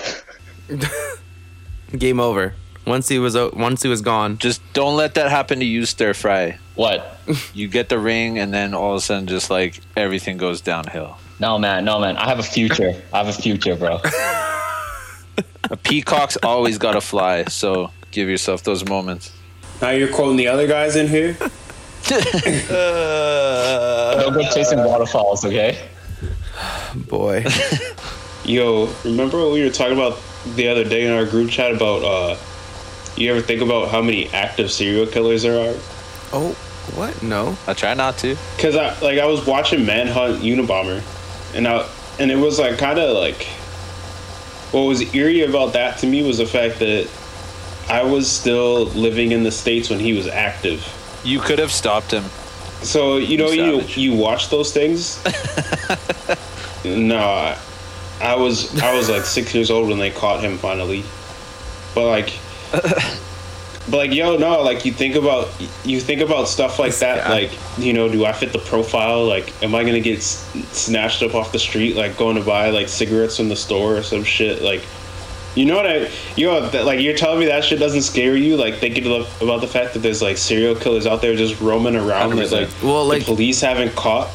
Game 1.96 2.20
over. 2.20 2.54
Once 2.86 3.08
he 3.08 3.18
was 3.18 3.34
o- 3.34 3.50
once 3.54 3.82
he 3.82 3.88
was 3.88 4.00
gone. 4.00 4.38
Just 4.38 4.60
don't 4.72 4.96
let 4.96 5.14
that 5.14 5.30
happen 5.30 5.58
to 5.58 5.64
you, 5.64 5.84
stir 5.86 6.14
fry. 6.14 6.58
What? 6.74 7.18
You 7.54 7.66
get 7.68 7.88
the 7.88 7.98
ring, 7.98 8.38
and 8.38 8.52
then 8.54 8.74
all 8.74 8.92
of 8.92 8.98
a 8.98 9.00
sudden, 9.00 9.26
just 9.26 9.50
like 9.50 9.80
everything 9.96 10.36
goes 10.36 10.60
downhill. 10.60 11.16
No 11.40 11.58
man, 11.58 11.84
no 11.84 11.98
man. 11.98 12.16
I 12.16 12.28
have 12.28 12.38
a 12.38 12.42
future. 12.44 12.94
I 13.12 13.18
have 13.18 13.28
a 13.28 13.32
future, 13.32 13.74
bro. 13.76 14.00
A 15.70 15.76
peacock's 15.76 16.36
always 16.44 16.78
got 16.78 16.92
to 16.92 17.00
fly, 17.00 17.42
so 17.44 17.90
give 18.12 18.28
yourself 18.28 18.62
those 18.62 18.84
moments. 18.88 19.32
Now 19.82 19.90
you're 19.90 20.12
quoting 20.12 20.36
the 20.36 20.46
other 20.46 20.68
guys 20.68 20.94
in 20.94 21.08
here. 21.08 21.36
Don't 22.08 22.28
go 24.32 24.48
chasing 24.54 24.78
waterfalls, 24.84 25.44
okay? 25.44 25.76
Boy. 26.94 27.44
Yo, 28.44 28.88
remember 29.04 29.38
what 29.38 29.52
we 29.52 29.64
were 29.64 29.70
talking 29.70 29.94
about 29.94 30.20
the 30.54 30.68
other 30.68 30.84
day 30.84 31.04
in 31.04 31.12
our 31.12 31.24
group 31.24 31.50
chat 31.50 31.72
about? 31.72 32.04
uh 32.04 32.36
You 33.16 33.30
ever 33.30 33.40
think 33.40 33.62
about 33.62 33.90
how 33.90 34.02
many 34.02 34.28
active 34.28 34.70
serial 34.70 35.06
killers 35.06 35.42
there 35.42 35.58
are? 35.58 35.74
oh, 36.32 36.54
what? 36.94 37.22
No. 37.22 37.56
I 37.66 37.72
try 37.74 37.94
not 37.94 38.18
to. 38.18 38.36
Cause 38.58 38.76
I 38.76 38.98
like 39.00 39.18
I 39.18 39.26
was 39.26 39.46
watching 39.46 39.84
Manhunt 39.86 40.42
Unabomber, 40.42 41.02
and 41.54 41.66
I 41.66 41.88
and 42.18 42.30
it 42.30 42.36
was 42.36 42.58
like 42.58 42.78
kind 42.78 42.98
of 42.98 43.16
like 43.16 43.44
what 44.72 44.82
was 44.82 45.14
eerie 45.14 45.42
about 45.42 45.72
that 45.72 45.98
to 45.98 46.06
me 46.06 46.22
was 46.22 46.38
the 46.38 46.46
fact 46.46 46.78
that 46.80 47.08
I 47.88 48.02
was 48.02 48.30
still 48.30 48.84
living 48.86 49.32
in 49.32 49.42
the 49.42 49.50
states 49.50 49.90
when 49.90 49.98
he 49.98 50.12
was 50.12 50.26
active. 50.26 50.86
You 51.24 51.40
could 51.40 51.58
have 51.58 51.72
stopped 51.72 52.10
him. 52.10 52.24
So 52.82 53.16
you 53.16 53.38
know 53.38 53.50
you 53.50 53.80
savage. 53.80 53.96
you 53.96 54.14
watch 54.14 54.50
those 54.50 54.72
things. 54.72 55.24
no, 56.84 57.18
I, 57.18 57.58
I 58.20 58.36
was 58.36 58.80
I 58.80 58.94
was 58.94 59.08
like 59.08 59.24
six 59.24 59.54
years 59.54 59.70
old 59.70 59.88
when 59.88 59.98
they 59.98 60.10
caught 60.10 60.40
him 60.40 60.58
finally, 60.58 61.02
but 61.94 62.06
like. 62.06 62.38
But 63.88 63.98
like 63.98 64.12
yo 64.12 64.36
no 64.36 64.62
like 64.62 64.84
you 64.84 64.92
think 64.92 65.14
about 65.14 65.48
you 65.84 66.00
think 66.00 66.20
about 66.20 66.48
stuff 66.48 66.80
like 66.80 66.96
that 66.96 67.30
like 67.30 67.56
you 67.78 67.92
know 67.92 68.08
do 68.08 68.24
I 68.24 68.32
fit 68.32 68.52
the 68.52 68.58
profile? 68.58 69.24
Like 69.24 69.52
am 69.62 69.76
I 69.76 69.84
gonna 69.84 70.00
get 70.00 70.18
s- 70.18 70.44
snatched 70.72 71.22
up 71.22 71.36
off 71.36 71.52
the 71.52 71.60
street 71.60 71.94
like 71.94 72.16
going 72.16 72.34
to 72.34 72.42
buy 72.42 72.70
like 72.70 72.88
cigarettes 72.88 73.36
from 73.36 73.48
the 73.48 73.54
store 73.54 73.96
or 73.98 74.02
some 74.02 74.24
shit? 74.24 74.60
Like 74.60 74.82
you 75.54 75.66
know 75.66 75.76
what 75.76 75.86
I 75.86 76.10
you 76.34 76.46
know 76.46 76.68
that, 76.68 76.84
like 76.84 76.98
you're 76.98 77.14
telling 77.16 77.38
me 77.38 77.46
that 77.46 77.62
shit 77.64 77.78
doesn't 77.78 78.02
scare 78.02 78.36
you? 78.36 78.56
Like 78.56 78.74
thinking 78.78 79.06
about 79.06 79.28
about 79.40 79.60
the 79.60 79.68
fact 79.68 79.94
that 79.94 80.00
there's 80.00 80.20
like 80.20 80.36
serial 80.36 80.74
killers 80.74 81.06
out 81.06 81.22
there 81.22 81.36
just 81.36 81.60
roaming 81.60 81.94
around 81.94 82.34
that 82.36 82.50
like 82.50 82.68
Well, 82.82 83.04
like- 83.06 83.20
the 83.20 83.24
police 83.26 83.60
haven't 83.60 83.94
caught? 83.94 84.28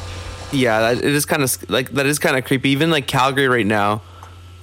Yeah, 0.50 0.80
that, 0.94 0.98
it 1.04 1.14
is 1.14 1.26
kind 1.26 1.42
of 1.42 1.70
like 1.70 1.90
that 1.90 2.06
is 2.06 2.18
kind 2.18 2.38
of 2.38 2.44
creepy. 2.46 2.70
Even 2.70 2.90
like 2.90 3.06
Calgary 3.06 3.48
right 3.48 3.66
now, 3.66 4.00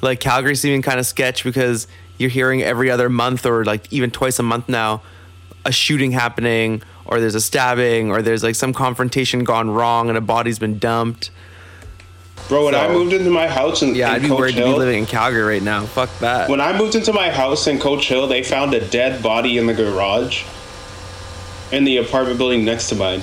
like 0.02 0.20
Calgary's 0.20 0.66
even 0.66 0.82
kind 0.82 1.00
of 1.00 1.06
sketch 1.06 1.44
because 1.44 1.88
you're 2.20 2.30
hearing 2.30 2.62
every 2.62 2.92
other 2.92 3.10
month 3.10 3.46
or 3.48 3.66
like 3.66 3.92
even 3.92 4.12
twice 4.12 4.38
a 4.38 4.44
month 4.44 4.70
now 4.70 5.02
a 5.66 5.72
shooting 5.72 6.12
happening 6.12 6.84
or 7.06 7.20
there's 7.20 7.36
a 7.36 7.42
stabbing 7.42 8.12
or 8.12 8.22
there's 8.22 8.44
like 8.44 8.56
some 8.56 8.74
confrontation 8.74 9.44
gone 9.44 9.70
wrong 9.72 10.10
and 10.10 10.18
a 10.18 10.22
body's 10.22 10.60
been 10.60 10.78
dumped. 10.78 11.32
bro 12.48 12.66
when 12.66 12.76
I 12.76 12.88
moved 12.90 13.14
into 13.14 13.30
my 13.32 13.48
house 13.48 13.82
in, 13.82 13.96
Yeah, 13.96 14.10
in 14.10 14.16
I'd 14.16 14.22
be 14.22 14.28
Coach 14.28 14.40
worried 14.40 14.56
to 14.56 14.64
be 14.64 14.74
living 14.74 15.00
in 15.00 15.06
Calgary 15.06 15.42
right 15.42 15.64
now. 15.64 15.86
Fuck 15.86 16.10
that. 16.20 16.50
when 16.50 16.62
I 16.62 16.78
moved 16.78 16.96
into 16.96 17.14
my 17.14 17.30
house 17.30 17.68
in 17.68 17.80
Coach 17.80 18.08
Hill, 18.08 18.28
they 18.28 18.44
found 18.44 18.74
a 18.74 18.86
dead 18.88 19.24
body 19.24 19.58
in 19.58 19.66
the 19.66 19.74
garage 19.74 20.44
in 21.72 21.84
the 21.84 21.98
apartment 21.98 22.38
building 22.38 22.64
next 22.66 22.90
to 22.90 22.96
mine. 22.96 23.22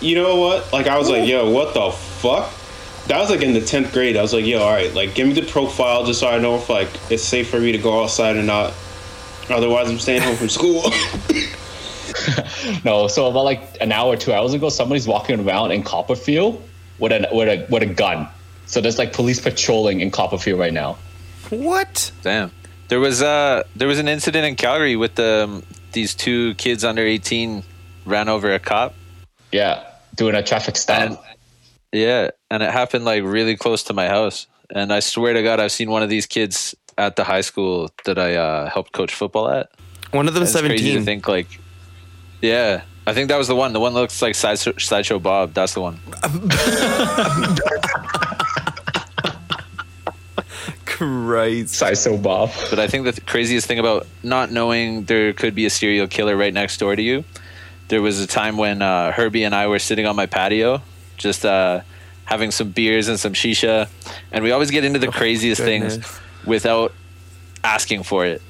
You 0.00 0.16
know 0.16 0.36
what? 0.36 0.72
Like 0.72 0.86
I 0.86 0.98
was 0.98 1.08
like, 1.08 1.26
yo, 1.28 1.50
what 1.50 1.74
the 1.74 1.90
fuck? 1.90 2.52
That 3.06 3.18
was 3.18 3.30
like 3.30 3.42
in 3.42 3.52
the 3.52 3.60
tenth 3.60 3.92
grade. 3.92 4.16
I 4.16 4.22
was 4.22 4.32
like, 4.32 4.46
yo, 4.46 4.60
all 4.60 4.72
right, 4.72 4.92
like 4.94 5.14
give 5.14 5.28
me 5.28 5.34
the 5.34 5.42
profile 5.42 6.04
just 6.04 6.20
so 6.20 6.28
I 6.28 6.38
know 6.38 6.56
if 6.56 6.68
like 6.68 6.88
it's 7.10 7.22
safe 7.22 7.50
for 7.50 7.60
me 7.60 7.72
to 7.72 7.78
go 7.78 8.02
outside 8.02 8.36
or 8.36 8.42
not. 8.42 8.72
Otherwise, 9.50 9.90
I'm 9.90 9.98
staying 9.98 10.22
home 10.22 10.36
from 10.36 10.48
school. 10.48 10.82
No, 12.84 13.08
so 13.08 13.28
about 13.28 13.44
like 13.44 13.76
an 13.80 13.92
hour 13.92 14.12
or 14.12 14.16
two 14.16 14.32
hours 14.32 14.54
ago, 14.54 14.68
somebody's 14.68 15.06
walking 15.06 15.40
around 15.46 15.72
in 15.72 15.82
Copperfield 15.82 16.62
with 16.98 17.12
a 17.12 17.28
with 17.32 17.48
a 17.48 17.66
with 17.70 17.82
a 17.82 17.86
gun. 17.86 18.28
So 18.66 18.80
there's 18.80 18.98
like 18.98 19.12
police 19.12 19.40
patrolling 19.40 20.00
in 20.00 20.10
Copperfield 20.10 20.58
right 20.58 20.72
now. 20.72 20.96
what? 21.50 22.10
Damn. 22.22 22.50
There 22.88 23.00
was 23.00 23.22
uh 23.22 23.64
there 23.76 23.88
was 23.88 23.98
an 23.98 24.08
incident 24.08 24.46
in 24.46 24.56
Calgary 24.56 24.96
with 24.96 25.18
um, 25.18 25.62
these 25.92 26.14
two 26.14 26.54
kids 26.54 26.84
under 26.84 27.02
18 27.02 27.62
ran 28.04 28.28
over 28.28 28.52
a 28.52 28.58
cop. 28.58 28.94
Yeah, 29.52 29.84
doing 30.14 30.34
a 30.34 30.42
traffic 30.42 30.76
stop. 30.76 31.00
And 31.00 31.18
yeah, 31.94 32.30
and 32.50 32.62
it 32.62 32.70
happened 32.70 33.04
like 33.04 33.22
really 33.22 33.56
close 33.56 33.84
to 33.84 33.94
my 33.94 34.08
house. 34.08 34.46
And 34.70 34.92
I 34.92 35.00
swear 35.00 35.32
to 35.32 35.42
God, 35.42 35.60
I've 35.60 35.72
seen 35.72 35.90
one 35.90 36.02
of 36.02 36.08
these 36.08 36.26
kids 36.26 36.74
at 36.98 37.16
the 37.16 37.24
high 37.24 37.42
school 37.42 37.90
that 38.04 38.18
I 38.18 38.34
uh, 38.34 38.68
helped 38.68 38.92
coach 38.92 39.14
football 39.14 39.48
at. 39.48 39.70
One 40.10 40.26
of 40.26 40.34
them 40.34 40.42
It's 40.42 40.58
crazy 40.58 40.94
to 40.94 41.02
think 41.02 41.28
like, 41.28 41.46
yeah, 42.40 42.82
I 43.06 43.14
think 43.14 43.28
that 43.28 43.36
was 43.36 43.48
the 43.48 43.54
one. 43.54 43.72
The 43.72 43.80
one 43.80 43.94
that 43.94 44.00
looks 44.00 44.22
like 44.22 44.34
Sideshow, 44.34 44.72
Sideshow 44.78 45.18
Bob. 45.18 45.54
That's 45.54 45.74
the 45.74 45.80
one. 45.80 45.98
Christ. 50.86 51.74
Sorry, 51.74 51.96
so 51.96 52.16
Bob. 52.16 52.50
But 52.70 52.78
I 52.78 52.86
think 52.86 53.04
the 53.04 53.12
th- 53.12 53.26
craziest 53.26 53.66
thing 53.66 53.78
about 53.78 54.06
not 54.22 54.50
knowing 54.50 55.04
there 55.04 55.32
could 55.32 55.54
be 55.54 55.66
a 55.66 55.70
serial 55.70 56.06
killer 56.06 56.36
right 56.36 56.54
next 56.54 56.78
door 56.78 56.96
to 56.96 57.02
you, 57.02 57.24
there 57.88 58.00
was 58.00 58.20
a 58.20 58.26
time 58.26 58.56
when 58.56 58.80
uh, 58.80 59.12
Herbie 59.12 59.44
and 59.44 59.54
I 59.54 59.66
were 59.66 59.78
sitting 59.78 60.06
on 60.06 60.16
my 60.16 60.26
patio, 60.26 60.82
just 61.16 61.44
uh, 61.44 61.80
having 62.24 62.50
some 62.50 62.70
beers 62.70 63.08
and 63.08 63.18
some 63.18 63.32
shisha, 63.32 63.88
and 64.32 64.44
we 64.44 64.50
always 64.50 64.70
get 64.70 64.84
into 64.84 64.98
the 64.98 65.08
craziest 65.08 65.60
goodness. 65.60 65.96
things 65.96 66.20
without 66.44 66.92
asking 67.62 68.02
for 68.02 68.26
it. 68.26 68.42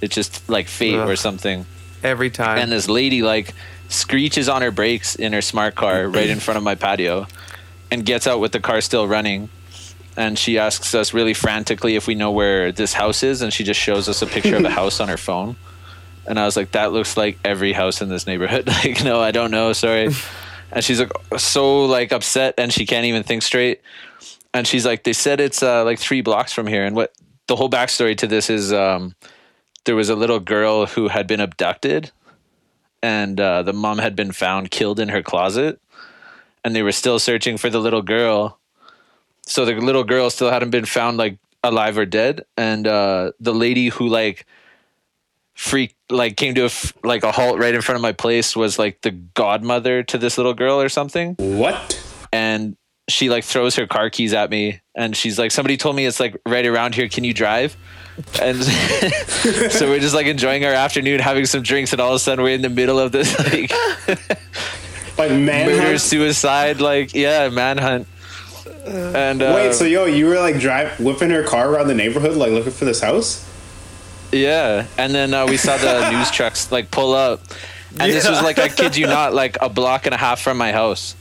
It's 0.00 0.14
just 0.14 0.48
like 0.48 0.68
fate 0.68 0.96
or 0.96 1.16
something. 1.16 1.66
Every 2.02 2.30
time. 2.30 2.58
And 2.58 2.72
this 2.72 2.88
lady 2.88 3.22
like 3.22 3.54
screeches 3.88 4.48
on 4.48 4.62
her 4.62 4.70
brakes 4.70 5.14
in 5.14 5.32
her 5.32 5.42
smart 5.42 5.74
car 5.74 6.08
right 6.08 6.28
in 6.28 6.40
front 6.40 6.58
of 6.58 6.62
my 6.62 6.74
patio, 6.74 7.26
and 7.90 8.04
gets 8.04 8.26
out 8.26 8.40
with 8.40 8.52
the 8.52 8.60
car 8.60 8.80
still 8.80 9.06
running, 9.06 9.48
and 10.16 10.38
she 10.38 10.58
asks 10.58 10.94
us 10.94 11.12
really 11.12 11.34
frantically 11.34 11.96
if 11.96 12.06
we 12.06 12.14
know 12.14 12.30
where 12.30 12.72
this 12.72 12.92
house 12.92 13.22
is, 13.22 13.42
and 13.42 13.52
she 13.52 13.64
just 13.64 13.80
shows 13.80 14.08
us 14.08 14.22
a 14.22 14.26
picture 14.26 14.56
of 14.56 14.64
a 14.64 14.70
house 14.80 15.00
on 15.00 15.08
her 15.08 15.16
phone. 15.16 15.56
And 16.26 16.38
I 16.38 16.44
was 16.44 16.56
like, 16.56 16.72
that 16.72 16.92
looks 16.92 17.16
like 17.16 17.38
every 17.44 17.72
house 17.72 18.02
in 18.02 18.08
this 18.08 18.26
neighborhood. 18.26 18.66
like, 18.84 19.02
no, 19.02 19.20
I 19.20 19.30
don't 19.30 19.50
know. 19.50 19.72
Sorry. 19.72 20.10
and 20.72 20.84
she's 20.84 21.00
like 21.00 21.12
so 21.36 21.84
like 21.84 22.12
upset, 22.12 22.54
and 22.58 22.72
she 22.72 22.86
can't 22.86 23.06
even 23.06 23.22
think 23.22 23.42
straight. 23.42 23.80
And 24.52 24.66
she's 24.66 24.84
like, 24.84 25.04
they 25.04 25.12
said 25.12 25.40
it's 25.40 25.62
uh, 25.62 25.84
like 25.84 25.98
three 25.98 26.22
blocks 26.22 26.52
from 26.52 26.66
here. 26.66 26.84
And 26.84 26.96
what 26.96 27.12
the 27.46 27.56
whole 27.56 27.70
backstory 27.70 28.16
to 28.18 28.26
this 28.26 28.50
is, 28.50 28.72
um, 28.72 29.14
there 29.84 29.94
was 29.94 30.08
a 30.08 30.16
little 30.16 30.40
girl 30.40 30.86
who 30.86 31.08
had 31.08 31.26
been 31.26 31.40
abducted, 31.40 32.10
and 33.02 33.40
uh, 33.40 33.62
the 33.62 33.72
mom 33.72 33.98
had 33.98 34.16
been 34.16 34.32
found 34.32 34.70
killed 34.70 35.00
in 35.00 35.08
her 35.08 35.22
closet, 35.22 35.80
and 36.64 36.74
they 36.74 36.82
were 36.82 36.92
still 36.92 37.18
searching 37.18 37.56
for 37.56 37.70
the 37.70 37.80
little 37.80 38.02
girl. 38.02 38.58
So 39.46 39.64
the 39.64 39.74
little 39.74 40.04
girl 40.04 40.30
still 40.30 40.50
hadn't 40.50 40.70
been 40.70 40.84
found 40.84 41.16
like 41.16 41.38
alive 41.62 41.96
or 41.96 42.06
dead, 42.06 42.44
and 42.56 42.86
uh, 42.86 43.32
the 43.40 43.54
lady 43.54 43.88
who 43.88 44.08
like 44.08 44.46
freak 45.60 45.94
like 46.08 46.38
came 46.38 46.54
to 46.54 46.62
a 46.62 46.66
f- 46.72 46.94
like 47.04 47.22
a 47.22 47.30
halt 47.30 47.58
right 47.58 47.74
in 47.74 47.82
front 47.82 47.96
of 47.96 48.00
my 48.02 48.12
place 48.12 48.56
was 48.56 48.78
like 48.78 48.98
the 49.02 49.10
godmother 49.10 50.02
to 50.02 50.16
this 50.16 50.38
little 50.38 50.54
girl 50.54 50.80
or 50.80 50.88
something 50.88 51.34
What? 51.38 52.00
and 52.32 52.78
she 53.10 53.28
like 53.28 53.44
throws 53.44 53.76
her 53.76 53.86
car 53.86 54.08
keys 54.08 54.32
at 54.32 54.48
me 54.48 54.80
and 54.96 55.14
she's 55.14 55.38
like 55.38 55.50
somebody 55.50 55.76
told 55.76 55.96
me 55.96 56.06
it's 56.06 56.18
like 56.18 56.34
right 56.46 56.64
around 56.64 56.94
here 56.94 57.10
can 57.10 57.24
you 57.24 57.34
drive 57.34 57.76
and 58.40 58.56
so 59.70 59.88
we're 59.90 60.00
just 60.00 60.14
like 60.14 60.26
enjoying 60.26 60.64
our 60.64 60.72
afternoon 60.72 61.20
having 61.20 61.44
some 61.44 61.62
drinks 61.62 61.92
and 61.92 62.00
all 62.00 62.10
of 62.10 62.16
a 62.16 62.18
sudden 62.20 62.42
we're 62.42 62.54
in 62.54 62.62
the 62.62 62.70
middle 62.70 62.98
of 62.98 63.12
this 63.12 63.38
like 63.52 63.70
Like 65.18 65.30
murder 65.32 65.44
manhunt? 65.44 66.00
suicide 66.00 66.80
like 66.80 67.12
yeah 67.14 67.50
manhunt 67.50 68.08
and 68.86 69.42
uh, 69.42 69.52
Wait, 69.54 69.74
so 69.74 69.84
yo, 69.84 70.06
you 70.06 70.26
were 70.26 70.38
like 70.40 70.58
drive 70.58 70.98
whipping 70.98 71.28
her 71.30 71.42
car 71.42 71.68
around 71.70 71.88
the 71.88 71.94
neighborhood, 71.94 72.36
like 72.36 72.50
looking 72.50 72.72
for 72.72 72.86
this 72.86 73.00
house? 73.02 73.46
Yeah, 74.32 74.86
and 74.96 75.14
then 75.14 75.34
uh, 75.34 75.46
we 75.46 75.56
saw 75.56 75.76
the 75.76 76.10
news 76.16 76.30
trucks 76.30 76.70
like 76.70 76.90
pull 76.90 77.14
up, 77.14 77.40
and 77.98 78.12
this 78.12 78.28
was 78.28 78.42
like 78.42 78.58
I 78.58 78.68
kid 78.68 78.96
you 78.96 79.06
not, 79.06 79.34
like 79.34 79.56
a 79.60 79.68
block 79.68 80.06
and 80.06 80.14
a 80.14 80.18
half 80.18 80.40
from 80.40 80.56
my 80.56 80.72
house, 80.72 81.14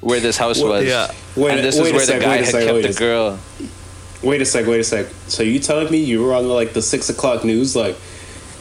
where 0.00 0.20
this 0.20 0.36
house 0.36 0.60
was. 0.62 0.84
yeah. 0.86 1.10
Wait, 1.36 1.52
and 1.52 1.60
this 1.64 1.78
wait 1.78 1.88
is 1.88 1.92
where 1.92 2.04
sec, 2.06 2.18
the 2.20 2.24
guy 2.24 2.36
had 2.38 2.46
sec, 2.46 2.64
kept 2.66 2.82
the 2.94 2.98
girl. 2.98 3.38
Wait 4.22 4.40
a 4.40 4.44
sec, 4.46 4.66
wait 4.66 4.80
a 4.80 4.84
sec. 4.84 5.06
So 5.28 5.42
you 5.42 5.58
telling 5.60 5.90
me 5.92 5.98
you 5.98 6.22
were 6.24 6.34
on 6.34 6.48
like 6.48 6.72
the 6.72 6.82
six 6.82 7.08
o'clock 7.08 7.44
news? 7.44 7.76
Like, 7.76 7.96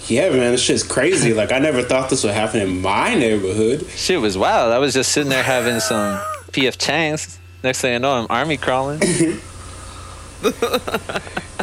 yeah, 0.07 0.29
man, 0.29 0.51
this 0.51 0.61
shit's 0.61 0.83
crazy. 0.83 1.33
like, 1.33 1.51
I 1.51 1.59
never 1.59 1.81
thought 1.81 2.09
this 2.09 2.23
would 2.23 2.33
happen 2.33 2.61
in 2.61 2.81
my 2.81 3.15
neighborhood. 3.15 3.87
Shit 3.89 4.21
was 4.21 4.37
wild. 4.37 4.71
I 4.71 4.77
was 4.77 4.93
just 4.93 5.11
sitting 5.11 5.29
there 5.29 5.43
having 5.43 5.79
some 5.79 6.19
PF 6.51 6.77
Chang's. 6.77 7.39
Next 7.63 7.81
thing 7.81 7.95
I 7.95 7.97
know, 7.97 8.11
I'm 8.11 8.27
army 8.29 8.57
crawling. 8.57 9.01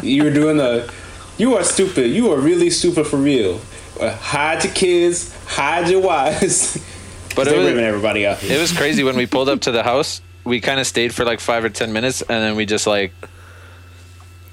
You 0.03 0.23
were 0.25 0.29
doing 0.29 0.57
the. 0.57 0.91
You 1.37 1.55
are 1.55 1.63
stupid. 1.63 2.11
You 2.11 2.31
are 2.31 2.39
really 2.39 2.69
stupid 2.69 3.07
for 3.07 3.17
real. 3.17 3.59
Uh, 3.99 4.15
hide 4.15 4.63
your 4.63 4.73
kids. 4.73 5.35
Hide 5.45 5.89
your 5.89 6.01
wives. 6.01 6.83
But 7.35 7.47
They're 7.47 7.59
it 7.59 7.73
was, 7.73 7.83
everybody 7.83 8.25
out. 8.25 8.41
it 8.41 8.61
was 8.61 8.71
crazy 8.71 9.03
when 9.03 9.17
we 9.17 9.25
pulled 9.25 9.49
up 9.49 9.59
to 9.61 9.71
the 9.73 9.83
house. 9.83 10.21
We 10.45 10.61
kind 10.61 10.79
of 10.79 10.87
stayed 10.87 11.13
for 11.13 11.25
like 11.25 11.41
five 11.41 11.65
or 11.65 11.69
ten 11.69 11.91
minutes, 11.91 12.21
and 12.21 12.41
then 12.41 12.55
we 12.55 12.65
just 12.65 12.87
like 12.87 13.11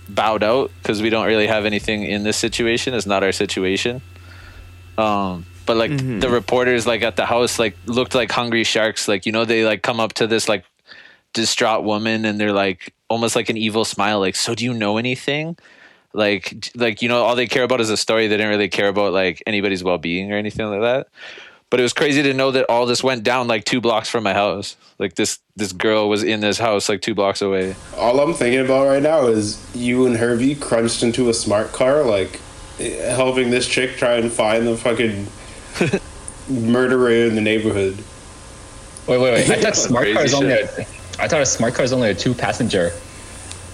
bowed 0.08 0.42
out 0.42 0.72
because 0.82 1.00
we 1.00 1.08
don't 1.08 1.26
really 1.26 1.46
have 1.46 1.64
anything 1.64 2.02
in 2.02 2.24
this 2.24 2.36
situation. 2.36 2.92
It's 2.92 3.06
not 3.06 3.22
our 3.22 3.30
situation. 3.30 4.02
Um, 4.98 5.46
but 5.64 5.76
like 5.76 5.96
the 5.96 6.28
reporters, 6.28 6.84
like 6.86 7.02
at 7.02 7.14
the 7.14 7.24
house, 7.24 7.60
like 7.60 7.76
looked 7.86 8.16
like 8.16 8.32
hungry 8.32 8.64
sharks. 8.64 9.06
Like 9.06 9.26
you 9.26 9.32
know, 9.32 9.44
they 9.44 9.64
like 9.64 9.82
come 9.82 10.00
up 10.00 10.14
to 10.14 10.26
this 10.26 10.48
like 10.48 10.64
distraught 11.34 11.84
woman, 11.84 12.24
and 12.24 12.40
they're 12.40 12.52
like 12.52 12.92
almost 13.08 13.36
like 13.36 13.48
an 13.48 13.56
evil 13.56 13.84
smile. 13.84 14.18
Like, 14.18 14.34
so 14.34 14.56
do 14.56 14.64
you 14.64 14.74
know 14.74 14.96
anything? 14.98 15.56
Like, 16.14 16.70
like 16.74 17.02
you 17.02 17.08
know, 17.08 17.22
all 17.22 17.34
they 17.34 17.46
care 17.46 17.64
about 17.64 17.80
is 17.80 17.90
a 17.90 17.96
story. 17.96 18.26
They 18.28 18.36
didn't 18.36 18.50
really 18.50 18.68
care 18.68 18.88
about 18.88 19.12
like 19.12 19.42
anybody's 19.46 19.82
well 19.82 19.98
being 19.98 20.32
or 20.32 20.36
anything 20.36 20.66
like 20.66 20.80
that. 20.80 21.08
But 21.70 21.80
it 21.80 21.84
was 21.84 21.94
crazy 21.94 22.22
to 22.22 22.34
know 22.34 22.50
that 22.50 22.66
all 22.68 22.84
this 22.84 23.02
went 23.02 23.22
down 23.22 23.48
like 23.48 23.64
two 23.64 23.80
blocks 23.80 24.10
from 24.10 24.24
my 24.24 24.34
house. 24.34 24.76
Like 24.98 25.14
this 25.14 25.38
this 25.56 25.72
girl 25.72 26.10
was 26.10 26.22
in 26.22 26.40
this 26.40 26.58
house 26.58 26.88
like 26.88 27.00
two 27.00 27.14
blocks 27.14 27.40
away. 27.40 27.74
All 27.96 28.20
I'm 28.20 28.34
thinking 28.34 28.60
about 28.60 28.86
right 28.86 29.02
now 29.02 29.26
is 29.26 29.58
you 29.74 30.04
and 30.06 30.16
Herbie 30.16 30.54
crunched 30.54 31.02
into 31.02 31.30
a 31.30 31.34
smart 31.34 31.72
car, 31.72 32.04
like 32.04 32.40
helping 32.78 33.50
this 33.50 33.66
chick 33.66 33.96
try 33.96 34.16
and 34.16 34.30
find 34.30 34.66
the 34.66 34.76
fucking 34.76 35.26
murderer 36.70 37.10
in 37.10 37.34
the 37.34 37.40
neighborhood. 37.40 38.04
Wait, 39.06 39.18
wait, 39.18 39.48
wait. 39.48 39.50
I 39.58 39.62
thought 39.62 39.76
smart 39.76 40.04
Crazy 40.04 40.14
car 40.14 40.24
is 40.24 40.34
only 40.34 40.52
a. 40.52 40.64
I 41.18 41.28
thought 41.28 41.40
a 41.40 41.46
smart 41.46 41.74
car 41.74 41.84
is 41.84 41.92
only 41.94 42.10
a 42.10 42.14
two 42.14 42.34
passenger. 42.34 42.92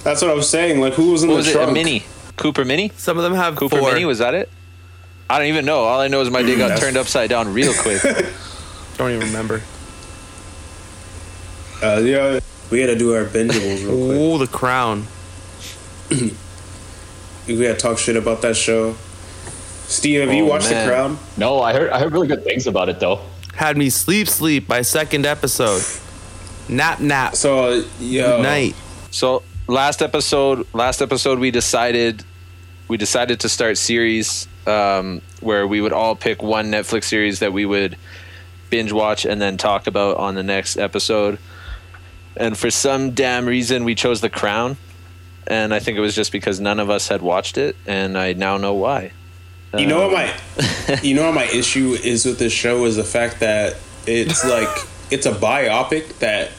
That's 0.04 0.22
what 0.22 0.30
I 0.30 0.34
was 0.34 0.48
saying. 0.48 0.80
Like, 0.80 0.94
who 0.94 1.10
was 1.10 1.22
in 1.24 1.28
What 1.30 1.34
the 1.34 1.38
was 1.38 1.48
it? 1.48 1.68
A 1.68 1.72
mini? 1.72 2.04
Cooper 2.38 2.64
Mini? 2.64 2.90
Some 2.96 3.16
of 3.18 3.24
them 3.24 3.34
have 3.34 3.56
Cooper 3.56 3.78
four. 3.78 3.92
Mini? 3.92 4.04
Was 4.04 4.18
that 4.18 4.34
it? 4.34 4.48
I 5.30 5.38
don't 5.38 5.48
even 5.48 5.64
know. 5.66 5.80
All 5.80 6.00
I 6.00 6.08
know 6.08 6.20
is 6.22 6.30
my 6.30 6.42
day 6.42 6.56
got 6.56 6.78
turned 6.78 6.96
upside 6.96 7.28
down 7.28 7.52
real 7.52 7.74
quick. 7.74 8.00
Don't 8.96 9.10
even 9.12 9.26
remember. 9.28 9.62
Uh, 11.82 12.00
yeah, 12.02 12.40
we 12.70 12.80
gotta 12.80 12.96
do 12.98 13.14
our 13.14 13.24
bingeables 13.24 13.84
real 13.86 14.06
quick. 14.06 14.18
Oh, 14.18 14.38
the 14.38 14.46
crown. 14.46 15.06
We 17.46 17.56
gotta 17.62 17.76
talk 17.76 17.96
shit 17.96 18.14
about 18.16 18.42
that 18.42 18.56
show. 18.56 18.94
Steve, 19.86 20.20
have 20.20 20.34
you 20.34 20.44
Oh, 20.44 20.48
watched 20.48 20.70
man. 20.70 20.86
The 20.86 20.92
Crown? 20.92 21.18
No, 21.38 21.62
I 21.62 21.72
heard 21.72 21.88
I 21.90 21.98
heard 21.98 22.12
really 22.12 22.26
good 22.26 22.44
things 22.44 22.66
about 22.66 22.90
it 22.90 23.00
though. 23.00 23.20
Had 23.54 23.78
me 23.78 23.88
sleep, 23.88 24.28
sleep 24.28 24.68
by 24.68 24.82
second 24.82 25.24
episode. 25.24 25.82
Nap, 26.68 27.00
nap. 27.00 27.34
So, 27.36 27.64
uh, 27.80 27.82
yo, 27.98 28.42
Night. 28.42 28.74
So 29.10 29.42
last 29.68 30.02
episode, 30.02 30.66
last 30.74 31.00
episode, 31.00 31.38
we 31.38 31.50
decided 31.50 32.24
we 32.88 32.96
decided 32.96 33.40
to 33.40 33.48
start 33.48 33.76
series 33.76 34.48
um, 34.66 35.20
where 35.40 35.66
we 35.66 35.80
would 35.80 35.92
all 35.92 36.16
pick 36.16 36.42
one 36.42 36.72
Netflix 36.72 37.04
series 37.04 37.40
that 37.40 37.52
we 37.52 37.66
would 37.66 37.96
binge 38.70 38.92
watch 38.92 39.26
and 39.26 39.40
then 39.40 39.58
talk 39.58 39.86
about 39.86 40.16
on 40.16 40.34
the 40.34 40.42
next 40.42 40.78
episode. 40.78 41.38
And 42.34 42.56
for 42.56 42.70
some 42.70 43.10
damn 43.10 43.46
reason, 43.46 43.84
we 43.84 43.94
chose 43.94 44.20
The 44.22 44.30
Crown, 44.30 44.78
and 45.46 45.74
I 45.74 45.80
think 45.80 45.98
it 45.98 46.00
was 46.00 46.14
just 46.14 46.32
because 46.32 46.60
none 46.60 46.80
of 46.80 46.88
us 46.88 47.08
had 47.08 47.20
watched 47.20 47.58
it, 47.58 47.76
and 47.86 48.16
I 48.16 48.32
now 48.32 48.56
know 48.56 48.74
why. 48.74 49.12
You 49.76 49.86
know 49.86 50.08
what 50.08 50.14
Um, 50.18 50.34
my, 50.88 51.00
you 51.02 51.14
know 51.14 51.26
what 51.26 51.34
my 51.34 51.44
issue 51.44 51.96
is 52.02 52.24
with 52.24 52.38
this 52.38 52.52
show 52.52 52.84
is 52.86 52.96
the 52.96 53.04
fact 53.04 53.40
that 53.40 53.76
it's 54.06 54.44
like 54.44 54.68
it's 55.10 55.26
a 55.26 55.32
biopic 55.32 56.18
that 56.20 56.52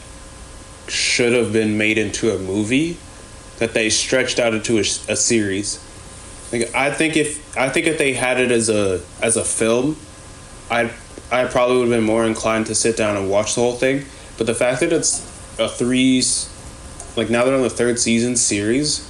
should 0.90 1.32
have 1.32 1.52
been 1.52 1.78
made 1.78 1.98
into 1.98 2.34
a 2.34 2.38
movie 2.38 2.96
that 3.58 3.74
they 3.74 3.90
stretched 3.90 4.38
out 4.38 4.54
into 4.54 4.76
a, 4.78 4.80
a 4.80 5.16
series. 5.16 5.84
Like 6.52 6.74
I 6.74 6.90
think 6.90 7.16
if 7.16 7.56
I 7.56 7.68
think 7.68 7.86
if 7.86 7.98
they 7.98 8.12
had 8.12 8.40
it 8.40 8.50
as 8.50 8.68
a 8.68 9.00
as 9.22 9.36
a 9.36 9.44
film, 9.44 9.96
I 10.70 10.90
I 11.30 11.44
probably 11.44 11.76
would 11.76 11.88
have 11.88 11.96
been 11.98 12.04
more 12.04 12.26
inclined 12.26 12.66
to 12.66 12.74
sit 12.74 12.96
down 12.96 13.16
and 13.16 13.30
watch 13.30 13.54
the 13.54 13.60
whole 13.60 13.76
thing. 13.76 14.04
But 14.36 14.46
the 14.46 14.54
fact 14.54 14.80
that 14.80 14.92
it's 14.92 15.20
a 15.58 15.68
threes, 15.68 16.48
like 17.16 17.30
now 17.30 17.44
they're 17.44 17.54
on 17.54 17.62
the 17.62 17.70
third 17.70 18.00
season 18.00 18.34
series, 18.36 19.08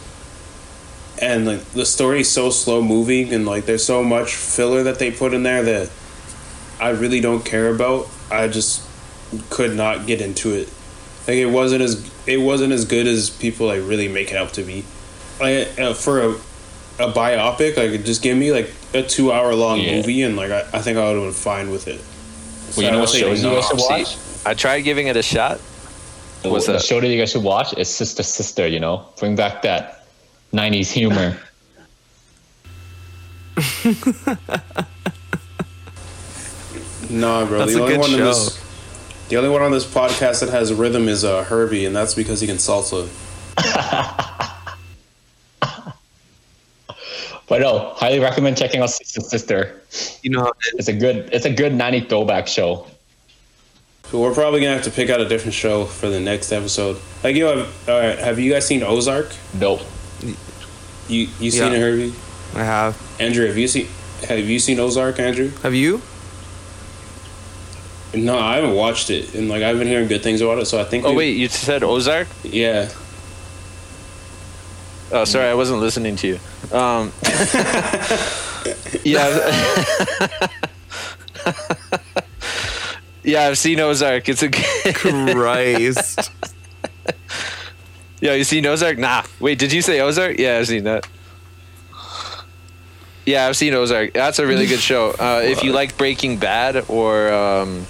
and 1.20 1.46
like 1.46 1.64
the 1.70 1.86
story 1.86 2.20
is 2.20 2.30
so 2.30 2.50
slow 2.50 2.82
moving 2.82 3.32
and 3.32 3.46
like 3.46 3.64
there's 3.64 3.84
so 3.84 4.02
much 4.02 4.34
filler 4.34 4.82
that 4.82 4.98
they 4.98 5.10
put 5.10 5.32
in 5.32 5.42
there 5.42 5.62
that 5.62 5.90
I 6.80 6.90
really 6.90 7.20
don't 7.20 7.44
care 7.44 7.68
about. 7.72 8.08
I 8.30 8.48
just 8.48 8.86
could 9.48 9.76
not 9.76 10.06
get 10.06 10.20
into 10.20 10.50
it. 10.50 10.68
Like 11.30 11.38
it 11.38 11.46
wasn't 11.46 11.82
as 11.82 12.10
it 12.26 12.38
wasn't 12.38 12.72
as 12.72 12.84
good 12.84 13.06
as 13.06 13.30
people 13.30 13.68
like 13.68 13.82
really 13.84 14.08
make 14.08 14.32
it 14.32 14.36
out 14.36 14.52
to 14.54 14.64
be. 14.64 14.84
Like 15.40 15.78
uh, 15.78 15.94
for 15.94 16.20
a 16.22 16.30
a 16.98 17.12
biopic, 17.12 17.76
like 17.76 18.04
just 18.04 18.20
give 18.20 18.36
me 18.36 18.50
like 18.50 18.68
a 18.94 19.04
two 19.04 19.30
hour 19.30 19.54
long 19.54 19.78
Yeah. 19.78 19.94
movie 19.98 20.22
and 20.22 20.34
like 20.36 20.50
I, 20.50 20.62
I 20.72 20.80
think 20.82 20.98
I 20.98 21.04
would 21.06 21.14
have 21.14 21.24
been 21.26 21.32
fine 21.32 21.70
with 21.70 21.86
it. 21.86 22.00
Well, 22.76 22.84
you 22.84 22.90
know 22.90 22.98
what 22.98 23.14
I 23.14 23.18
shows 23.20 23.44
you 23.44 23.50
guys 23.50 23.68
should 23.68 23.78
watch? 23.78 24.16
I 24.44 24.54
tried 24.54 24.80
giving 24.80 25.06
it 25.06 25.16
a 25.16 25.22
shot. 25.22 25.58
What's 26.42 26.66
the 26.66 26.72
that? 26.72 26.82
show 26.82 27.00
that 27.00 27.06
you 27.06 27.16
guys 27.16 27.30
should 27.30 27.44
watch 27.44 27.78
is 27.78 27.88
Sister 27.88 28.24
Sister. 28.24 28.66
You 28.66 28.80
know, 28.80 29.06
bring 29.20 29.36
back 29.36 29.62
that 29.62 30.06
'90s 30.52 30.90
humor. 30.90 31.36
Nah, 37.10 37.44
bro. 37.44 37.58
That's 37.58 37.72
the 37.74 37.78
a 37.78 37.82
only 37.82 37.94
good 37.94 38.00
one 38.00 38.10
in 38.12 38.18
show. 38.18 38.24
this 38.26 38.69
the 39.30 39.36
only 39.36 39.48
one 39.48 39.62
on 39.62 39.70
this 39.72 39.86
podcast 39.86 40.40
that 40.40 40.50
has 40.50 40.72
rhythm 40.74 41.08
is 41.08 41.24
uh, 41.24 41.44
Herbie, 41.44 41.86
and 41.86 41.96
that's 41.96 42.14
because 42.14 42.40
he 42.40 42.46
can 42.46 42.56
salsa. 42.56 43.08
But 47.48 47.62
no, 47.62 47.92
highly 47.96 48.20
recommend 48.20 48.56
checking 48.56 48.80
out 48.80 48.90
Sister 48.90 49.20
Sister. 49.22 49.80
You 50.22 50.30
know 50.30 50.46
it 50.46 50.78
is. 50.78 50.86
A 50.88 50.92
good 50.92 51.30
it's 51.32 51.46
a 51.46 51.52
good 51.52 51.74
'90 51.74 52.02
throwback 52.02 52.46
show. 52.46 52.86
So 54.04 54.20
we're 54.20 54.32
probably 54.34 54.60
gonna 54.60 54.74
have 54.74 54.84
to 54.84 54.90
pick 54.92 55.10
out 55.10 55.20
a 55.20 55.28
different 55.28 55.54
show 55.54 55.84
for 55.84 56.08
the 56.08 56.20
next 56.20 56.52
episode. 56.52 57.00
Like 57.24 57.34
yo, 57.34 57.56
have, 57.58 57.88
all 57.88 57.98
right, 57.98 58.16
have 58.20 58.38
you 58.38 58.52
guys 58.52 58.64
seen 58.68 58.84
Ozark? 58.84 59.34
Nope. 59.58 59.80
You 61.08 61.26
you 61.40 61.50
seen 61.50 61.72
Yeah. 61.72 61.78
it, 61.78 61.80
Herbie? 61.80 62.14
I 62.54 62.62
have. 62.62 63.16
Andrew, 63.18 63.44
have 63.48 63.58
you 63.58 63.66
seen 63.66 63.88
have 64.28 64.38
you 64.48 64.60
seen 64.60 64.78
Ozark, 64.78 65.18
Andrew? 65.18 65.50
Have 65.64 65.74
you? 65.74 66.02
No, 68.12 68.38
I 68.38 68.56
haven't 68.56 68.74
watched 68.74 69.10
it, 69.10 69.34
and 69.34 69.48
like 69.48 69.62
I've 69.62 69.78
been 69.78 69.86
hearing 69.86 70.08
good 70.08 70.22
things 70.22 70.40
about 70.40 70.58
it. 70.58 70.66
So 70.66 70.80
I 70.80 70.84
think. 70.84 71.04
Oh 71.04 71.10
we- 71.10 71.16
wait, 71.16 71.36
you 71.36 71.48
said 71.48 71.82
Ozark? 71.82 72.26
yeah. 72.42 72.90
Oh, 75.12 75.24
sorry, 75.24 75.46
I 75.48 75.54
wasn't 75.54 75.80
listening 75.80 76.14
to 76.16 76.28
you. 76.28 76.38
Um, 76.76 77.12
yeah. 79.02 79.26
yeah, 83.24 83.46
I've 83.46 83.58
seen 83.58 83.80
Ozark. 83.80 84.28
It's 84.28 84.42
a 84.44 84.48
good. 84.48 84.94
Christ. 85.34 86.30
Yeah, 88.20 88.34
you 88.34 88.44
seen 88.44 88.66
Ozark? 88.66 88.98
Nah. 88.98 89.24
Wait, 89.40 89.58
did 89.58 89.72
you 89.72 89.82
say 89.82 90.00
Ozark? 90.00 90.38
Yeah, 90.38 90.58
I've 90.58 90.68
seen 90.68 90.84
that. 90.84 91.08
Yeah, 93.26 93.46
I've 93.46 93.56
seen 93.56 93.74
Ozark. 93.74 94.12
That's 94.12 94.38
a 94.38 94.46
really 94.46 94.66
good 94.66 94.80
show. 94.80 95.10
Uh, 95.10 95.40
if 95.42 95.62
you 95.62 95.72
like 95.72 95.96
Breaking 95.96 96.36
Bad 96.38 96.84
or 96.88 97.32
um, 97.32 97.86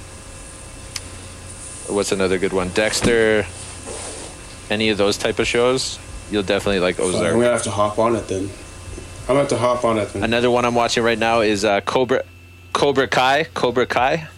what's 1.93 2.13
another 2.13 2.39
good 2.39 2.53
one? 2.53 2.69
Dexter. 2.71 3.45
Any 4.71 4.91
of 4.91 4.99
those 4.99 5.17
type 5.19 5.39
of 5.39 5.47
shows, 5.47 5.99
you'll 6.31 6.43
definitely 6.45 6.81
like 6.81 6.99
I'm 7.01 7.11
gonna 7.13 7.45
have 7.45 7.63
to 7.65 7.71
hop 7.71 7.99
on 7.99 8.15
it 8.17 8.29
then. 8.29 8.45
I'm 9.23 9.27
gonna 9.29 9.41
have 9.41 9.49
to 9.49 9.59
hop 9.59 9.85
on 9.85 9.99
it 9.99 10.13
then. 10.13 10.23
Another 10.25 10.51
one 10.51 10.65
I'm 10.65 10.75
watching 10.75 11.03
right 11.03 11.19
now 11.19 11.41
is 11.41 11.65
uh, 11.65 11.81
Cobra, 11.81 12.23
Cobra 12.73 13.09
Kai. 13.09 13.45
Cobra 13.55 13.87
Kai. 13.87 14.29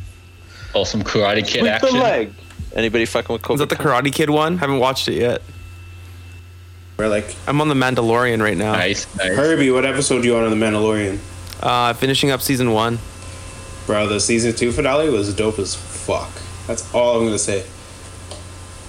Oh, 0.74 0.84
some 0.84 1.02
Karate 1.02 1.46
Kid 1.46 1.62
With 1.62 1.70
action. 1.70 1.94
the 1.96 2.02
leg. 2.02 2.32
Anybody 2.74 3.04
fucking 3.04 3.32
with 3.32 3.42
Cobra? 3.42 3.62
Is 3.62 3.68
that 3.68 3.76
the 3.76 3.82
Karate 3.82 4.10
Kid 4.12 4.30
one? 4.30 4.56
Haven't 4.56 4.78
watched 4.78 5.06
it 5.08 5.14
yet. 5.14 5.42
Where 6.96 7.08
like 7.08 7.34
I'm 7.46 7.60
on 7.60 7.68
the 7.68 7.74
Mandalorian 7.74 8.40
right 8.42 8.56
now. 8.56 8.72
Nice, 8.72 9.06
nice. 9.16 9.36
Herbie, 9.36 9.70
what 9.70 9.84
episode 9.84 10.24
you 10.24 10.36
on 10.36 10.44
on 10.44 10.50
the 10.58 10.64
Mandalorian? 10.64 11.18
Uh, 11.62 11.92
finishing 11.92 12.30
up 12.30 12.40
season 12.40 12.72
one. 12.72 12.98
Bro, 13.86 14.08
the 14.08 14.20
season 14.20 14.54
two 14.54 14.72
finale 14.72 15.10
was 15.10 15.34
dope 15.34 15.58
as 15.58 15.74
fuck. 15.74 16.30
That's 16.72 16.94
all 16.94 17.18
I'm 17.18 17.26
gonna 17.26 17.38
say. 17.38 17.64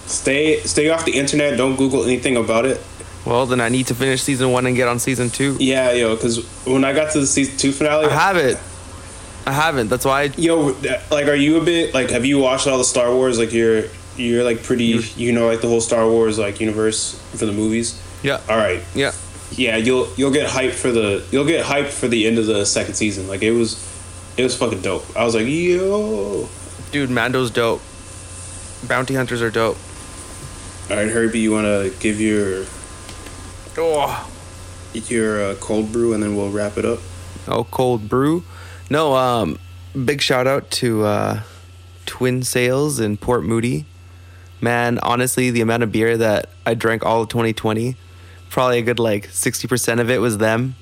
Stay 0.05 0.59
stay 0.61 0.89
off 0.89 1.03
the 1.03 1.11
internet. 1.17 1.57
Don't 1.57 1.75
Google 1.75 2.03
anything 2.03 2.37
about 2.37 2.65
it. 2.65 2.79
Well, 3.25 3.45
then 3.45 3.59
I 3.59 3.67
need 3.69 3.87
to 3.87 3.95
finish 3.95 4.21
season 4.21 4.51
one 4.51 4.65
and 4.65 4.75
get 4.75 4.87
on 4.87 4.99
season 4.99 5.29
two. 5.29 5.57
Yeah, 5.59 5.91
yo, 5.91 6.15
because 6.15 6.45
when 6.65 6.83
I 6.85 6.93
got 6.93 7.11
to 7.13 7.19
the 7.19 7.27
season 7.27 7.57
two 7.57 7.71
finale, 7.73 8.05
I 8.07 8.09
have 8.13 8.37
it. 8.37 8.57
I 9.45 9.51
haven't. 9.51 9.89
That's 9.89 10.05
why. 10.05 10.23
I, 10.23 10.25
yo, 10.37 10.75
like, 11.11 11.27
are 11.27 11.35
you 11.35 11.57
a 11.57 11.63
bit 11.63 11.93
like? 11.93 12.09
Have 12.11 12.23
you 12.25 12.39
watched 12.39 12.67
all 12.67 12.77
the 12.77 12.83
Star 12.85 13.13
Wars? 13.13 13.37
Like, 13.37 13.51
you're 13.51 13.83
you're 14.15 14.43
like 14.45 14.63
pretty. 14.63 14.85
You 15.17 15.33
know, 15.33 15.47
like 15.47 15.59
the 15.61 15.67
whole 15.67 15.81
Star 15.81 16.07
Wars 16.07 16.39
like 16.39 16.61
universe 16.61 17.19
for 17.35 17.45
the 17.45 17.51
movies. 17.53 18.01
yeah. 18.23 18.39
All 18.49 18.57
right, 18.57 18.81
Yeah. 18.95 19.11
yeah, 19.51 19.75
you'll 19.77 20.07
you'll 20.15 20.31
get 20.31 20.49
hyped 20.49 20.73
for 20.75 20.91
the 20.91 21.23
you'll 21.31 21.45
get 21.47 21.65
hyped 21.65 21.89
for 21.91 22.07
the 22.07 22.27
end 22.27 22.37
of 22.39 22.45
the 22.45 22.65
second 22.65 22.93
season. 22.95 23.27
Like 23.27 23.41
it 23.41 23.51
was, 23.51 23.75
it 24.37 24.43
was 24.43 24.55
fucking 24.57 24.81
dope. 24.81 25.05
I 25.17 25.23
was 25.25 25.35
like, 25.35 25.47
yo. 25.47 26.47
Dude, 26.93 27.09
Mando's 27.09 27.49
dope. 27.49 27.81
Bounty 28.87 29.15
hunters 29.15 29.41
are 29.41 29.49
dope. 29.49 29.77
All 30.91 30.95
right, 30.97 31.09
Herbie, 31.09 31.39
you 31.39 31.51
want 31.51 31.65
to 31.65 31.91
give 31.99 32.21
your 32.21 32.65
Oh. 33.75 34.29
your 34.93 35.41
uh, 35.43 35.55
cold 35.55 35.91
brew 35.91 36.13
and 36.13 36.21
then 36.21 36.35
we'll 36.35 36.51
wrap 36.51 36.77
it 36.77 36.85
up. 36.85 36.99
Oh, 37.47 37.63
cold 37.63 38.07
brew. 38.07 38.43
No, 38.91 39.15
um, 39.15 39.57
big 40.05 40.21
shout 40.21 40.45
out 40.45 40.69
to 40.69 41.03
uh, 41.03 41.41
Twin 42.05 42.43
Sails 42.43 42.99
in 42.99 43.17
Port 43.17 43.43
Moody. 43.43 43.85
Man, 44.61 44.99
honestly, 44.99 45.49
the 45.49 45.61
amount 45.61 45.81
of 45.81 45.91
beer 45.91 46.15
that 46.15 46.49
I 46.63 46.75
drank 46.75 47.03
all 47.03 47.23
of 47.23 47.29
2020, 47.29 47.95
probably 48.51 48.77
a 48.77 48.81
good 48.83 48.99
like 48.99 49.29
60% 49.29 49.99
of 49.99 50.11
it 50.11 50.19
was 50.21 50.37
them. 50.37 50.75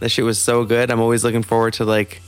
That 0.00 0.08
shit 0.08 0.24
was 0.24 0.38
so 0.38 0.64
good. 0.64 0.90
I'm 0.90 1.00
always 1.00 1.22
looking 1.24 1.42
forward 1.42 1.74
to 1.74 1.84
like, 1.84 2.22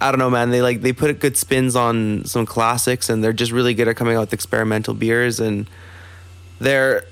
I 0.00 0.10
don't 0.10 0.18
know, 0.18 0.30
man. 0.30 0.50
They 0.50 0.62
like 0.62 0.80
they 0.80 0.92
put 0.92 1.18
good 1.20 1.36
spins 1.36 1.76
on 1.76 2.24
some 2.24 2.46
classics, 2.46 3.08
and 3.10 3.22
they're 3.22 3.32
just 3.32 3.52
really 3.52 3.74
good 3.74 3.88
at 3.88 3.96
coming 3.96 4.16
out 4.16 4.20
with 4.20 4.32
experimental 4.32 4.94
beers. 4.94 5.40
And 5.40 5.68
their 6.58 7.04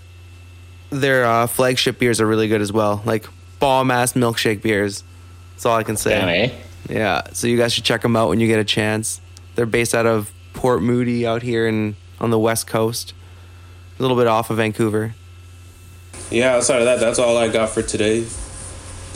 their 0.91 1.25
uh, 1.27 1.47
flagship 1.47 1.99
beers 1.99 2.21
are 2.21 2.27
really 2.27 2.49
good 2.49 2.63
as 2.63 2.73
well. 2.73 3.03
Like 3.05 3.27
bomb 3.61 3.91
ass 3.91 4.15
milkshake 4.15 4.63
beers. 4.63 5.05
That's 5.53 5.67
all 5.67 5.77
I 5.77 5.83
can 5.83 5.97
say. 5.97 6.11
Damn, 6.11 6.29
eh? 6.29 6.51
Yeah, 6.89 7.23
so 7.33 7.47
you 7.47 7.59
guys 7.59 7.75
should 7.75 7.85
check 7.85 8.01
them 8.01 8.17
out 8.17 8.29
when 8.31 8.41
you 8.41 8.47
get 8.47 8.59
a 8.59 8.65
chance. 8.65 9.21
They're 9.55 9.67
based 9.67 9.95
out 9.95 10.07
of 10.07 10.33
Port 10.55 10.83
Moody 10.83 11.27
out 11.27 11.43
here 11.43 11.67
in 11.67 11.97
on 12.21 12.31
the 12.31 12.39
west 12.39 12.67
coast, 12.67 13.13
a 13.99 14.03
little 14.03 14.17
bit 14.17 14.27
off 14.27 14.51
of 14.51 14.57
Vancouver. 14.57 15.15
Yeah, 16.31 16.57
outside 16.57 16.79
of 16.79 16.85
that, 16.87 17.01
that's 17.01 17.19
all 17.19 17.37
I 17.37 17.49
got 17.49 17.71
for 17.71 17.83
today. 17.83 18.27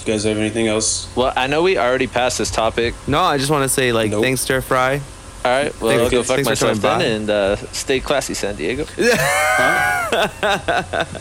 Do 0.04 0.10
you 0.10 0.14
guys 0.16 0.24
have 0.24 0.36
anything 0.36 0.66
else? 0.66 1.14
Well, 1.14 1.32
I 1.36 1.46
know 1.46 1.62
we 1.62 1.78
already 1.78 2.08
passed 2.08 2.38
this 2.38 2.50
topic. 2.50 2.94
No, 3.06 3.20
I 3.20 3.38
just 3.38 3.50
want 3.50 3.62
to 3.62 3.68
say 3.68 3.92
like 3.92 4.10
Nope. 4.10 4.22
thanks 4.24 4.40
Stir 4.40 4.60
Fry. 4.60 5.00
All 5.44 5.50
right. 5.50 5.80
Well, 5.80 5.90
Thanks- 5.90 6.02
I'll 6.04 6.10
go 6.10 6.22
fuck 6.22 6.36
thanks 6.36 6.46
for 6.46 6.50
myself 6.66 6.80
coming 6.82 6.98
by. 6.98 7.04
then 7.04 7.20
and 7.22 7.30
uh, 7.30 7.56
stay 7.72 8.00
classy, 8.00 8.34
San 8.34 8.56
Diego. 8.56 8.84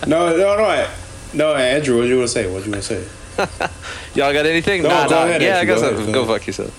No, 0.07 0.35
no, 0.35 0.37
no, 0.37 0.65
I, 0.65 0.87
no, 1.33 1.53
Andrew. 1.55 1.97
What 1.97 2.03
do 2.03 2.09
you 2.09 2.17
want 2.17 2.27
to 2.27 2.33
say? 2.33 2.51
What 2.51 2.59
do 2.63 2.65
you 2.65 2.71
want 2.71 2.83
to 2.83 3.05
say? 3.05 3.07
Y'all 4.15 4.33
got 4.33 4.45
anything? 4.45 4.83
No, 4.83 4.89
nah, 4.89 5.07
go 5.07 5.15
nah. 5.15 5.23
ahead, 5.25 5.41
Yeah, 5.41 5.55
I 5.55 5.59
Andrew, 5.59 5.75
got 5.75 5.81
go 5.81 5.87
something. 5.95 6.13
Go 6.13 6.25
go 6.25 6.33
fuck 6.37 6.47
yourself. 6.47 6.73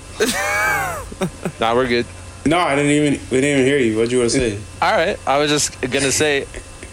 nah, 1.60 1.74
we're 1.74 1.88
good. 1.88 2.06
No, 2.44 2.58
I 2.58 2.74
didn't 2.76 2.90
even. 2.90 3.12
We 3.30 3.40
didn't 3.40 3.60
even 3.60 3.66
hear 3.66 3.78
you. 3.78 3.96
What 3.96 4.08
do 4.08 4.16
you 4.16 4.20
want 4.20 4.32
to 4.32 4.38
say? 4.38 4.58
All 4.82 4.92
right. 4.92 5.18
I 5.26 5.38
was 5.38 5.50
just 5.50 5.80
gonna 5.80 6.12
say, 6.12 6.46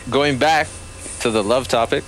going 0.10 0.38
back 0.38 0.68
to 1.22 1.32
the 1.32 1.43
love 1.43 1.68
topic. 1.68 2.03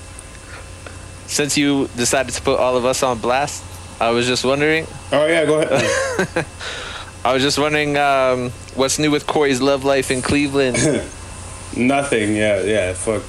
Since 1.32 1.58
you 1.58 1.88
decided 1.96 2.34
to 2.34 2.42
put 2.42 2.60
all 2.60 2.76
of 2.76 2.84
us 2.84 3.04
on 3.04 3.20
blast, 3.20 3.64
I 4.02 4.10
was 4.10 4.28
just 4.28 4.44
wondering. 4.44 4.86
Oh 5.14 5.26
yeah, 5.26 5.46
go 5.46 5.62
ahead. 5.62 6.46
I 7.26 7.34
was 7.34 7.42
just 7.42 7.58
wondering 7.58 7.96
um, 7.96 8.50
what's 8.76 9.00
new 9.00 9.10
with 9.10 9.26
Corey's 9.28 9.62
love 9.62 9.86
life 9.86 10.12
in 10.12 10.22
Cleveland. 10.22 10.76
Nothing. 11.78 12.36
Yeah, 12.36 12.64
yeah. 12.64 12.92
Fuck, 12.92 13.24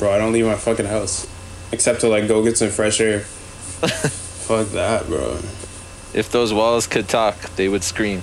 bro. 0.00 0.10
I 0.10 0.18
don't 0.18 0.32
leave 0.32 0.46
my 0.46 0.56
fucking 0.56 0.86
house 0.86 1.28
except 1.70 2.00
to 2.00 2.08
like 2.08 2.26
go 2.26 2.42
get 2.42 2.58
some 2.58 2.70
fresh 2.70 3.00
air. 3.00 3.20
fuck 3.20 4.66
that, 4.70 5.06
bro. 5.06 5.38
if 6.12 6.28
those 6.32 6.52
walls 6.52 6.88
could 6.88 7.08
talk, 7.08 7.38
they 7.54 7.68
would 7.68 7.84
scream. 7.84 8.20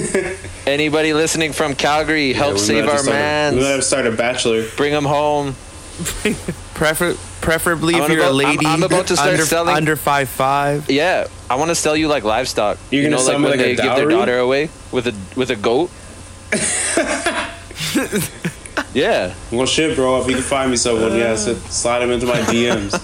Anybody 0.66 1.14
listening 1.14 1.52
from 1.52 1.74
Calgary, 1.74 2.30
Yeah, 2.30 2.36
help 2.36 2.54
we 2.54 2.58
save 2.60 2.84
our 2.86 2.92
to 2.92 2.98
start 2.98 3.16
a- 3.16 3.18
man. 3.18 3.54
We 3.54 3.60
might 3.62 3.68
have 3.68 3.80
to 3.80 3.86
start 3.86 4.06
a 4.06 4.12
bachelor. 4.12 4.66
Bring 4.76 4.92
him 4.92 5.04
home. 5.04 5.54
Prefer- 6.74 7.16
preferably 7.40 7.94
I'm 7.94 8.02
if 8.02 8.08
you're 8.10 8.18
about- 8.18 8.34
a 8.34 8.46
I'm- 8.46 8.56
lady 8.56 8.66
I'm 8.66 8.82
about 8.82 9.06
to 9.08 9.16
start 9.16 9.30
under, 9.30 9.46
selling- 9.46 9.76
under 9.76 9.96
five 9.96 10.28
five. 10.28 10.90
Yeah, 10.90 11.26
I 11.48 11.54
want 11.54 11.70
to 11.70 11.74
sell 11.74 11.96
you 11.96 12.08
like 12.08 12.24
livestock. 12.24 12.78
You're 12.90 13.02
you 13.02 13.08
gonna 13.08 13.16
know, 13.16 13.22
sell 13.26 13.34
like 13.34 13.42
me 13.42 13.48
when 13.50 13.58
like 13.58 13.66
a 13.66 13.76
they 13.76 13.82
give 13.82 13.96
their 13.96 14.08
daughter 14.08 14.38
away 14.38 14.68
with 14.92 15.06
a 15.06 15.14
with 15.36 15.50
a 15.50 15.56
goat. 15.56 15.90
yeah, 18.94 19.34
Well, 19.50 19.66
shit, 19.66 19.96
bro. 19.96 20.20
If 20.20 20.28
you 20.28 20.34
can 20.34 20.42
find 20.42 20.70
me 20.70 20.76
someone, 20.76 21.16
yeah, 21.16 21.36
so 21.36 21.52
uh. 21.52 21.54
slide 21.68 22.02
him 22.02 22.10
into 22.10 22.26
my 22.26 22.40
DMs. 22.42 22.92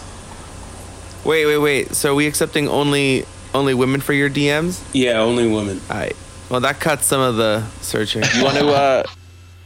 Wait, 1.24 1.46
wait, 1.46 1.58
wait. 1.58 1.94
So 1.94 2.10
are 2.10 2.14
we 2.16 2.26
accepting 2.26 2.66
only 2.68 3.24
only 3.54 3.74
women 3.74 4.00
for 4.00 4.12
your 4.12 4.28
DMs? 4.28 4.82
Yeah, 4.92 5.20
only 5.20 5.46
women. 5.46 5.80
All 5.88 5.96
right. 5.96 6.16
Well, 6.52 6.60
that 6.60 6.80
cuts 6.80 7.06
some 7.06 7.20
of 7.22 7.36
the 7.36 7.66
searching. 7.80 8.22
you 8.36 8.44
want 8.44 8.58
to? 8.58 8.68
uh 8.68 9.02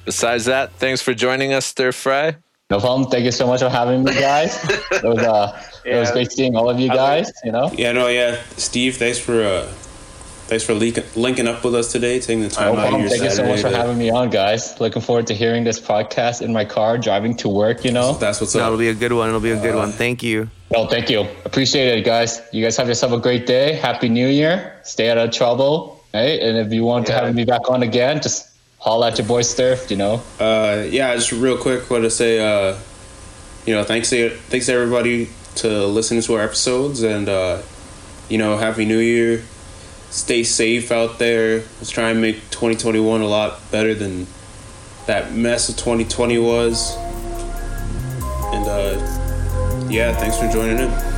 Besides 0.04 0.44
that, 0.44 0.70
thanks 0.74 1.02
for 1.02 1.12
joining 1.14 1.52
us, 1.52 1.66
Stir 1.66 1.90
Fry. 1.90 2.36
No 2.70 2.78
problem. 2.78 3.10
Thank 3.10 3.24
you 3.24 3.32
so 3.32 3.44
much 3.48 3.58
for 3.60 3.68
having 3.68 4.04
me, 4.04 4.12
guys. 4.14 4.54
It 4.92 5.02
was 5.02 5.18
uh, 5.18 5.62
it 5.84 5.96
was 5.96 6.12
great 6.12 6.30
seeing 6.30 6.54
all 6.54 6.70
of 6.70 6.78
you 6.78 6.88
guys. 6.88 7.32
You 7.44 7.50
know, 7.50 7.72
Yeah, 7.76 7.90
no, 7.90 8.06
yeah. 8.06 8.40
Steve, 8.56 8.96
thanks 8.98 9.18
for 9.18 9.42
uh, 9.42 9.62
thanks 10.46 10.62
for 10.64 10.74
linking 10.74 11.02
linking 11.16 11.48
up 11.48 11.64
with 11.64 11.74
us 11.74 11.90
today, 11.90 12.20
taking 12.20 12.42
the 12.42 12.48
no 12.50 12.54
time 12.54 12.68
out 12.68 12.70
of 12.74 12.78
problem. 12.78 13.00
your 13.00 13.10
Thank 13.10 13.22
you 13.24 13.30
so 13.30 13.36
Saturday. 13.36 13.52
much 13.54 13.62
for 13.62 13.70
to- 13.70 13.76
having 13.76 13.98
me 13.98 14.10
on, 14.10 14.30
guys. 14.30 14.78
Looking 14.80 15.02
forward 15.02 15.26
to 15.26 15.34
hearing 15.34 15.64
this 15.64 15.80
podcast 15.80 16.40
in 16.40 16.52
my 16.52 16.64
car 16.64 16.98
driving 16.98 17.36
to 17.38 17.48
work. 17.48 17.84
You 17.84 17.90
know. 17.90 18.12
That's 18.14 18.40
what's 18.40 18.52
That'll 18.52 18.78
be 18.78 18.90
a 18.90 18.94
good 18.94 19.12
one. 19.12 19.28
It'll 19.28 19.40
be 19.40 19.50
a 19.50 19.60
good 19.60 19.74
Uh, 19.74 19.78
one. 19.78 19.90
Thank 19.90 20.22
you. 20.22 20.48
Well, 20.70 20.86
thank 20.86 21.10
you. 21.10 21.26
Appreciate 21.44 21.98
it, 21.98 22.04
guys. 22.04 22.40
You 22.52 22.62
guys 22.62 22.76
have 22.76 22.86
yourself 22.86 23.12
a 23.12 23.18
great 23.18 23.46
day. 23.46 23.72
Happy 23.74 24.08
New 24.08 24.28
Year. 24.28 24.72
Stay 24.84 25.10
out 25.10 25.18
of 25.18 25.32
trouble. 25.32 25.95
Right? 26.14 26.40
And 26.40 26.56
if 26.58 26.72
you 26.72 26.84
want 26.84 27.06
to 27.06 27.12
Yeah. 27.12 27.24
have 27.26 27.34
me 27.34 27.44
back 27.44 27.68
on 27.70 27.82
again, 27.82 28.20
just 28.22 28.46
holla 28.78 29.08
at 29.08 29.18
your 29.18 29.26
boy 29.26 29.42
Sturf, 29.42 29.90
you 29.90 29.96
know. 29.96 30.22
Uh, 30.40 30.84
yeah, 30.88 31.14
just 31.14 31.32
real 31.32 31.56
quick, 31.58 31.90
want 31.90 32.04
to 32.04 32.10
say, 32.10 32.38
uh, 32.40 32.74
you 33.66 33.74
know, 33.74 33.84
thanks 33.84 34.10
to 34.10 34.30
thanks 34.48 34.66
to 34.66 34.72
everybody 34.72 35.28
to 35.56 35.86
listening 35.86 36.22
to 36.22 36.34
our 36.34 36.42
episodes, 36.42 37.02
and 37.02 37.28
uh, 37.28 37.58
you 38.28 38.38
know, 38.38 38.56
happy 38.56 38.84
New 38.84 38.98
Year. 38.98 39.42
Stay 40.10 40.44
safe 40.44 40.92
out 40.92 41.18
there. 41.18 41.58
Let's 41.78 41.90
try 41.90 42.10
and 42.10 42.20
make 42.22 42.36
2021 42.50 43.20
a 43.20 43.26
lot 43.26 43.58
better 43.72 43.92
than 43.94 44.26
that 45.06 45.32
mess 45.34 45.68
of 45.68 45.76
2020 45.76 46.38
was. 46.38 46.96
And 48.54 48.66
uh, 48.66 49.86
yeah, 49.90 50.14
thanks 50.14 50.38
for 50.38 50.48
joining 50.50 50.78
in. 50.78 51.15